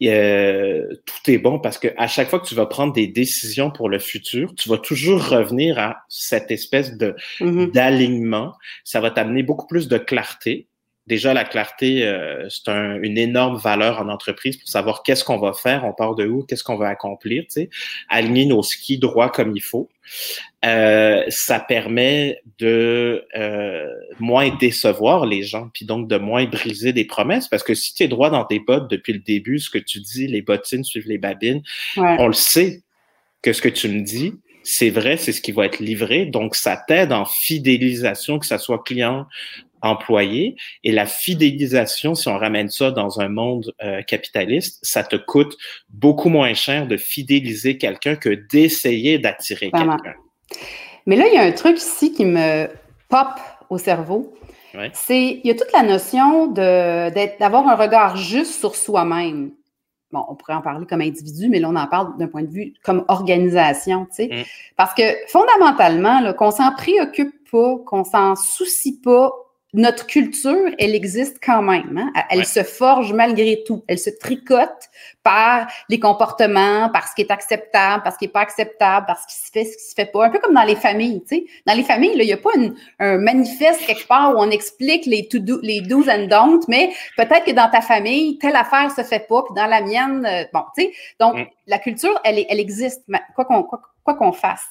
euh, 0.04 0.86
tout 1.06 1.30
est 1.30 1.38
bon 1.38 1.58
parce 1.58 1.76
que 1.78 1.88
à 1.96 2.06
chaque 2.06 2.28
fois 2.30 2.38
que 2.38 2.46
tu 2.46 2.54
vas 2.54 2.66
prendre 2.66 2.92
des 2.92 3.08
décisions 3.08 3.70
pour 3.70 3.88
le 3.88 3.98
futur, 3.98 4.54
tu 4.54 4.68
vas 4.68 4.78
toujours 4.78 5.26
revenir 5.26 5.78
à 5.78 5.96
cette 6.08 6.50
espèce 6.50 6.96
de 6.96 7.16
mm-hmm. 7.40 7.72
d'alignement. 7.72 8.54
Ça 8.84 9.00
va 9.00 9.10
t'amener 9.10 9.42
beaucoup 9.42 9.66
plus 9.66 9.88
de 9.88 9.98
clarté 9.98 10.68
déjà 11.08 11.34
la 11.34 11.44
clarté, 11.44 12.06
euh, 12.06 12.48
c'est 12.50 12.68
une 12.68 13.18
énorme 13.18 13.56
valeur 13.56 14.00
en 14.00 14.08
entreprise 14.08 14.56
pour 14.58 14.68
savoir 14.68 15.02
qu'est-ce 15.02 15.24
qu'on 15.24 15.38
va 15.38 15.54
faire, 15.54 15.84
on 15.84 15.92
part 15.92 16.14
de 16.14 16.26
où, 16.26 16.44
qu'est-ce 16.44 16.62
qu'on 16.62 16.76
va 16.76 16.88
accomplir, 16.88 17.44
tu 17.44 17.62
sais, 17.62 17.70
aligner 18.08 18.44
nos 18.44 18.62
skis 18.62 18.98
droits 18.98 19.30
comme 19.30 19.56
il 19.56 19.62
faut. 19.62 19.88
Euh, 20.64 21.24
ça 21.28 21.60
permet 21.60 22.40
de 22.58 23.24
euh, 23.36 23.88
moins 24.20 24.54
décevoir 24.60 25.24
les 25.26 25.42
gens, 25.42 25.70
puis 25.72 25.86
donc 25.86 26.08
de 26.08 26.18
moins 26.18 26.44
briser 26.44 26.92
des 26.92 27.04
promesses, 27.06 27.48
parce 27.48 27.62
que 27.62 27.74
si 27.74 27.94
tu 27.94 28.02
es 28.02 28.08
droit 28.08 28.30
dans 28.30 28.44
tes 28.44 28.60
bottes 28.60 28.90
depuis 28.90 29.14
le 29.14 29.20
début, 29.20 29.58
ce 29.58 29.70
que 29.70 29.78
tu 29.78 30.00
dis, 30.00 30.26
les 30.26 30.42
bottines 30.42 30.84
suivent 30.84 31.08
les 31.08 31.18
babines, 31.18 31.62
on 31.96 32.26
le 32.26 32.34
sait 32.34 32.82
que 33.42 33.52
ce 33.52 33.62
que 33.62 33.68
tu 33.68 33.88
me 33.88 34.02
dis, 34.02 34.34
c'est 34.70 34.90
vrai, 34.90 35.16
c'est 35.16 35.32
ce 35.32 35.40
qui 35.40 35.52
va 35.52 35.64
être 35.64 35.78
livré. 35.78 36.26
Donc, 36.26 36.54
ça 36.54 36.76
t'aide 36.76 37.12
en 37.12 37.24
fidélisation, 37.24 38.38
que 38.38 38.44
ça 38.44 38.58
soit 38.58 38.82
client, 38.84 39.26
employé. 39.82 40.56
Et 40.84 40.92
la 40.92 41.06
fidélisation, 41.06 42.14
si 42.14 42.28
on 42.28 42.36
ramène 42.36 42.68
ça 42.68 42.90
dans 42.90 43.20
un 43.20 43.28
monde 43.28 43.72
euh, 43.82 44.02
capitaliste, 44.02 44.78
ça 44.82 45.02
te 45.02 45.16
coûte 45.16 45.56
beaucoup 45.88 46.28
moins 46.28 46.54
cher 46.54 46.86
de 46.86 46.96
fidéliser 46.96 47.78
quelqu'un 47.78 48.16
que 48.16 48.30
d'essayer 48.30 49.18
d'attirer 49.18 49.70
quelqu'un. 49.70 50.14
Mais 51.06 51.16
là, 51.16 51.26
il 51.26 51.34
y 51.34 51.38
a 51.38 51.42
un 51.42 51.52
truc 51.52 51.78
ici 51.78 52.12
qui 52.12 52.24
me 52.24 52.68
pop 53.08 53.28
au 53.70 53.78
cerveau. 53.78 54.34
C'est, 54.92 55.40
il 55.42 55.46
y 55.46 55.50
a 55.50 55.54
toute 55.54 55.72
la 55.72 55.82
notion 55.82 56.46
d'avoir 56.48 57.66
un 57.66 57.74
regard 57.74 58.16
juste 58.16 58.60
sur 58.60 58.76
soi-même. 58.76 59.52
Bon, 60.12 60.24
on 60.28 60.36
pourrait 60.36 60.54
en 60.54 60.62
parler 60.62 60.86
comme 60.86 61.02
individu, 61.02 61.48
mais 61.48 61.58
là, 61.58 61.68
on 61.68 61.76
en 61.76 61.86
parle 61.86 62.16
d'un 62.16 62.28
point 62.28 62.42
de 62.42 62.50
vue 62.50 62.72
comme 62.82 63.04
organisation, 63.08 64.06
tu 64.06 64.14
sais. 64.14 64.28
Mm. 64.28 64.44
Parce 64.76 64.94
que 64.94 65.02
fondamentalement, 65.26 66.32
qu'on 66.32 66.50
s'en 66.50 66.72
préoccupe 66.72 67.34
pas, 67.50 67.76
qu'on 67.86 68.04
s'en 68.04 68.34
soucie 68.34 69.00
pas 69.00 69.32
notre 69.74 70.06
culture, 70.06 70.70
elle 70.78 70.94
existe 70.94 71.38
quand 71.44 71.60
même. 71.60 71.98
Hein? 71.98 72.22
Elle 72.30 72.46
se 72.46 72.62
forge 72.62 73.12
malgré 73.12 73.62
tout. 73.66 73.84
Elle 73.86 73.98
se 73.98 74.08
tricote 74.08 74.88
par 75.22 75.66
les 75.90 76.00
comportements, 76.00 76.88
par 76.88 77.06
ce 77.06 77.14
qui 77.14 77.20
est 77.20 77.30
acceptable, 77.30 78.02
par 78.02 78.14
ce 78.14 78.18
qui 78.18 78.24
n'est 78.24 78.32
pas 78.32 78.40
acceptable, 78.40 79.04
par 79.06 79.20
ce 79.20 79.26
qui 79.26 79.34
se 79.34 79.50
fait, 79.52 79.64
ce 79.64 79.76
qui 79.76 79.90
se 79.90 79.94
fait 79.94 80.10
pas. 80.10 80.24
Un 80.24 80.30
peu 80.30 80.38
comme 80.38 80.54
dans 80.54 80.62
les 80.62 80.76
familles. 80.76 81.22
Tu 81.28 81.36
sais. 81.36 81.44
Dans 81.66 81.74
les 81.74 81.82
familles, 81.82 82.12
il 82.14 82.24
n'y 82.24 82.32
a 82.32 82.38
pas 82.38 82.50
un 82.98 83.18
manifeste 83.18 83.84
quelque 83.84 84.06
part 84.06 84.34
où 84.34 84.38
on 84.38 84.50
explique 84.50 85.04
les, 85.04 85.28
to 85.28 85.38
do, 85.38 85.60
les 85.62 85.82
do's 85.82 86.08
and 86.08 86.28
don'ts, 86.28 86.66
mais 86.68 86.94
peut-être 87.18 87.44
que 87.44 87.52
dans 87.52 87.68
ta 87.70 87.82
famille, 87.82 88.38
telle 88.38 88.56
affaire 88.56 88.90
se 88.90 89.02
fait 89.02 89.26
pas, 89.28 89.42
puis 89.42 89.54
dans 89.54 89.66
la 89.66 89.82
mienne, 89.82 90.26
euh, 90.26 90.44
bon, 90.52 90.62
tu 90.76 90.84
sais. 90.84 90.92
Donc, 91.20 91.36
mm. 91.36 91.46
la 91.66 91.78
culture, 91.78 92.18
elle, 92.24 92.44
elle 92.48 92.60
existe, 92.60 93.04
quoi 93.34 93.44
qu'on 93.44 93.68
quoi 94.08 94.14
qu'on 94.14 94.32
fasse. 94.32 94.66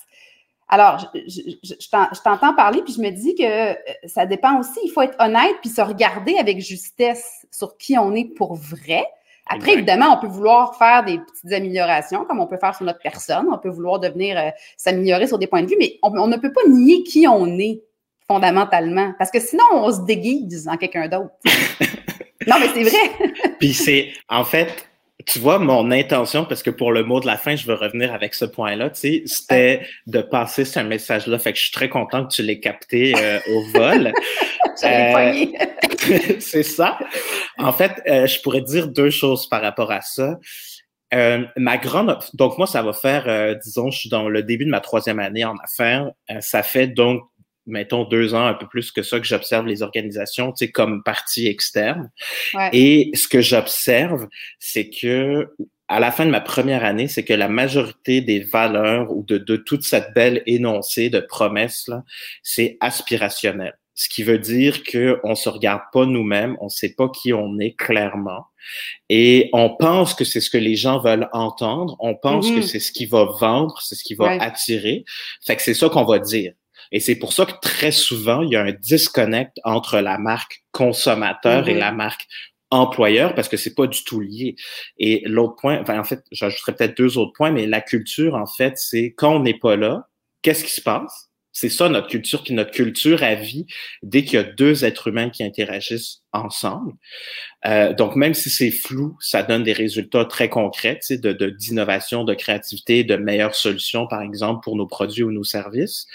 Alors, 0.69 1.11
je, 1.13 2.21
t'entends 2.23 2.53
parler, 2.53 2.81
puis 2.81 2.93
je 2.93 3.01
me 3.01 3.09
dis 3.09 3.35
que 3.35 3.71
euh, 3.71 3.75
ça 4.05 4.25
dépend 4.25 4.59
aussi. 4.59 4.79
Il 4.83 4.89
faut 4.89 5.01
être 5.01 5.15
honnête, 5.19 5.55
puis 5.61 5.69
se 5.69 5.81
regarder 5.81 6.37
avec 6.37 6.59
justesse 6.59 7.47
sur 7.51 7.77
qui 7.77 7.97
on 7.97 8.13
est 8.13 8.25
pour 8.25 8.55
vrai. 8.55 9.05
Après, 9.49 9.73
évidemment, 9.73 10.17
on 10.17 10.19
peut 10.19 10.27
vouloir 10.27 10.77
faire 10.77 11.05
des 11.05 11.19
petites 11.19 11.53
améliorations, 11.53 12.25
comme 12.25 12.41
on 12.41 12.47
peut 12.47 12.57
faire 12.57 12.75
sur 12.75 12.85
notre 12.85 12.99
personne. 12.99 13.47
On 13.49 13.57
peut 13.57 13.69
vouloir 13.69 13.99
devenir 13.99 14.37
euh, 14.37 14.49
s'améliorer 14.75 15.27
sur 15.27 15.39
des 15.39 15.47
points 15.47 15.63
de 15.63 15.67
vue, 15.67 15.77
mais 15.79 15.99
on, 16.03 16.27
ne 16.27 16.35
peut 16.35 16.51
pas 16.51 16.67
nier 16.67 17.03
qui 17.03 17.27
on 17.27 17.57
est 17.57 17.81
fondamentalement, 18.27 19.13
parce 19.17 19.31
que 19.31 19.39
sinon, 19.39 19.63
on 19.71 19.89
se 19.89 20.01
déguise 20.01 20.67
en 20.67 20.75
quelqu'un 20.75 21.07
d'autre. 21.07 21.31
non, 22.45 22.57
mais 22.59 22.67
c'est 22.73 22.83
vrai. 22.83 23.53
puis 23.57 23.73
c'est, 23.73 24.11
en 24.27 24.43
fait, 24.43 24.86
tu 25.27 25.39
vois, 25.39 25.59
mon 25.59 25.91
intention, 25.91 26.45
parce 26.45 26.63
que 26.63 26.69
pour 26.69 26.93
le 26.93 27.03
mot 27.03 27.19
de 27.19 27.25
la 27.25 27.37
fin, 27.37 27.57
je 27.57 27.67
veux 27.67 27.73
revenir 27.73 28.13
avec 28.13 28.33
ce 28.33 28.45
point-là, 28.45 28.89
tu 28.89 28.99
sais, 28.99 29.23
c'était 29.25 29.81
de 30.07 30.21
passer 30.21 30.63
ce 30.63 30.79
message-là. 30.79 31.37
Fait 31.37 31.51
que 31.51 31.57
je 31.57 31.63
suis 31.63 31.73
très 31.73 31.89
content 31.89 32.25
que 32.25 32.33
tu 32.33 32.43
l'aies 32.43 32.61
capté 32.61 33.13
euh, 33.17 33.39
au 33.49 33.63
vol. 33.77 34.13
euh, 34.83 35.45
c'est 36.39 36.63
ça. 36.63 36.97
En 37.57 37.73
fait, 37.73 38.01
euh, 38.07 38.25
je 38.25 38.41
pourrais 38.41 38.61
dire 38.61 38.87
deux 38.87 39.09
choses 39.09 39.49
par 39.49 39.61
rapport 39.61 39.91
à 39.91 39.99
ça. 39.99 40.39
Euh, 41.13 41.43
ma 41.57 41.77
grande, 41.77 42.17
donc 42.33 42.57
moi, 42.57 42.65
ça 42.65 42.81
va 42.81 42.93
faire, 42.93 43.57
disons, 43.59 43.91
je 43.91 43.99
suis 43.99 44.09
dans 44.09 44.29
le 44.29 44.43
début 44.43 44.63
de 44.63 44.71
ma 44.71 44.79
troisième 44.79 45.19
année 45.19 45.43
en 45.43 45.55
affaires. 45.57 46.09
ça 46.39 46.63
fait 46.63 46.87
donc 46.87 47.23
mettons 47.67 48.05
deux 48.05 48.33
ans, 48.33 48.45
un 48.45 48.53
peu 48.53 48.67
plus 48.67 48.91
que 48.91 49.03
ça, 49.03 49.19
que 49.19 49.27
j'observe 49.27 49.67
les 49.67 49.83
organisations, 49.83 50.51
tu 50.51 50.65
sais, 50.65 50.71
comme 50.71 51.03
partie 51.03 51.47
externe. 51.47 52.09
Et 52.73 53.11
ce 53.13 53.27
que 53.27 53.41
j'observe, 53.41 54.27
c'est 54.59 54.89
que 54.89 55.49
à 55.89 55.99
la 55.99 56.11
fin 56.11 56.25
de 56.25 56.31
ma 56.31 56.41
première 56.41 56.83
année, 56.83 57.07
c'est 57.07 57.23
que 57.23 57.33
la 57.33 57.47
majorité 57.47 58.21
des 58.21 58.39
valeurs 58.41 59.15
ou 59.15 59.23
de, 59.23 59.37
de 59.37 59.55
toute 59.55 59.83
cette 59.83 60.13
belle 60.13 60.43
énoncée 60.45 61.09
de 61.09 61.19
promesses 61.19 61.87
là, 61.87 62.03
c'est 62.43 62.77
aspirationnel. 62.81 63.77
Ce 63.95 64.09
qui 64.09 64.21
veut 64.21 64.37
dire 64.37 64.83
que 64.83 65.19
on 65.23 65.33
se 65.33 65.49
regarde 65.49 65.81
pas 65.91 66.05
nous-mêmes, 66.05 66.55
on 66.61 66.69
sait 66.69 66.93
pas 66.93 67.09
qui 67.09 67.33
on 67.33 67.57
est 67.57 67.73
clairement, 67.73 68.45
et 69.09 69.49
on 69.53 69.75
pense 69.75 70.13
que 70.13 70.23
c'est 70.23 70.41
ce 70.41 70.49
que 70.49 70.57
les 70.57 70.75
gens 70.75 70.99
veulent 70.99 71.29
entendre, 71.31 71.95
on 71.99 72.15
pense 72.15 72.49
que 72.49 72.57
mm-hmm. 72.57 72.67
c'est 72.67 72.79
ce 72.79 72.91
qui 72.91 73.05
va 73.05 73.25
vendre, 73.39 73.81
c'est 73.81 73.95
ce 73.95 74.03
qui 74.03 74.13
va 74.13 74.31
attirer. 74.41 75.03
Fait 75.45 75.55
que 75.55 75.61
c'est 75.61 75.73
ça 75.73 75.89
qu'on 75.89 76.05
va 76.05 76.19
dire. 76.19 76.53
Et 76.91 76.99
c'est 76.99 77.15
pour 77.15 77.33
ça 77.33 77.45
que 77.45 77.53
très 77.61 77.91
souvent, 77.91 78.41
il 78.41 78.51
y 78.51 78.55
a 78.55 78.63
un 78.63 78.71
disconnect 78.71 79.57
entre 79.63 79.99
la 79.99 80.17
marque 80.17 80.63
consommateur 80.71 81.67
et 81.67 81.73
mm-hmm. 81.73 81.79
la 81.79 81.91
marque 81.91 82.27
employeur 82.69 83.33
parce 83.33 83.49
que 83.49 83.57
c'est 83.57 83.75
pas 83.75 83.87
du 83.87 84.03
tout 84.03 84.19
lié. 84.19 84.55
Et 84.97 85.23
l'autre 85.25 85.55
point, 85.55 85.81
enfin, 85.81 85.99
en 85.99 86.03
fait, 86.03 86.23
j'ajouterais 86.31 86.75
peut-être 86.75 86.97
deux 86.97 87.17
autres 87.17 87.33
points, 87.33 87.51
mais 87.51 87.65
la 87.65 87.81
culture, 87.81 88.35
en 88.35 88.45
fait, 88.45 88.77
c'est 88.77 89.13
quand 89.17 89.35
on 89.35 89.39
n'est 89.39 89.57
pas 89.57 89.75
là, 89.75 90.07
qu'est-ce 90.41 90.63
qui 90.63 90.71
se 90.71 90.81
passe? 90.81 91.26
C'est 91.59 91.69
ça 91.69 91.89
notre 91.89 92.07
culture, 92.07 92.43
puis 92.43 92.53
notre 92.53 92.69
culture 92.69 93.23
à 93.23 93.33
vie, 93.33 93.65
dès 94.03 94.23
qu'il 94.23 94.35
y 94.35 94.37
a 94.37 94.43
deux 94.43 94.85
êtres 94.85 95.07
humains 95.07 95.31
qui 95.31 95.43
interagissent 95.43 96.21
ensemble. 96.31 96.93
Euh, 97.65 97.95
donc, 97.95 98.15
même 98.15 98.35
si 98.35 98.51
c'est 98.51 98.69
flou, 98.69 99.17
ça 99.19 99.41
donne 99.41 99.63
des 99.63 99.73
résultats 99.73 100.23
très 100.25 100.49
concrets 100.49 100.99
de, 101.09 101.49
d'innovation, 101.49 102.23
de, 102.23 102.35
créativité, 102.35 103.03
de 103.03 103.15
meilleures 103.15 103.55
solutions, 103.55 104.05
par 104.05 104.21
exemple, 104.21 104.61
pour 104.63 104.75
nos 104.75 104.85
produits 104.85 105.23
ou 105.23 105.31
nos 105.31 105.43
services. 105.43 106.05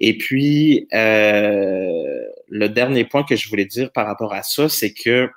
Et 0.00 0.18
puis, 0.18 0.86
euh, 0.92 2.20
le 2.48 2.68
dernier 2.68 3.06
point 3.06 3.24
que 3.24 3.36
je 3.36 3.48
voulais 3.48 3.64
dire 3.64 3.90
par 3.90 4.06
rapport 4.06 4.34
à 4.34 4.42
ça, 4.42 4.68
c'est 4.68 4.92
que 4.92 5.30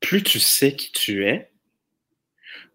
plus 0.00 0.22
tu 0.22 0.40
sais 0.40 0.74
qui 0.74 0.92
tu 0.92 1.26
es, 1.26 1.50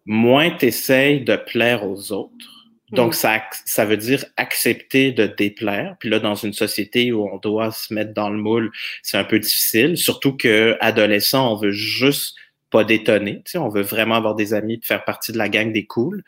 moins 0.06 0.50
tu 0.50 0.66
de 0.66 1.36
plaire 1.36 1.86
aux 1.88 2.10
autres 2.10 2.53
donc, 2.92 3.12
mm. 3.12 3.14
ça, 3.14 3.42
ça 3.64 3.84
veut 3.84 3.96
dire 3.96 4.24
accepter 4.36 5.12
de 5.12 5.26
déplaire. 5.26 5.96
Puis 5.98 6.08
là, 6.08 6.18
dans 6.18 6.34
une 6.34 6.52
société 6.52 7.12
où 7.12 7.28
on 7.28 7.38
doit 7.38 7.72
se 7.72 7.92
mettre 7.92 8.12
dans 8.12 8.30
le 8.30 8.38
moule, 8.38 8.70
c'est 9.02 9.16
un 9.16 9.24
peu 9.24 9.38
difficile. 9.38 9.96
Surtout 9.96 10.36
que 10.36 10.76
adolescent, 10.80 11.52
on 11.52 11.56
veut 11.56 11.72
juste 11.72 12.36
pas 12.70 12.84
détonner. 12.84 13.36
Tu 13.44 13.52
sais, 13.52 13.58
on 13.58 13.68
veut 13.68 13.82
vraiment 13.82 14.16
avoir 14.16 14.34
des 14.34 14.52
amis, 14.52 14.78
de 14.78 14.84
faire 14.84 15.04
partie 15.04 15.30
de 15.32 15.38
la 15.38 15.48
gang 15.48 15.72
des 15.72 15.86
cools. 15.86 16.24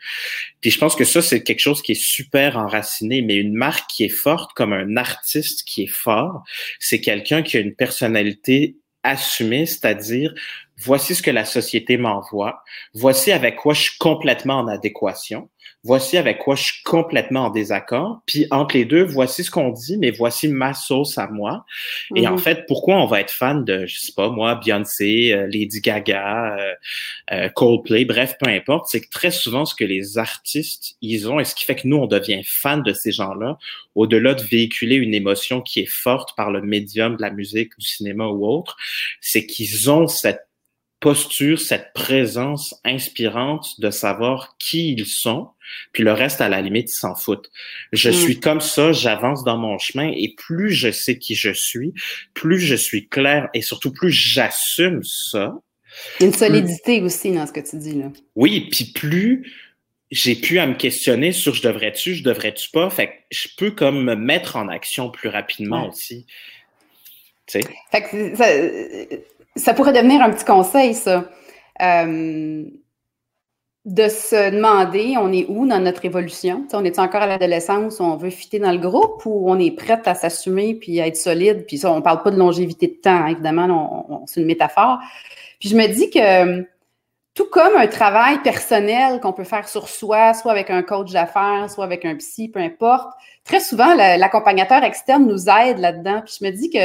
Puis 0.61 0.71
je 0.71 0.79
pense 0.79 0.95
que 0.95 1.03
ça, 1.03 1.21
c'est 1.21 1.43
quelque 1.43 1.59
chose 1.59 1.81
qui 1.81 1.91
est 1.91 2.01
super 2.01 2.57
enraciné. 2.57 3.21
Mais 3.21 3.35
une 3.35 3.53
marque 3.53 3.89
qui 3.89 4.05
est 4.05 4.09
forte, 4.09 4.53
comme 4.53 4.73
un 4.73 4.97
artiste 4.97 5.63
qui 5.65 5.83
est 5.83 5.93
fort, 5.93 6.43
c'est 6.79 7.01
quelqu'un 7.01 7.43
qui 7.43 7.57
a 7.57 7.59
une 7.59 7.75
personnalité 7.75 8.77
assumée, 9.03 9.65
c'est-à-dire 9.65 10.33
voici 10.77 11.15
ce 11.15 11.21
que 11.21 11.31
la 11.31 11.45
société 11.45 11.97
m'envoie, 11.97 12.63
voici 12.93 13.31
avec 13.31 13.55
quoi 13.55 13.73
je 13.73 13.81
suis 13.81 13.97
complètement 13.97 14.59
en 14.59 14.67
adéquation 14.67 15.49
voici 15.87 16.17
avec 16.17 16.39
quoi 16.39 16.55
je 16.55 16.63
suis 16.63 16.83
complètement 16.83 17.45
en 17.45 17.49
désaccord. 17.49 18.21
Puis 18.25 18.45
entre 18.51 18.75
les 18.75 18.83
deux, 18.83 19.03
voici 19.03 19.45
ce 19.45 19.49
qu'on 19.49 19.69
dit, 19.69 19.97
mais 19.97 20.11
voici 20.11 20.49
ma 20.49 20.73
sauce 20.73 21.17
à 21.17 21.27
moi. 21.27 21.65
Et 22.13 22.27
en 22.27 22.33
mhm. 22.33 22.39
fait, 22.39 22.65
pourquoi 22.67 22.97
on 22.97 23.05
va 23.05 23.21
être 23.21 23.31
fan 23.31 23.63
de, 23.63 23.85
je 23.85 23.97
sais 23.97 24.11
pas 24.11 24.29
moi, 24.29 24.55
Beyoncé, 24.55 25.31
euh, 25.31 25.47
Lady 25.47 25.79
Gaga, 25.79 26.57
euh, 26.57 26.73
euh, 27.31 27.49
Coldplay, 27.49 28.03
bref, 28.03 28.35
peu 28.37 28.49
importe, 28.49 28.87
c'est 28.89 28.99
que 28.99 29.09
très 29.09 29.31
souvent 29.31 29.63
ce 29.63 29.75
que 29.75 29.85
les 29.85 30.17
artistes 30.17 30.97
ils 31.01 31.29
ont 31.29 31.39
et 31.39 31.45
ce 31.45 31.55
qui 31.55 31.63
fait 31.63 31.75
que 31.75 31.87
nous 31.87 31.97
on 31.97 32.07
devient 32.07 32.41
fan 32.43 32.83
de 32.83 32.91
ces 32.91 33.13
gens-là, 33.13 33.57
au-delà 33.95 34.33
de 34.33 34.43
véhiculer 34.43 34.95
une 34.95 35.13
émotion 35.13 35.61
qui 35.61 35.79
est 35.79 35.89
forte 35.89 36.35
par 36.35 36.51
le 36.51 36.61
médium 36.61 37.15
de 37.15 37.21
la 37.21 37.31
musique, 37.31 37.71
du 37.79 37.87
cinéma 37.87 38.27
ou 38.27 38.45
autre, 38.45 38.75
c'est 39.21 39.45
qu'ils 39.45 39.89
ont 39.89 40.07
cette 40.07 40.46
posture, 40.99 41.59
cette 41.59 41.93
présence 41.93 42.79
inspirante 42.83 43.79
de 43.79 43.91
savoir 43.91 44.55
qui 44.57 44.93
ils 44.93 45.05
sont, 45.05 45.49
puis 45.91 46.03
le 46.03 46.13
reste, 46.13 46.41
à 46.41 46.49
la 46.49 46.61
limite, 46.61 46.89
ils 46.89 46.97
s'en 46.97 47.15
foutent. 47.15 47.51
Je 47.93 48.09
mm. 48.09 48.13
suis 48.13 48.39
comme 48.39 48.61
ça, 48.61 48.91
j'avance 48.91 49.43
dans 49.43 49.57
mon 49.57 49.77
chemin, 49.77 50.11
et 50.15 50.33
plus 50.35 50.71
je 50.71 50.91
sais 50.91 51.17
qui 51.17 51.35
je 51.35 51.51
suis, 51.51 51.93
plus 52.33 52.59
je 52.59 52.75
suis 52.75 53.07
clair, 53.07 53.49
et 53.53 53.61
surtout 53.61 53.91
plus 53.91 54.11
j'assume 54.11 55.03
ça. 55.03 55.53
Il 56.19 56.23
y 56.23 56.25
a 56.25 56.27
une 56.27 56.33
solidité 56.33 57.01
aussi 57.01 57.31
dans 57.31 57.45
ce 57.45 57.51
que 57.51 57.59
tu 57.59 57.77
dis 57.77 57.93
là. 57.93 58.11
Oui, 58.35 58.67
puis 58.71 58.85
plus 58.85 59.51
j'ai 60.09 60.35
pu 60.35 60.57
à 60.59 60.65
me 60.65 60.75
questionner 60.75 61.31
sur 61.31 61.53
je 61.53 61.61
devrais-tu, 61.61 62.15
je 62.15 62.23
devrais-tu 62.23 62.69
pas, 62.69 62.89
fait 62.89 63.07
que 63.07 63.13
je 63.31 63.49
peux 63.57 63.71
comme 63.71 64.03
me 64.03 64.15
mettre 64.15 64.55
en 64.55 64.69
action 64.69 65.11
plus 65.11 65.29
rapidement 65.29 65.89
aussi. 65.89 66.25
Tu 67.45 67.61
sais? 67.61 67.67
Fait 67.91 68.01
que 68.03 68.35
ça, 68.35 68.45
ça 69.57 69.73
pourrait 69.73 69.93
devenir 69.93 70.21
un 70.21 70.31
petit 70.31 70.45
conseil, 70.45 70.93
ça. 70.93 71.25
Euh, 71.81 72.63
de 73.85 74.09
se 74.09 74.51
demander, 74.51 75.15
on 75.17 75.31
est 75.31 75.45
où 75.47 75.65
dans 75.65 75.79
notre 75.79 76.03
évolution? 76.03 76.67
on 76.73 76.83
est 76.83 76.99
encore 76.99 77.21
à 77.21 77.27
l'adolescence 77.27 78.01
on 78.01 78.17
veut 78.17 78.31
fitter 78.31 78.59
dans 78.59 78.73
le 78.73 78.79
groupe 78.79 79.25
ou 79.25 79.49
on 79.49 79.57
est 79.57 79.71
prête 79.71 80.05
à 80.09 80.13
s'assumer 80.13 80.75
puis 80.75 80.99
à 80.99 81.07
être 81.07 81.15
solide? 81.15 81.65
Puis 81.65 81.77
ça, 81.77 81.91
on 81.93 82.01
parle 82.01 82.21
pas 82.21 82.31
de 82.31 82.37
longévité 82.37 82.87
de 82.87 83.01
temps, 83.01 83.11
hein, 83.11 83.27
évidemment, 83.27 84.25
c'est 84.25 84.41
une 84.41 84.45
métaphore. 84.45 84.99
Puis 85.61 85.69
je 85.69 85.77
me 85.77 85.87
dis 85.87 86.09
que 86.09 86.65
tout 87.33 87.45
comme 87.49 87.77
un 87.77 87.87
travail 87.87 88.41
personnel 88.41 89.21
qu'on 89.21 89.31
peut 89.31 89.45
faire 89.45 89.69
sur 89.69 89.87
soi, 89.87 90.33
soit 90.33 90.51
avec 90.51 90.69
un 90.69 90.81
coach 90.83 91.13
d'affaires, 91.13 91.69
soit 91.69 91.85
avec 91.85 92.03
un 92.03 92.15
psy, 92.15 92.49
peu 92.49 92.59
importe, 92.59 93.13
très 93.45 93.61
souvent, 93.61 93.93
l'accompagnateur 93.95 94.83
externe 94.83 95.25
nous 95.27 95.47
aide 95.47 95.77
là-dedans. 95.77 96.23
Puis 96.25 96.39
je 96.41 96.45
me 96.45 96.51
dis 96.51 96.69
que 96.69 96.79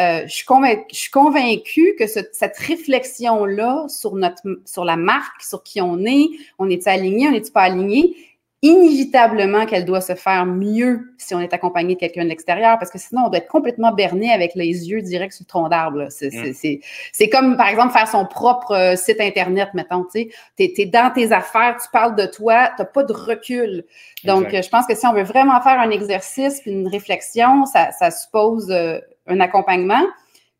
euh, 0.00 0.22
je, 0.26 0.32
suis 0.32 0.44
je, 0.90 0.96
suis 0.96 1.10
convaincue 1.10 1.94
que 1.98 2.06
cette 2.06 2.56
réflexion-là 2.58 3.86
sur, 3.88 4.14
notre, 4.14 4.42
sur 4.64 4.84
la 4.84 4.96
marque, 4.96 5.42
sur 5.42 5.62
qui 5.62 5.80
on 5.80 6.04
est, 6.04 6.28
on 6.58 6.68
est 6.68 6.86
aligné, 6.86 7.28
on 7.28 7.32
n'est 7.32 7.40
pas 7.42 7.62
aligné, 7.62 8.16
inévitablement 8.64 9.66
qu'elle 9.66 9.84
doit 9.84 10.00
se 10.00 10.14
faire 10.14 10.46
mieux 10.46 11.14
si 11.18 11.34
on 11.34 11.40
est 11.40 11.52
accompagné 11.52 11.96
de 11.96 12.00
quelqu'un 12.00 12.24
de 12.24 12.30
l'extérieur, 12.30 12.78
parce 12.78 12.90
que 12.90 12.98
sinon, 12.98 13.24
on 13.26 13.28
doit 13.28 13.38
être 13.38 13.46
complètement 13.46 13.92
berné 13.92 14.32
avec 14.32 14.54
les 14.54 14.88
yeux 14.88 15.02
directs 15.02 15.34
sur 15.34 15.44
le 15.44 15.48
tronc 15.48 15.68
d'arbre. 15.68 16.04
Mm. 16.04 16.80
C'est 17.12 17.28
comme, 17.28 17.58
par 17.58 17.68
exemple, 17.68 17.92
faire 17.92 18.08
son 18.08 18.24
propre 18.24 18.72
euh, 18.72 18.96
site 18.96 19.20
Internet, 19.20 19.68
mettons. 19.74 20.06
Tu 20.10 20.30
es, 20.58 20.72
es, 20.78 20.86
dans 20.86 21.12
tes 21.12 21.30
affaires, 21.32 21.76
tu 21.80 21.88
parles 21.92 22.16
de 22.16 22.24
toi, 22.24 22.70
tu 22.74 22.80
n'as 22.80 22.86
pas 22.86 23.04
de 23.04 23.12
recul. 23.12 23.84
Donc, 24.24 24.48
je 24.50 24.68
pense 24.70 24.86
que 24.86 24.94
si 24.94 25.06
on 25.06 25.12
veut 25.12 25.24
vraiment 25.24 25.60
faire 25.60 25.78
un 25.78 25.90
exercice 25.90 26.62
puis 26.62 26.70
une 26.70 26.88
réflexion, 26.88 27.66
ça, 27.66 27.92
ça 27.92 28.10
suppose 28.10 28.70
euh, 28.70 28.98
un 29.26 29.40
accompagnement. 29.40 30.04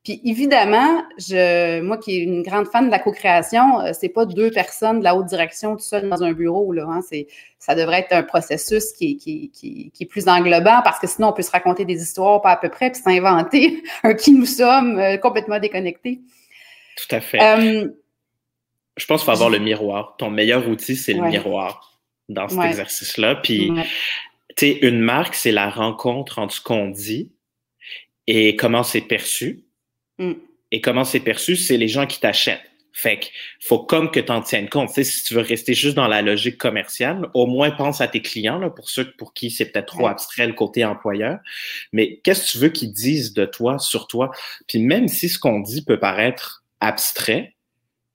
Puis 0.04 0.20
évidemment, 0.22 1.02
je, 1.16 1.80
moi 1.80 1.96
qui 1.96 2.18
est 2.18 2.22
une 2.22 2.42
grande 2.42 2.66
fan 2.66 2.86
de 2.86 2.90
la 2.90 2.98
co-création, 2.98 3.80
euh, 3.80 3.92
c'est 3.98 4.10
pas 4.10 4.26
deux 4.26 4.50
personnes 4.50 4.98
de 4.98 5.04
la 5.04 5.16
haute 5.16 5.24
direction 5.24 5.76
tout 5.76 5.82
seul 5.82 6.10
dans 6.10 6.22
un 6.22 6.32
bureau. 6.32 6.72
Là, 6.72 6.84
hein, 6.86 7.00
c'est, 7.08 7.26
ça 7.58 7.74
devrait 7.74 8.00
être 8.00 8.12
un 8.12 8.22
processus 8.22 8.92
qui, 8.92 9.16
qui, 9.16 9.50
qui, 9.50 9.90
qui, 9.94 10.02
est 10.02 10.06
plus 10.06 10.28
englobant 10.28 10.82
parce 10.84 10.98
que 10.98 11.06
sinon 11.06 11.28
on 11.28 11.32
peut 11.32 11.42
se 11.42 11.50
raconter 11.50 11.86
des 11.86 12.02
histoires 12.02 12.42
pas 12.42 12.50
à 12.50 12.56
peu 12.58 12.68
près 12.68 12.90
puis 12.90 13.00
s'inventer 13.00 13.82
un 14.02 14.12
qui 14.12 14.32
nous 14.32 14.44
sommes 14.44 14.98
euh, 14.98 15.16
complètement 15.16 15.58
déconnectés. 15.58 16.20
Tout 16.98 17.16
à 17.16 17.22
fait. 17.22 17.40
Euh, 17.42 17.88
je 18.98 19.06
pense 19.06 19.22
qu'il 19.22 19.26
faut 19.26 19.32
avoir 19.32 19.48
le 19.48 19.58
miroir. 19.58 20.16
Ton 20.18 20.28
meilleur 20.28 20.68
outil, 20.68 20.96
c'est 20.96 21.14
le 21.14 21.22
miroir 21.22 21.98
dans 22.28 22.48
cet 22.48 22.60
exercice-là. 22.60 23.36
Puis, 23.36 23.72
tu 24.56 24.66
sais, 24.66 24.78
une 24.82 25.00
marque, 25.00 25.34
c'est 25.34 25.50
la 25.50 25.68
rencontre 25.68 26.38
entre 26.38 26.54
ce 26.54 26.60
qu'on 26.60 26.90
dit 26.90 27.33
et 28.26 28.56
comment 28.56 28.82
c'est 28.82 29.02
perçu? 29.02 29.64
Mm. 30.18 30.32
Et 30.70 30.80
comment 30.80 31.04
c'est 31.04 31.20
perçu, 31.20 31.56
c'est 31.56 31.76
les 31.76 31.88
gens 31.88 32.06
qui 32.06 32.20
t'achètent. 32.20 32.70
Fait 32.96 33.18
que 33.18 33.26
faut 33.60 33.80
comme 33.80 34.10
que 34.12 34.20
tu 34.20 34.30
en 34.30 34.40
tiennes 34.40 34.68
compte. 34.68 34.88
Si 34.90 35.24
tu 35.24 35.34
veux 35.34 35.40
rester 35.40 35.74
juste 35.74 35.96
dans 35.96 36.06
la 36.06 36.22
logique 36.22 36.58
commerciale, 36.58 37.28
au 37.34 37.46
moins 37.46 37.72
pense 37.72 38.00
à 38.00 38.06
tes 38.06 38.22
clients, 38.22 38.58
là, 38.58 38.70
pour 38.70 38.88
ceux 38.88 39.10
pour 39.16 39.34
qui 39.34 39.50
c'est 39.50 39.66
peut-être 39.66 39.86
trop 39.86 40.06
abstrait 40.06 40.46
le 40.46 40.52
côté 40.52 40.84
employeur. 40.84 41.38
Mais 41.92 42.20
qu'est-ce 42.22 42.46
que 42.46 42.50
tu 42.52 42.58
veux 42.58 42.68
qu'ils 42.68 42.92
disent 42.92 43.34
de 43.34 43.46
toi, 43.46 43.80
sur 43.80 44.06
toi? 44.06 44.30
Puis 44.68 44.78
même 44.78 45.08
si 45.08 45.28
ce 45.28 45.40
qu'on 45.40 45.58
dit 45.58 45.84
peut 45.84 45.98
paraître 45.98 46.64
abstrait, 46.80 47.56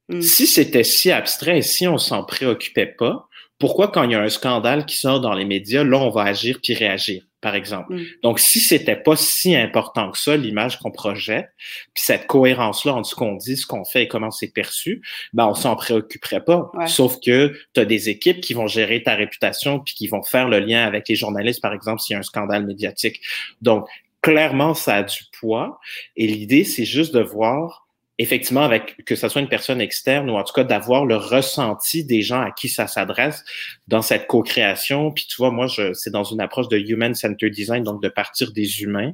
mm. 0.08 0.22
si 0.22 0.48
c'était 0.48 0.86
si 0.86 1.12
abstrait 1.12 1.58
et 1.58 1.62
si 1.62 1.86
on 1.86 1.98
s'en 1.98 2.24
préoccupait 2.24 2.94
pas, 2.98 3.28
pourquoi 3.58 3.90
quand 3.90 4.04
il 4.04 4.12
y 4.12 4.16
a 4.16 4.22
un 4.22 4.30
scandale 4.30 4.86
qui 4.86 4.96
sort 4.96 5.20
dans 5.20 5.34
les 5.34 5.46
médias, 5.46 5.84
là, 5.84 5.98
on 5.98 6.10
va 6.10 6.24
agir 6.24 6.60
puis 6.64 6.74
réagir? 6.74 7.24
Par 7.42 7.56
exemple. 7.56 7.94
Mm. 7.94 8.06
Donc, 8.24 8.40
si 8.40 8.60
c'était 8.60 8.96
pas 8.96 9.16
si 9.16 9.56
important 9.56 10.12
que 10.12 10.18
ça, 10.18 10.36
l'image 10.36 10.80
qu'on 10.80 10.92
projette, 10.92 11.50
puis 11.94 12.04
cette 12.04 12.28
cohérence-là 12.28 12.94
entre 12.94 13.10
ce 13.10 13.16
qu'on 13.16 13.36
dit, 13.36 13.58
ce 13.58 13.66
qu'on 13.66 13.86
fait 13.86 14.04
et 14.04 14.08
comment 14.08 14.32
c'est 14.32 14.54
perçu, 14.54 15.02
ben 15.34 15.48
on 15.48 15.56
s'en 15.56 15.76
préoccuperait 15.76 16.44
pas. 16.44 16.72
Sauf 16.88 17.20
que 17.20 17.54
tu 17.74 17.80
as 17.80 17.86
des 17.86 18.10
équipes 18.10 18.42
qui 18.42 18.54
vont 18.54 18.68
gérer 18.68 19.04
ta 19.04 19.16
réputation 19.16 19.80
puis 19.80 19.94
qui 19.94 20.08
vont 20.08 20.24
faire 20.24 20.48
le 20.48 20.60
lien 20.60 20.86
avec 20.86 21.08
les 21.08 21.16
journalistes, 21.16 21.62
par 21.62 21.74
exemple, 21.74 22.02
s'il 22.02 22.14
y 22.14 22.18
a 22.18 22.20
un 22.20 22.24
scandale 22.24 22.66
médiatique. 22.66 23.22
Donc, 23.62 23.88
clairement, 24.22 24.74
ça 24.74 24.98
a 24.98 25.04
du 25.04 25.24
poids. 25.40 25.80
Et 26.16 26.28
l'idée, 26.28 26.64
c'est 26.64 26.86
juste 26.86 27.14
de 27.14 27.22
voir 27.22 27.89
effectivement, 28.20 28.64
avec 28.64 29.04
que 29.06 29.16
ce 29.16 29.30
soit 29.30 29.42
une 29.42 29.48
personne 29.48 29.80
externe 29.80 30.30
ou 30.30 30.36
en 30.36 30.44
tout 30.44 30.52
cas 30.52 30.66
d'avoir 30.66 31.06
le 31.06 31.16
ressenti 31.16 32.04
des 32.04 32.22
gens 32.22 32.42
à 32.42 32.52
qui 32.52 32.68
ça 32.68 32.86
s'adresse 32.86 33.46
dans 33.88 34.02
cette 34.02 34.28
co-création. 34.28 35.12
Puis 35.12 35.26
tu 35.26 35.38
vois, 35.38 35.52
moi, 35.52 35.68
je, 35.68 35.94
c'est 35.94 36.10
dans 36.10 36.26
une 36.26 36.42
approche 36.42 36.68
de 36.68 36.78
human-centered 36.78 37.52
design, 37.52 37.84
donc 37.84 38.04
de 38.04 38.10
partir 38.10 38.52
des 38.52 38.82
humains 38.84 39.14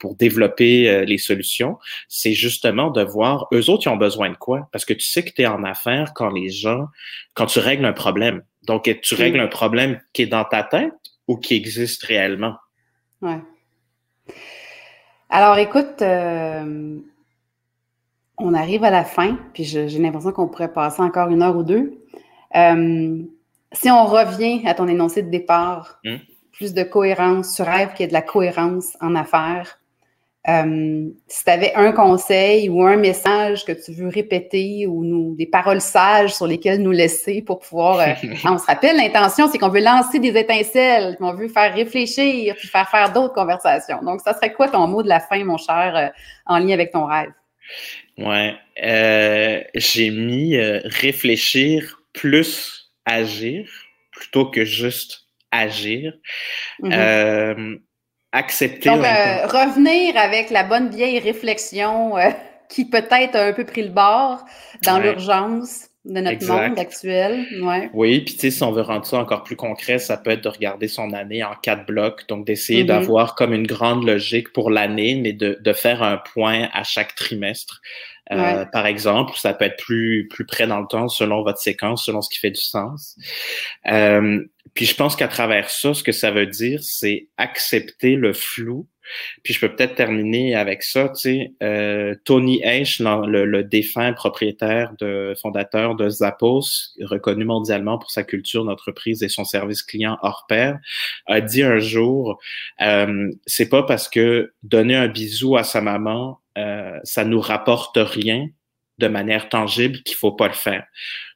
pour 0.00 0.16
développer 0.16 0.90
euh, 0.90 1.04
les 1.04 1.16
solutions. 1.16 1.78
C'est 2.08 2.32
justement 2.32 2.90
de 2.90 3.02
voir 3.02 3.46
eux 3.54 3.70
autres, 3.70 3.86
ils 3.86 3.90
ont 3.90 3.96
besoin 3.96 4.30
de 4.30 4.36
quoi? 4.36 4.68
Parce 4.72 4.84
que 4.84 4.94
tu 4.94 5.06
sais 5.06 5.22
que 5.24 5.30
tu 5.30 5.42
es 5.42 5.46
en 5.46 5.62
affaires 5.62 6.12
quand 6.12 6.30
les 6.30 6.50
gens, 6.50 6.86
quand 7.34 7.46
tu 7.46 7.60
règles 7.60 7.84
un 7.84 7.92
problème. 7.92 8.42
Donc, 8.64 8.90
tu 9.00 9.14
règles 9.14 9.40
un 9.40 9.46
problème 9.46 10.00
qui 10.12 10.22
est 10.22 10.26
dans 10.26 10.44
ta 10.44 10.64
tête 10.64 10.92
ou 11.28 11.36
qui 11.36 11.54
existe 11.54 12.02
réellement? 12.02 12.56
Ouais. 13.22 13.38
Alors, 15.30 15.56
écoute, 15.58 16.02
euh, 16.02 16.98
on 18.40 18.54
arrive 18.54 18.84
à 18.84 18.90
la 18.90 19.04
fin, 19.04 19.38
puis 19.52 19.64
j'ai 19.64 19.86
l'impression 19.98 20.32
qu'on 20.32 20.48
pourrait 20.48 20.72
passer 20.72 21.02
encore 21.02 21.28
une 21.28 21.42
heure 21.42 21.56
ou 21.56 21.62
deux. 21.62 22.00
Euh, 22.56 23.22
si 23.72 23.90
on 23.90 24.04
revient 24.04 24.66
à 24.66 24.74
ton 24.74 24.88
énoncé 24.88 25.22
de 25.22 25.30
départ, 25.30 26.00
hmm. 26.04 26.16
plus 26.52 26.74
de 26.74 26.82
cohérence, 26.82 27.54
tu 27.54 27.62
rêves 27.62 27.92
qu'il 27.92 28.00
y 28.00 28.04
ait 28.04 28.08
de 28.08 28.12
la 28.12 28.22
cohérence 28.22 28.96
en 29.00 29.14
affaires. 29.14 29.76
Euh, 30.48 31.10
si 31.28 31.44
tu 31.44 31.50
avais 31.50 31.74
un 31.74 31.92
conseil 31.92 32.70
ou 32.70 32.82
un 32.82 32.96
message 32.96 33.66
que 33.66 33.72
tu 33.72 33.92
veux 33.92 34.08
répéter 34.08 34.86
ou 34.86 35.04
nous, 35.04 35.34
des 35.36 35.44
paroles 35.44 35.82
sages 35.82 36.34
sur 36.34 36.46
lesquelles 36.46 36.80
nous 36.80 36.92
laisser 36.92 37.42
pour 37.42 37.58
pouvoir. 37.58 38.00
Euh, 38.00 38.14
on 38.46 38.56
se 38.56 38.64
rappelle, 38.64 38.96
l'intention, 38.96 39.48
c'est 39.48 39.58
qu'on 39.58 39.68
veut 39.68 39.84
lancer 39.84 40.18
des 40.18 40.36
étincelles, 40.36 41.18
qu'on 41.18 41.34
veut 41.34 41.48
faire 41.48 41.74
réfléchir, 41.74 42.54
puis 42.56 42.68
faire 42.68 42.88
faire 42.88 43.12
d'autres 43.12 43.34
conversations. 43.34 44.02
Donc, 44.02 44.22
ça 44.22 44.34
serait 44.34 44.54
quoi 44.54 44.68
ton 44.68 44.86
mot 44.88 45.02
de 45.02 45.08
la 45.08 45.20
fin, 45.20 45.44
mon 45.44 45.58
cher, 45.58 46.10
en 46.46 46.58
lien 46.58 46.72
avec 46.72 46.90
ton 46.90 47.04
rêve? 47.04 47.30
Ouais. 48.18 48.54
Euh, 48.82 49.62
j'ai 49.74 50.10
mis 50.10 50.56
euh, 50.56 50.80
réfléchir 50.84 52.02
plus 52.12 52.92
agir 53.06 53.68
plutôt 54.12 54.46
que 54.46 54.64
juste 54.64 55.22
agir. 55.50 56.12
Mm-hmm. 56.82 56.92
Euh, 56.92 57.76
accepter. 58.32 58.90
Donc, 58.90 59.02
revenir 59.02 60.16
avec 60.16 60.50
la 60.50 60.62
bonne 60.62 60.90
vieille 60.90 61.18
réflexion 61.18 62.14
qui 62.68 62.84
peut-être 62.84 63.34
a 63.34 63.46
un 63.46 63.52
peu 63.52 63.64
pris 63.64 63.82
le 63.82 63.88
bord 63.88 64.44
dans 64.84 64.98
l'urgence 64.98 65.89
de 66.04 66.20
notre 66.20 66.46
monde 66.46 66.78
actuel. 66.78 67.46
Ouais. 67.62 67.90
Oui, 67.92 68.20
puis 68.20 68.34
tu 68.34 68.40
sais, 68.40 68.50
si 68.50 68.62
on 68.62 68.72
veut 68.72 68.82
rendre 68.82 69.04
ça 69.04 69.18
encore 69.18 69.42
plus 69.42 69.56
concret, 69.56 69.98
ça 69.98 70.16
peut 70.16 70.30
être 70.30 70.42
de 70.42 70.48
regarder 70.48 70.88
son 70.88 71.12
année 71.12 71.44
en 71.44 71.54
quatre 71.62 71.86
blocs, 71.86 72.26
donc 72.28 72.46
d'essayer 72.46 72.84
mm-hmm. 72.84 72.86
d'avoir 72.86 73.34
comme 73.34 73.52
une 73.52 73.66
grande 73.66 74.06
logique 74.06 74.52
pour 74.52 74.70
l'année, 74.70 75.14
mais 75.16 75.32
de, 75.32 75.58
de, 75.60 75.72
faire 75.72 76.02
un 76.02 76.16
point 76.16 76.68
à 76.72 76.84
chaque 76.84 77.14
trimestre. 77.14 77.80
Euh, 78.32 78.64
par 78.64 78.86
exemple, 78.86 79.32
ça 79.36 79.52
peut 79.54 79.64
être 79.64 79.76
plus 79.76 80.28
plus 80.28 80.46
près 80.46 80.66
dans 80.66 80.78
le 80.78 80.86
temps 80.86 81.08
selon 81.08 81.42
votre 81.42 81.58
séquence, 81.58 82.04
selon 82.04 82.22
ce 82.22 82.30
qui 82.30 82.38
fait 82.38 82.52
du 82.52 82.60
sens. 82.60 83.16
Euh, 83.90 84.44
puis 84.74 84.86
je 84.86 84.94
pense 84.94 85.16
qu'à 85.16 85.28
travers 85.28 85.70
ça, 85.70 85.94
ce 85.94 86.02
que 86.02 86.12
ça 86.12 86.30
veut 86.30 86.46
dire, 86.46 86.82
c'est 86.82 87.28
accepter 87.36 88.16
le 88.16 88.32
flou. 88.32 88.86
Puis 89.42 89.54
je 89.54 89.60
peux 89.60 89.74
peut-être 89.74 89.96
terminer 89.96 90.54
avec 90.54 90.82
ça, 90.82 91.08
tu 91.08 91.20
sais, 91.20 91.52
euh, 91.62 92.14
Tony 92.24 92.60
H, 92.60 93.02
le, 93.26 93.62
défunt 93.64 94.12
propriétaire 94.12 94.92
de 94.98 95.34
fondateur 95.40 95.96
de 95.96 96.08
Zappos, 96.08 96.94
reconnu 97.02 97.44
mondialement 97.44 97.98
pour 97.98 98.10
sa 98.10 98.22
culture 98.22 98.64
d'entreprise 98.64 99.22
et 99.22 99.28
son 99.28 99.44
service 99.44 99.82
client 99.82 100.16
hors 100.22 100.46
pair, 100.48 100.78
a 101.26 101.40
dit 101.40 101.62
un 101.62 101.78
jour, 101.78 102.38
euh, 102.80 103.30
c'est 103.46 103.68
pas 103.68 103.82
parce 103.82 104.08
que 104.08 104.52
donner 104.62 104.94
un 104.94 105.08
bisou 105.08 105.56
à 105.56 105.64
sa 105.64 105.80
maman, 105.80 106.40
euh, 106.58 106.98
ça 107.04 107.24
nous 107.24 107.40
rapporte 107.40 107.96
rien, 107.96 108.48
de 109.00 109.08
manière 109.08 109.48
tangible 109.48 109.98
qu'il 110.04 110.16
faut 110.16 110.32
pas 110.32 110.46
le 110.46 110.54
faire. 110.54 110.84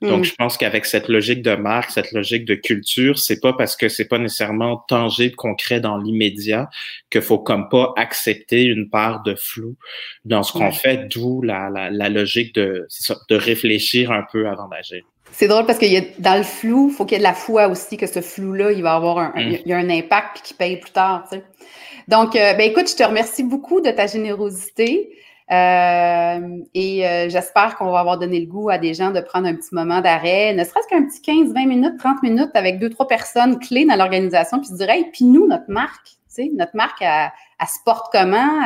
Donc, 0.03 0.21
mm. 0.21 0.25
je 0.25 0.35
pense 0.35 0.57
qu'avec 0.57 0.87
cette 0.87 1.09
logique 1.09 1.43
de 1.43 1.57
marque, 1.57 1.91
cette 1.91 2.13
logique 2.13 2.45
de 2.45 2.55
culture, 2.55 3.19
c'est 3.19 3.41
pas 3.41 3.53
parce 3.53 3.75
que 3.75 3.89
c'est 3.89 4.07
pas 4.07 4.19
nécessairement 4.19 4.85
tangible, 4.89 5.35
concret 5.35 5.81
dans 5.81 5.97
l'immédiat 5.97 6.69
qu'il 7.11 7.23
faut 7.23 7.39
comme 7.39 7.69
pas 7.69 7.93
accepter 7.97 8.63
une 8.63 8.89
part 8.89 9.23
de 9.23 9.35
flou 9.35 9.77
dans 10.25 10.43
ce 10.43 10.53
qu'on 10.53 10.71
fait, 10.71 11.09
d'où 11.09 11.43
la, 11.43 11.69
la, 11.71 12.09
logique 12.09 12.55
de, 12.55 12.87
de 13.29 13.37
réfléchir 13.37 14.13
un 14.13 14.25
peu 14.31 14.49
avant 14.49 14.69
d'agir. 14.69 15.03
C'est 15.33 15.49
drôle 15.49 15.67
parce 15.67 15.81
que 15.81 15.87
y 15.87 15.97
a, 15.97 16.03
dans 16.21 16.37
le 16.37 16.45
flou, 16.45 16.91
il 16.93 16.95
faut 16.95 17.05
qu'il 17.05 17.17
y 17.17 17.17
ait 17.17 17.19
de 17.19 17.25
la 17.25 17.35
foi 17.35 17.67
aussi, 17.67 17.97
que 17.97 18.07
ce 18.07 18.21
flou-là, 18.21 18.71
il 18.71 18.83
va 18.83 18.95
avoir 18.95 19.19
un, 19.19 19.31
mm. 19.31 19.59
il 19.65 19.69
y 19.69 19.73
a 19.73 19.79
un 19.79 19.91
impact 19.91 20.43
qui 20.45 20.55
paye 20.55 20.77
plus 20.77 20.93
tard. 20.93 21.27
Tu 21.29 21.39
sais. 21.39 21.45
Donc, 22.09 22.37
euh, 22.37 22.55
ben 22.55 22.71
écoute, 22.71 22.89
je 22.91 22.97
te 22.97 23.03
remercie 23.03 23.43
beaucoup 23.43 23.81
de 23.81 23.91
ta 23.91 24.07
générosité. 24.07 25.11
Euh, 25.51 26.59
et 26.73 27.07
euh, 27.07 27.29
j'espère 27.29 27.77
qu'on 27.77 27.91
va 27.91 28.01
avoir 28.01 28.19
donné 28.19 28.41
le 28.41 28.47
goût 28.47 28.71
à 28.71 28.79
des 28.79 28.95
gens 28.95 29.11
de 29.11 29.21
prendre 29.21 29.47
un 29.47 29.55
petit 29.55 29.75
moment 29.75 30.01
d'arrêt, 30.01 30.55
ne 30.55 30.65
serait-ce 30.65 30.89
qu'un 30.89 31.05
petit 31.05 31.21
15, 31.21 31.53
20 31.53 31.67
minutes, 31.67 31.99
30 31.99 32.23
minutes 32.23 32.51
avec 32.55 32.79
deux, 32.79 32.89
trois 32.89 33.07
personnes 33.07 33.59
clés 33.59 33.85
dans 33.85 33.97
l'organisation, 33.97 34.59
puis 34.59 34.69
se 34.69 34.75
dire, 34.75 34.89
hey, 34.89 35.05
puis 35.13 35.27
nous, 35.27 35.47
notre 35.47 35.69
marque, 35.69 36.07
tu 36.07 36.15
sais, 36.29 36.51
notre 36.55 36.75
marque, 36.75 37.03
elle, 37.03 37.31
se 37.67 37.79
porte 37.85 38.11
comment, 38.11 38.61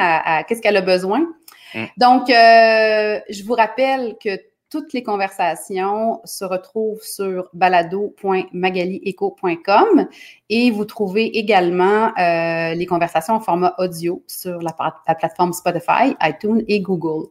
qu'est-ce 0.46 0.62
qu'elle 0.62 0.76
a 0.76 0.82
besoin? 0.82 1.26
Mm. 1.74 1.84
Donc, 1.96 2.30
euh, 2.30 3.20
je 3.28 3.44
vous 3.44 3.54
rappelle 3.54 4.16
que 4.22 4.30
toutes 4.70 4.92
les 4.92 5.02
conversations 5.02 6.20
se 6.24 6.44
retrouvent 6.44 7.02
sur 7.02 7.48
balado.magalieco.com 7.54 10.06
et 10.50 10.70
vous 10.70 10.84
trouvez 10.84 11.38
également 11.38 12.12
euh, 12.18 12.74
les 12.74 12.84
conversations 12.86 13.32
en 13.34 13.40
format 13.40 13.74
audio 13.78 14.22
sur 14.26 14.60
la, 14.60 14.74
plateforme 15.14 15.54
Spotify, 15.54 16.14
iTunes 16.22 16.64
et 16.68 16.80
Google. 16.80 17.28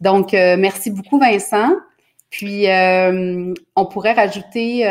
Donc, 0.00 0.34
euh, 0.34 0.56
merci 0.58 0.90
beaucoup, 0.90 1.20
Vincent. 1.20 1.76
Puis, 2.30 2.68
euh, 2.68 3.54
on 3.76 3.86
pourrait 3.86 4.14
rajouter 4.14 4.82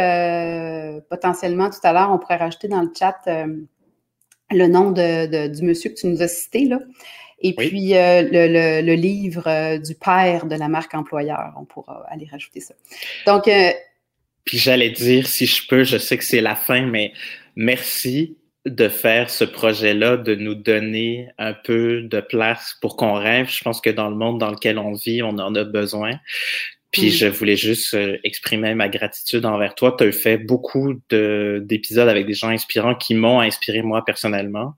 potentiellement 1.10 1.70
tout 1.70 1.80
à 1.84 1.92
l'heure, 1.92 2.12
on 2.12 2.20
pourrait 2.20 2.38
rajouter 2.38 2.68
dans 2.68 2.82
le 2.82 2.92
chat 2.98 3.18
le 4.54 4.68
nom 4.68 4.92
de, 4.92 5.48
du 5.48 5.64
monsieur 5.64 5.90
que 5.90 5.96
tu 5.96 6.08
nous 6.08 6.22
as 6.22 6.28
cité, 6.28 6.66
là. 6.66 6.80
Et 7.42 7.54
puis, 7.54 7.96
euh, 7.96 8.22
le, 8.82 8.94
livre 8.94 9.48
euh, 9.48 9.78
du 9.78 9.96
père 9.96 10.46
de 10.46 10.56
la 10.56 10.68
marque 10.68 10.94
employeur, 10.94 11.54
on 11.58 11.66
pourra 11.66 12.06
aller 12.10 12.28
rajouter 12.32 12.60
ça. 12.60 12.76
Donc, 13.26 13.48
euh, 13.48 13.72
puis 14.46 14.58
j'allais 14.58 14.92
dire, 14.92 15.28
si 15.28 15.46
je 15.46 15.68
peux, 15.68 15.84
je 15.84 15.98
sais 15.98 16.18
que 16.18 16.24
c'est 16.24 16.42
la 16.42 16.56
fin, 16.56 16.82
mais 16.86 17.14
merci 17.56 18.38
de 18.66 18.90
faire 18.90 19.30
ce 19.32 19.44
projet-là, 19.44 20.18
de 20.18 20.36
nous 20.36 20.54
donner 20.54 21.30
un 21.40 21.54
peu 21.54 22.04
de 22.04 22.20
place 22.22 22.78
pour 22.80 22.96
qu'on 22.96 23.14
rêve. 23.14 23.50
Je 23.50 23.64
pense 23.64 23.82
que 23.82 23.90
dans 23.90 24.10
le 24.10 24.16
monde 24.16 24.40
dans 24.40 24.52
lequel 24.52 24.78
on 24.78 24.94
vit, 24.94 25.24
on 25.24 25.40
en 25.40 25.56
a 25.56 25.64
besoin. 25.64 26.20
Puis 26.92 27.08
mm. 27.08 27.12
je 27.12 27.28
voulais 27.28 27.56
juste 27.56 27.94
euh, 27.94 28.18
exprimer 28.24 28.76
ma 28.76 28.90
gratitude 28.90 29.46
envers 29.46 29.76
toi. 29.76 29.96
Tu 29.98 30.06
as 30.06 30.12
fait 30.12 30.38
beaucoup 30.38 30.94
d'épisodes 31.10 32.10
avec 32.10 32.26
des 32.26 32.34
gens 32.34 32.50
inspirants 32.50 32.96
qui 32.96 33.16
m'ont 33.16 33.40
inspiré 33.40 33.82
moi 33.82 34.04
personnellement. 34.04 34.76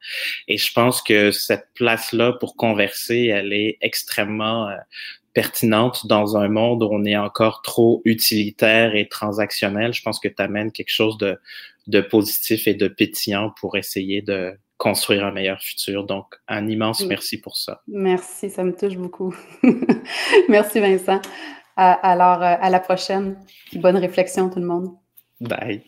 Et 0.47 0.57
je 0.57 0.71
pense 0.73 1.01
que 1.01 1.31
cette 1.31 1.67
place-là 1.73 2.33
pour 2.33 2.55
converser, 2.55 3.25
elle 3.25 3.51
est 3.51 3.77
extrêmement 3.81 4.69
euh, 4.69 4.75
pertinente 5.33 6.05
dans 6.05 6.37
un 6.37 6.47
monde 6.47 6.83
où 6.83 6.89
on 6.91 7.03
est 7.03 7.17
encore 7.17 7.63
trop 7.63 8.01
utilitaire 8.05 8.95
et 8.95 9.07
transactionnel. 9.07 9.93
Je 9.93 10.03
pense 10.03 10.19
que 10.19 10.27
tu 10.27 10.41
amènes 10.41 10.71
quelque 10.71 10.91
chose 10.91 11.17
de, 11.17 11.39
de 11.87 12.01
positif 12.01 12.67
et 12.67 12.75
de 12.75 12.87
pétillant 12.87 13.51
pour 13.59 13.75
essayer 13.75 14.21
de 14.21 14.53
construire 14.77 15.25
un 15.25 15.31
meilleur 15.31 15.61
futur. 15.61 16.03
Donc, 16.03 16.35
un 16.47 16.67
immense 16.67 17.05
merci 17.05 17.39
pour 17.39 17.57
ça. 17.57 17.81
Merci, 17.87 18.49
ça 18.49 18.63
me 18.63 18.75
touche 18.75 18.97
beaucoup. 18.97 19.33
merci 20.49 20.79
Vincent 20.79 21.21
alors, 21.75 22.41
euh, 22.41 22.55
à 22.59 22.69
la 22.69 22.79
prochaine. 22.79 23.37
Bonne 23.75 23.97
réflexion, 23.97 24.49
tout 24.49 24.59
le 24.59 24.65
monde. 24.65 24.89
Bye. 25.41 25.83